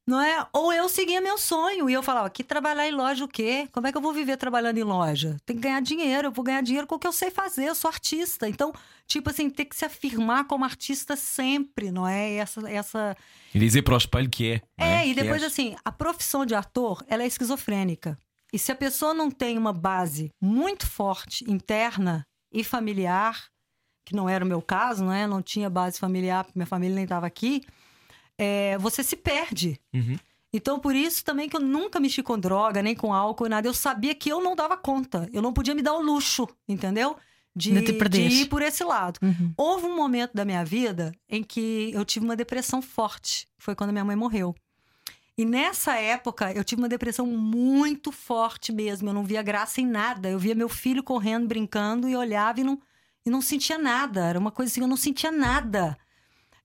[0.07, 0.47] não é?
[0.53, 1.89] Ou eu seguia meu sonho.
[1.89, 3.69] E eu falava, que trabalhar em loja o quê?
[3.73, 5.37] Como é que eu vou viver trabalhando em loja?
[5.47, 7.74] Tem que ganhar dinheiro, eu vou ganhar dinheiro com o que eu sei fazer, eu
[7.74, 8.49] sou artista.
[8.49, 8.73] Então,
[9.07, 12.35] tipo assim, tem que se afirmar como artista sempre, não é?
[12.35, 13.16] Essa, essa
[13.55, 14.62] E dizer para o espelho que é.
[14.79, 15.53] não é, e Que depois és.
[15.53, 18.19] assim, a profissão de ator, ela é esquizofrênica.
[18.53, 23.47] E se a pessoa não tem uma base muito forte, interna e familiar,
[24.05, 25.27] que não era o meu caso, né?
[25.27, 27.62] Não tinha base familiar, porque minha família nem estava aqui,
[28.43, 29.78] é, você se perde.
[29.94, 30.19] Uhum.
[30.52, 33.69] Então, por isso também que eu nunca mexi com droga, nem com álcool, nada.
[33.69, 35.28] Eu sabia que eu não dava conta.
[35.32, 37.16] Eu não podia me dar o luxo, entendeu?
[37.55, 37.70] De,
[38.36, 39.19] De ir por esse lado.
[39.23, 39.55] Uhum.
[39.56, 43.47] Houve um momento da minha vida em que eu tive uma depressão forte.
[43.59, 44.55] Foi quando minha mãe morreu.
[45.39, 49.09] E nessa época, eu tive uma depressão muito forte mesmo.
[49.09, 50.28] Eu não via graça em nada.
[50.28, 52.78] Eu via meu filho correndo, brincando, e olhava e não,
[53.24, 54.27] e não sentia nada.
[54.27, 55.97] Era uma coisa assim, eu não sentia nada.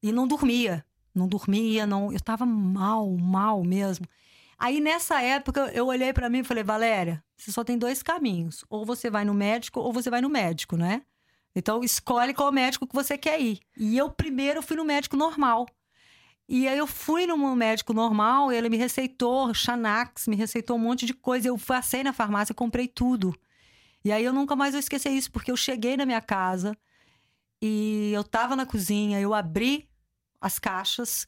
[0.01, 0.83] E não dormia.
[1.18, 2.11] Não dormia, não.
[2.14, 4.06] Eu tava mal, mal mesmo.
[4.57, 8.64] Aí nessa época, eu olhei pra mim e falei, Valéria, você só tem dois caminhos.
[8.69, 11.02] Ou você vai no médico, ou você vai no médico, né?
[11.56, 13.60] Então, escolhe qual médico que você quer ir.
[13.76, 15.68] E eu primeiro fui no médico normal.
[16.48, 21.06] E aí eu fui no médico normal, ele me receitou Xanax, me receitou um monte
[21.06, 21.48] de coisa.
[21.48, 23.35] Eu passei na farmácia, comprei tudo.
[24.06, 26.77] E aí eu nunca mais vou esquecer isso, porque eu cheguei na minha casa
[27.61, 29.89] e eu tava na cozinha, eu abri
[30.39, 31.27] as caixas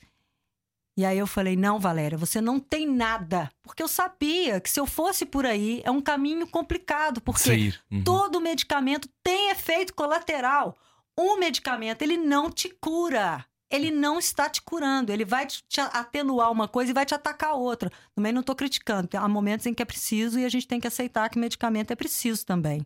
[1.00, 3.50] e aí eu falei: "Não, Valéria, você não tem nada".
[3.64, 7.74] Porque eu sabia que se eu fosse por aí é um caminho complicado, porque.
[7.90, 8.04] Uhum.
[8.04, 10.78] Todo medicamento tem efeito colateral.
[11.18, 13.46] Um medicamento, ele não te cura.
[13.72, 15.14] Ele não está te curando.
[15.14, 17.90] Ele vai te te atenuar uma coisa e vai te atacar outra.
[18.14, 19.08] Também não estou criticando.
[19.16, 21.96] Há momentos em que é preciso e a gente tem que aceitar que medicamento é
[21.96, 22.86] preciso também.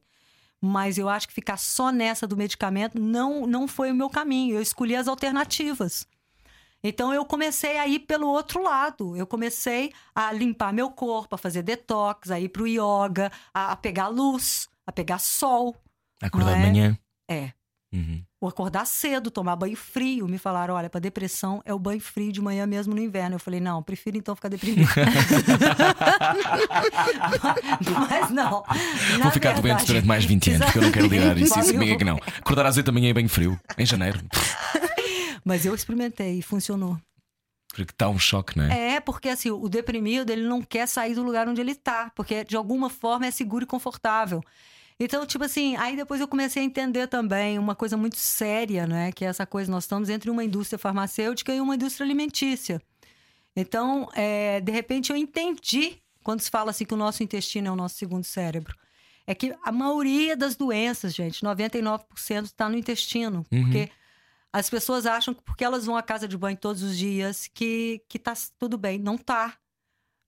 [0.62, 4.56] Mas eu acho que ficar só nessa do medicamento não, não foi o meu caminho.
[4.56, 6.06] Eu escolhi as alternativas.
[6.84, 9.16] Então eu comecei a ir pelo outro lado.
[9.16, 13.76] Eu comecei a limpar meu corpo, a fazer detox, a ir pro yoga, a, a
[13.76, 15.76] pegar luz, a pegar sol.
[16.22, 16.68] Acordar não de é?
[16.68, 16.98] manhã.
[17.30, 17.52] É.
[17.94, 18.24] Uhum.
[18.42, 20.28] Ou acordar cedo, tomar banho frio.
[20.28, 23.36] Me falaram, olha, para depressão é o banho frio de manhã mesmo no inverno.
[23.36, 24.90] Eu falei, não, prefiro então ficar deprimida.
[28.10, 28.64] Mas não.
[29.22, 31.60] Vou ficar doente durante mais 20 anos, porque eu não quero lidar isso.
[31.60, 32.18] Isso comigo é que não.
[32.40, 34.20] Acordar às 8 da manhã é bem frio, em janeiro.
[35.44, 36.98] Mas eu experimentei e funcionou.
[37.70, 38.96] Porque está um choque, não é?
[38.96, 42.44] É, porque assim, o deprimido, ele não quer sair do lugar onde ele tá, porque
[42.44, 44.44] de alguma forma é seguro e confortável.
[45.00, 49.12] Então, tipo assim, aí depois eu comecei a entender também uma coisa muito séria, né?
[49.12, 52.80] Que é essa coisa, nós estamos entre uma indústria farmacêutica e uma indústria alimentícia.
[53.56, 57.72] Então, é, de repente eu entendi, quando se fala assim que o nosso intestino é
[57.72, 58.76] o nosso segundo cérebro,
[59.26, 63.46] é que a maioria das doenças, gente, 99% está no intestino.
[63.52, 63.64] Uhum.
[63.64, 63.90] Porque
[64.54, 68.02] as pessoas acham que porque elas vão à casa de banho todos os dias que,
[68.08, 69.00] que tá tudo bem.
[69.00, 69.58] Não tá.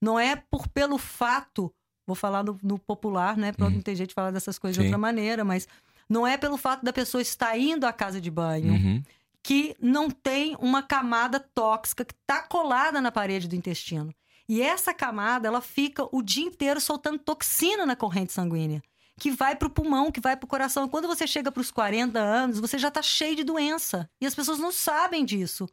[0.01, 1.71] Não é por pelo fato,
[2.05, 3.51] vou falar no, no popular, né?
[3.51, 4.81] Porque não tem jeito de falar dessas coisas Sim.
[4.81, 5.67] de outra maneira, mas
[6.09, 9.03] não é pelo fato da pessoa estar indo à casa de banho Uhum.
[9.41, 14.13] que não tem uma camada tóxica que está colada na parede do intestino.
[14.49, 18.81] E essa camada, ela fica o dia inteiro soltando toxina na corrente sanguínea,
[19.17, 20.87] que vai para o pulmão, que vai para o coração.
[20.89, 24.09] Quando você chega para os 40 anos, você já está cheio de doença.
[24.19, 25.67] E as pessoas não sabem disso.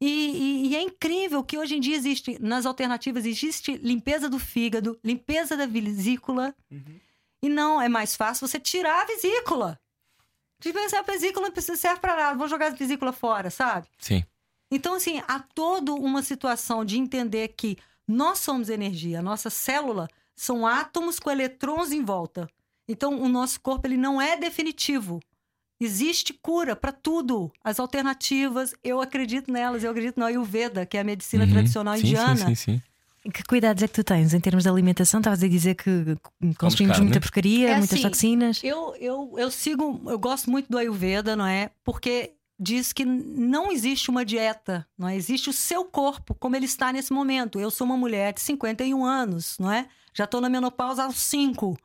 [0.00, 4.38] E, e- e é incrível que hoje em dia existe, nas alternativas, existe limpeza do
[4.38, 6.54] fígado, limpeza da vesícula.
[7.42, 9.80] E não, é mais fácil você tirar a vesícula.
[10.60, 13.86] Tipo, essa vesícula não precisa- serve para nada, vou jogar a vesícula fora, sabe?
[13.98, 14.22] Sim.
[14.70, 20.08] Então, assim, há toda uma situação de entender que nós somos energia, a nossa célula
[20.34, 22.48] são átomos com elétrons em volta.
[22.88, 25.20] Então, o nosso corpo ele não é definitivo.
[25.80, 27.52] Existe cura para tudo.
[27.62, 29.84] As alternativas, eu acredito nelas.
[29.84, 31.50] Eu acredito na Ayurveda, que é a medicina Uhum.
[31.50, 32.36] tradicional sim, indiana.
[32.36, 32.80] Sim, sim,
[33.24, 33.30] sim.
[33.30, 35.18] Que cuidados é que tu tens em termos de alimentação?
[35.18, 36.16] Estavas a dizer que
[36.58, 37.04] consumimos carne?
[37.06, 38.60] muita porcaria, É muitas assim, toxinas.
[38.62, 41.70] Eu, eu, eu sigo, eu gosto muito do Ayurveda, não é?
[41.82, 45.16] Porque diz que não existe uma dieta, não é?
[45.16, 47.58] Existe o seu corpo, como ele está nesse momento.
[47.58, 49.88] Eu sou uma mulher de 51 anos, não é?
[50.14, 51.76] Já estou na menopausa aos 5.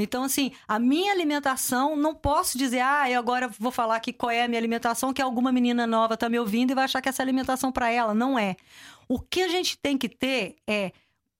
[0.00, 4.30] Então, assim, a minha alimentação, não posso dizer, ah, eu agora vou falar aqui qual
[4.30, 7.08] é a minha alimentação, que alguma menina nova está me ouvindo e vai achar que
[7.08, 8.14] essa é alimentação para ela.
[8.14, 8.56] Não é.
[9.08, 10.92] O que a gente tem que ter é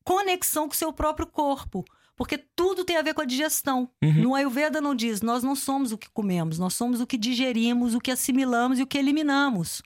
[0.03, 1.85] conexão com o seu próprio corpo.
[2.17, 3.89] Porque tudo tem a ver com a digestão.
[4.03, 4.23] Uhum.
[4.23, 7.95] No Ayurveda não diz, nós não somos o que comemos, nós somos o que digerimos,
[7.95, 9.83] o que assimilamos e o que eliminamos.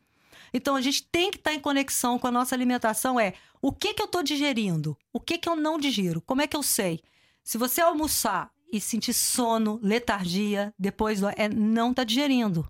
[0.54, 3.20] Então a gente tem que estar em conexão com a nossa alimentação.
[3.20, 4.96] É o que, que eu estou digerindo?
[5.12, 6.22] O que, que eu não digiro?
[6.22, 7.00] Como é que eu sei?
[7.44, 12.66] Se você almoçar e sentir sono, letargia, depois é, não está digerindo.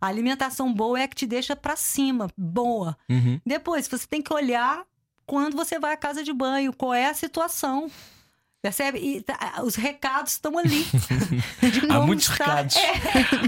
[0.00, 2.96] A alimentação boa é a que te deixa para cima, boa.
[3.10, 3.40] Uhum.
[3.44, 4.84] Depois, você tem que olhar
[5.26, 7.90] quando você vai à casa de banho, qual é a situação.
[8.62, 8.98] Percebe?
[8.98, 10.84] E tá- os recados estão ali.
[11.88, 12.76] Há muitos está- recados.
[12.76, 12.92] É.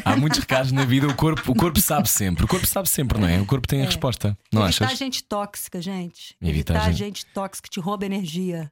[0.05, 1.07] Há muitos recados na vida.
[1.09, 2.45] O corpo, o corpo sabe sempre.
[2.45, 3.41] O corpo sabe sempre, não é?
[3.41, 4.37] O corpo tem a resposta.
[4.53, 4.99] Não Evitar achas?
[4.99, 6.37] gente tóxica, gente.
[6.41, 7.27] Evitar Evitar, gente- gente...
[7.27, 8.71] tóxica que te rouba energia.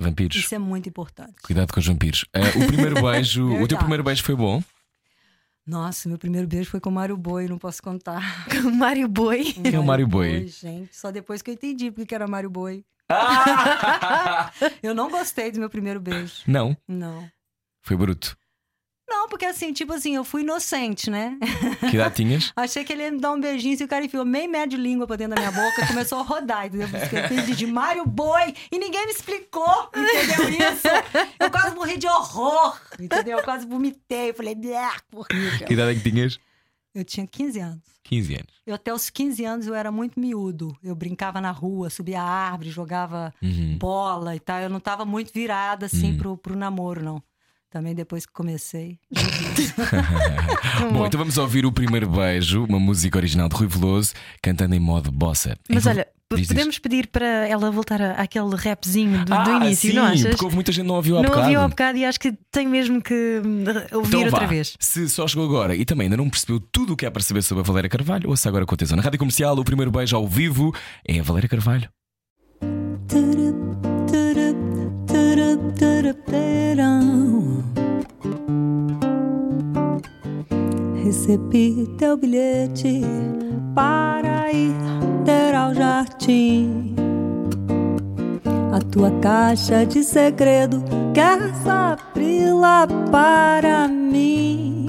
[0.00, 0.36] Vampiros.
[0.36, 1.34] Isso é muito importante.
[1.42, 2.24] Cuidado com os vampiros.
[2.32, 3.46] Ah, o primeiro beijo.
[3.62, 4.62] o teu primeiro beijo foi bom?
[5.66, 8.46] Nossa, meu primeiro beijo foi com o Mário Boi, não posso contar.
[8.74, 9.52] Mário Boi.
[9.52, 10.48] Quem é o Mário Boi?
[10.48, 12.82] Gente, só depois que eu entendi porque que era Mário Boi.
[13.08, 14.50] Ah!
[14.82, 16.42] Eu não gostei do meu primeiro beijo.
[16.46, 17.28] Não, Não.
[17.82, 18.36] foi bruto.
[19.10, 21.36] Não, porque assim, tipo assim, eu fui inocente, né?
[21.90, 22.52] Que idade tinhas?
[22.56, 25.06] Achei que ele ia me dar um beijinho e o cara enfiou meio de língua
[25.06, 26.88] pra dentro da minha boca e começou a rodar, entendeu?
[27.12, 30.86] Eu entendi de Mário Boi e ninguém me explicou, entendeu isso?
[31.38, 33.38] Eu quase morri de horror, entendeu?
[33.38, 35.66] Eu quase vomitei, falei, "Blá, Que horrível.
[35.70, 36.38] idade é que tinhas?
[36.94, 37.82] Eu tinha 15 anos.
[38.04, 38.46] 15 anos.
[38.66, 40.76] Eu até os 15 anos eu era muito miúdo.
[40.82, 43.76] Eu brincava na rua, subia a árvore, jogava Uhum.
[43.78, 44.58] bola e tal.
[44.60, 47.22] Eu não tava muito virada assim pro, pro namoro, não.
[47.70, 48.98] Também depois que comecei.
[50.92, 54.80] Bom, então vamos ouvir o primeiro beijo, uma música original de Rui Veloso, cantando em
[54.80, 55.56] modo bossa.
[55.68, 56.48] Mas olha, Diz, diz.
[56.48, 60.26] podemos pedir para ela voltar a- àquele rapzinho do, do Ah, início, sim, não achas?
[60.30, 61.44] Porque houve muita gente não ouviu há Não bocado.
[61.46, 63.14] ouvi ao bocado e acho que tem mesmo que
[63.44, 64.46] hum, ouvir Então outra vá.
[64.46, 64.76] vez.
[64.80, 67.42] Se só chegou agora e também ainda não percebeu tudo o que há para saber
[67.42, 68.96] sobre a Valéria Carvalho, ouça agora com atenção.
[68.96, 70.74] Na Rádio Comercial, o primeiro beijo ao vivo
[71.06, 71.88] é a Valéria Carvalho.
[81.10, 83.02] Recebi teu bilhete
[83.74, 84.74] para ir
[85.24, 86.94] ter ao jardim.
[88.72, 94.86] A tua caixa de segredo queres abri-la para mim.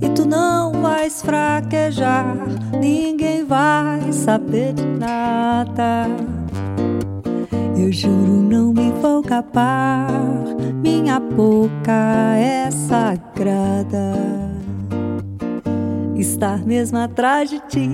[0.00, 2.36] E tu não vais fraquejar,
[2.80, 6.06] ninguém vai saber de nada.
[7.82, 10.06] Eu juro não me vou capar,
[10.80, 14.14] minha boca é sagrada.
[16.14, 17.90] Estar mesmo atrás de ti,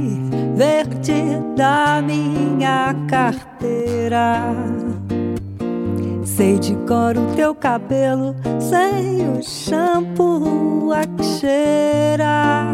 [0.54, 1.14] ver-te
[1.56, 4.54] da minha carteira.
[6.22, 12.66] Sei de cor o teu cabelo, sei o shampoo a que cheira.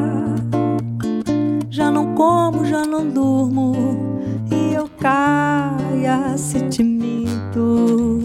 [1.70, 3.72] Já não como, já não durmo,
[4.74, 8.18] eu caia se te minto.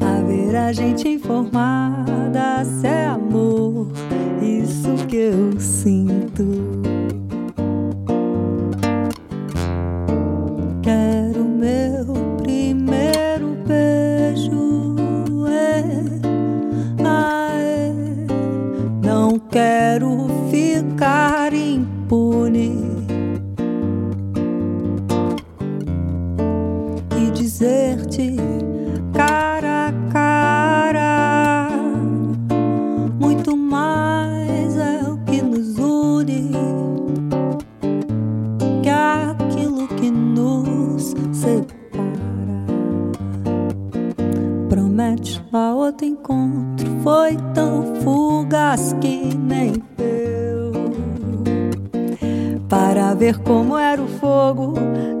[0.00, 3.88] Haver a gente informada se é amor,
[4.40, 6.46] isso que eu sinto.
[10.82, 12.06] Quero meu
[12.42, 15.82] primeiro beijo, é.
[19.02, 21.45] não quero ficar
[45.56, 50.70] Lá outro encontro, foi tão fugaz que nem deu
[52.68, 54.74] para ver como era o fogo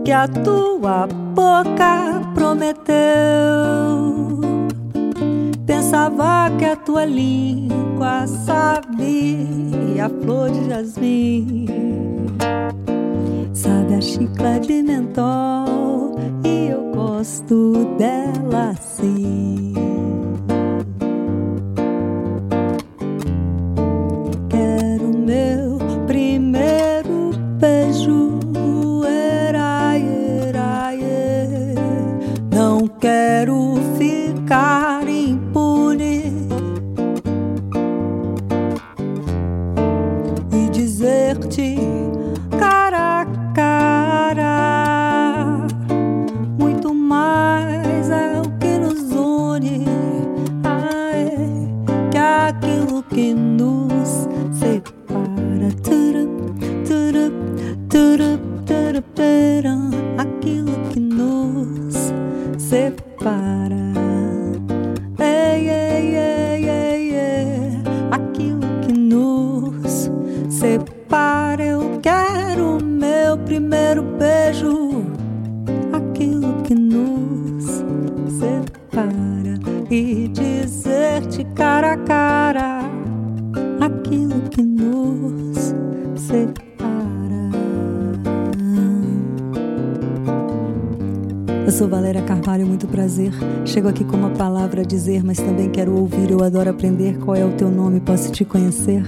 [0.04, 2.84] que a tua boca prometeu.
[5.64, 11.66] Pensava que a tua língua sabia a flor de jasmim,
[13.54, 16.14] sabe a chicla de mentol
[16.44, 19.95] e eu gosto dela sim.
[25.26, 28.38] Meu primeiro beijo.
[29.04, 31.80] Era, era, era.
[32.54, 34.85] Não quero ficar
[93.76, 96.30] Chego aqui com uma palavra a dizer, mas também quero ouvir.
[96.30, 97.18] Eu adoro aprender.
[97.18, 98.00] Qual é o teu nome?
[98.00, 99.02] Posso te conhecer?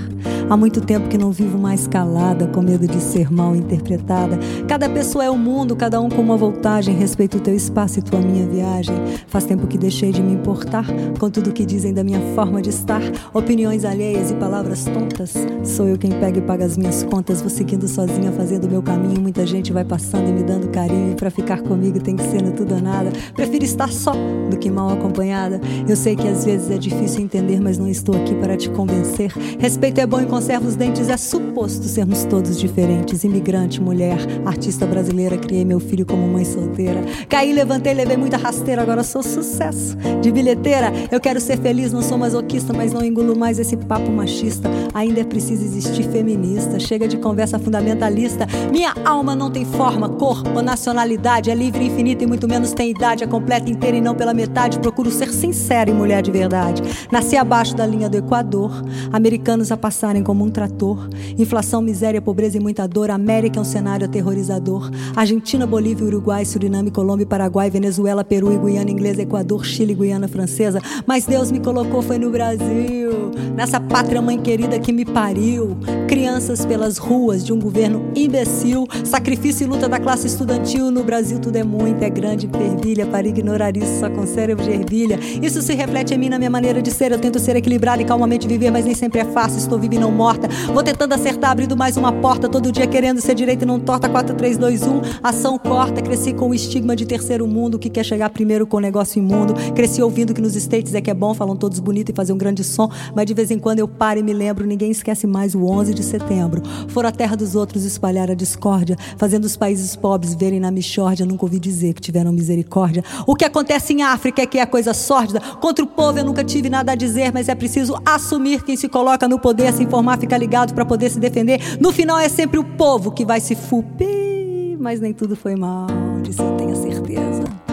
[0.50, 4.38] Há muito tempo que não vivo mais calada, com medo de ser mal interpretada.
[4.66, 6.96] Cada pessoa é o mundo, cada um com uma voltagem.
[6.96, 8.96] Respeito o teu espaço e tua minha viagem.
[9.26, 10.86] Faz tempo que deixei de me importar
[11.18, 13.02] com tudo que dizem da minha forma de estar.
[13.34, 15.34] Opiniões alheias e palavras tontas.
[15.64, 17.42] Sou eu quem pega e paga as minhas contas.
[17.42, 19.20] Vou seguindo sozinha, fazendo meu caminho.
[19.20, 21.14] Muita gente vai passando e me dando carinho.
[21.14, 23.12] Pra ficar comigo tem que ser no tudo ou nada.
[23.34, 24.14] Prefiro estar só
[24.48, 25.60] do que mal acompanhada.
[25.86, 29.30] Eu sei que às vezes é difícil entender, mas não estou aqui para te convencer.
[29.58, 31.08] Respeito é bom e conserva os dentes.
[31.08, 33.24] É suposto sermos todos diferentes.
[33.24, 35.36] Imigrante, mulher, artista brasileira.
[35.36, 37.02] Criei meu filho como mãe solteira.
[37.28, 38.80] Caí, levantei, levei muita rasteira.
[38.80, 40.92] Agora sou sucesso de bilheteira.
[41.10, 44.70] Eu quero ser feliz, não sou masoquista, mas não engulo mais esse papo machista.
[44.94, 46.78] Ainda é preciso existir feminista.
[46.78, 48.46] Chega de conversa fundamentalista.
[48.70, 51.50] Minha alma não tem forma, cor ou nacionalidade.
[51.50, 53.24] É livre, infinita e muito menos tem idade.
[53.24, 54.78] É completa, inteira e não pela metade.
[54.78, 56.80] Procuro ser sincera e mulher de verdade.
[57.10, 58.70] Nasci abaixo da linha do Equador.
[59.12, 61.08] Americanos a passarem como um trator.
[61.38, 63.10] Inflação, miséria, pobreza e muita dor.
[63.10, 64.90] América é um cenário aterrorizador.
[65.16, 70.82] Argentina, Bolívia, Uruguai, Suriname, Colômbia, Paraguai, Venezuela, Peru e Guiana Inglesa, Equador, Chile, Guiana Francesa.
[71.06, 73.30] Mas Deus me colocou foi no Brasil.
[73.56, 75.78] Nessa pátria mãe querida que me pariu.
[76.06, 78.86] Crianças pelas ruas de um governo imbecil.
[79.04, 80.90] Sacrifício e luta da classe estudantil.
[80.90, 83.06] No Brasil tudo é muito, é grande, fervilha.
[83.06, 85.18] Para ignorar isso, só com cérebro de ervilha.
[85.40, 87.12] Isso se reflete em mim, na minha maneira de ser.
[87.12, 89.58] Eu tento ser equilibrada e calmamente viver, mas nem sempre é fácil.
[89.58, 90.48] Estou viva e não morta.
[90.74, 92.48] Vou tentando acertar, abrindo mais uma porta.
[92.48, 94.08] Todo dia querendo ser direito e não torta.
[94.08, 95.00] 4, 3, 2, 1.
[95.22, 96.02] Ação corta.
[96.02, 99.54] Cresci com o estigma de terceiro mundo, que quer chegar primeiro com negócio imundo.
[99.76, 102.36] Cresci ouvindo que nos States é que é bom, falam todos bonito e fazer um
[102.36, 102.90] grande som.
[103.14, 105.94] Mas de vez em quando eu paro e me lembro, ninguém esquece mais o 11
[105.94, 106.62] de setembro.
[106.88, 111.24] Foram a terra dos outros espalhar a discórdia, fazendo os países pobres verem na michórdia.
[111.24, 113.04] Nunca ouvi dizer que tiveram misericórdia.
[113.24, 115.40] O que acontece em África é que é coisa sórdida.
[115.60, 118.88] Contra o povo eu nunca tive nada a dizer, mas é preciso assumir quem se
[118.88, 121.60] coloca no poder, se informar, ficar ligado para poder se defender.
[121.80, 125.86] No final é sempre o povo que vai se fupir, mas nem tudo foi mal,
[126.22, 127.67] disso eu tenho certeza.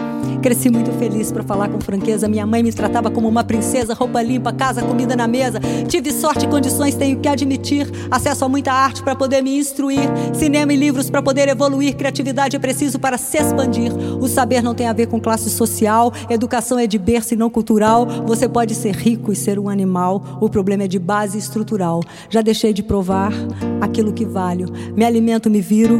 [0.46, 2.28] Cresci muito feliz para falar com franqueza.
[2.28, 5.58] Minha mãe me tratava como uma princesa, roupa limpa, casa, comida na mesa.
[5.88, 7.90] Tive sorte e condições, tenho que admitir.
[8.08, 10.08] Acesso a muita arte para poder me instruir.
[10.32, 11.96] Cinema e livros para poder evoluir.
[11.96, 13.92] Criatividade é preciso para se expandir.
[14.20, 16.12] O saber não tem a ver com classe social.
[16.30, 18.06] Educação é de berço e não cultural.
[18.24, 20.38] Você pode ser rico e ser um animal.
[20.40, 22.04] O problema é de base estrutural.
[22.30, 23.32] Já deixei de provar
[23.80, 24.68] aquilo que valho.
[24.94, 25.98] Me alimento, me viro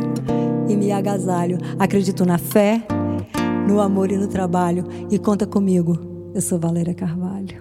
[0.69, 1.59] e me agasalho.
[1.81, 2.87] Acredito na fé
[3.67, 4.85] no amor e no trabalho.
[5.11, 5.99] E conta comigo.
[6.35, 7.59] Eu sou Valéria Carvalho.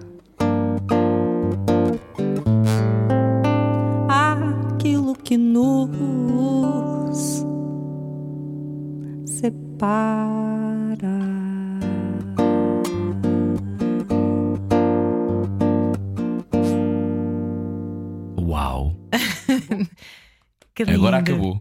[4.08, 7.44] Aquilo que nos
[9.24, 10.16] separa.
[18.38, 18.94] Uau!
[20.76, 20.98] Que lindo.
[20.98, 21.60] Agora acabou.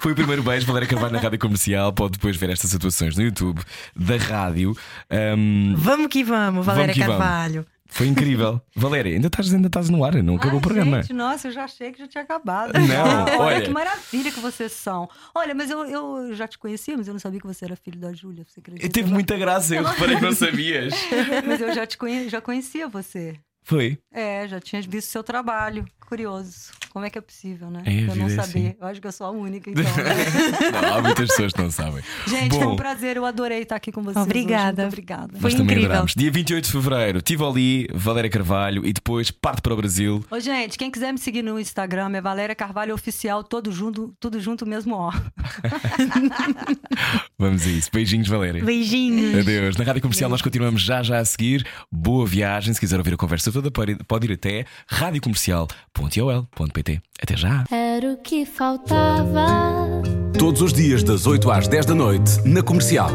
[0.00, 0.64] Foi o primeiro beijo.
[0.66, 1.92] Valéria Carvalho na rádio comercial.
[1.92, 3.60] Pode depois ver estas situações no YouTube
[3.94, 4.76] da rádio.
[5.10, 7.16] Ahm, Vamos que vamos, Valéria que vamos.
[7.16, 7.66] Carvalho.
[7.86, 8.60] foi incrível.
[8.76, 11.02] Valéria, ainda estás, ainda estás no ar, não acabou Ai, o programa.
[11.02, 12.72] Gente, nossa, eu já achei que já tinha acabado.
[12.74, 13.60] Não, olha, olha.
[13.62, 15.08] que maravilha que vocês são.
[15.34, 17.98] Olha, mas eu, eu já te conhecia, mas eu não sabia que você era filho
[17.98, 18.44] da Júlia.
[18.46, 18.88] Você acredita?
[18.88, 20.94] Teve muita graça, eu reparei que não sabias.
[21.44, 22.28] Mas eu já te conhe...
[22.28, 23.34] já conhecia você.
[23.64, 23.98] Foi.
[24.12, 25.84] É, já tinha visto seu trabalho.
[26.06, 26.70] Curioso.
[26.90, 27.82] Como é que é possível, né?
[27.84, 28.40] É, eu não é saber.
[28.40, 28.74] assim.
[28.80, 29.82] Eu acho que eu sou a única, então.
[30.80, 32.02] não, há muitas pessoas que não sabem.
[32.26, 33.16] Gente, Bom, foi um prazer.
[33.16, 34.16] Eu adorei estar aqui com vocês.
[34.16, 34.24] hoje.
[34.24, 34.82] Obrigada.
[34.82, 35.32] Muito obrigada.
[35.38, 35.84] Foi nós também incrível.
[35.90, 36.14] adoramos.
[36.16, 40.24] Dia 28 de fevereiro, Tivoli, Valéria Carvalho e depois parte para o Brasil.
[40.30, 44.40] Ô, gente, quem quiser me seguir no Instagram é Valéria Carvalho Oficial, todo junto, tudo
[44.40, 45.12] junto mesmo, ó.
[47.38, 47.90] Vamos a isso.
[47.92, 48.64] Beijinhos, Valéria.
[48.64, 49.38] Beijinhos.
[49.40, 49.76] Adeus.
[49.76, 51.66] Na rádio comercial nós continuamos já já a seguir.
[51.92, 52.72] Boa viagem.
[52.72, 54.64] Se quiser ouvir a conversa toda, pode pode ir até
[55.96, 57.00] radiocomercial.ol.pt.
[57.22, 57.64] Até já.
[57.70, 59.46] Era o que faltava.
[60.38, 63.10] Todos os dias das 8 às 10 da noite na Comercial.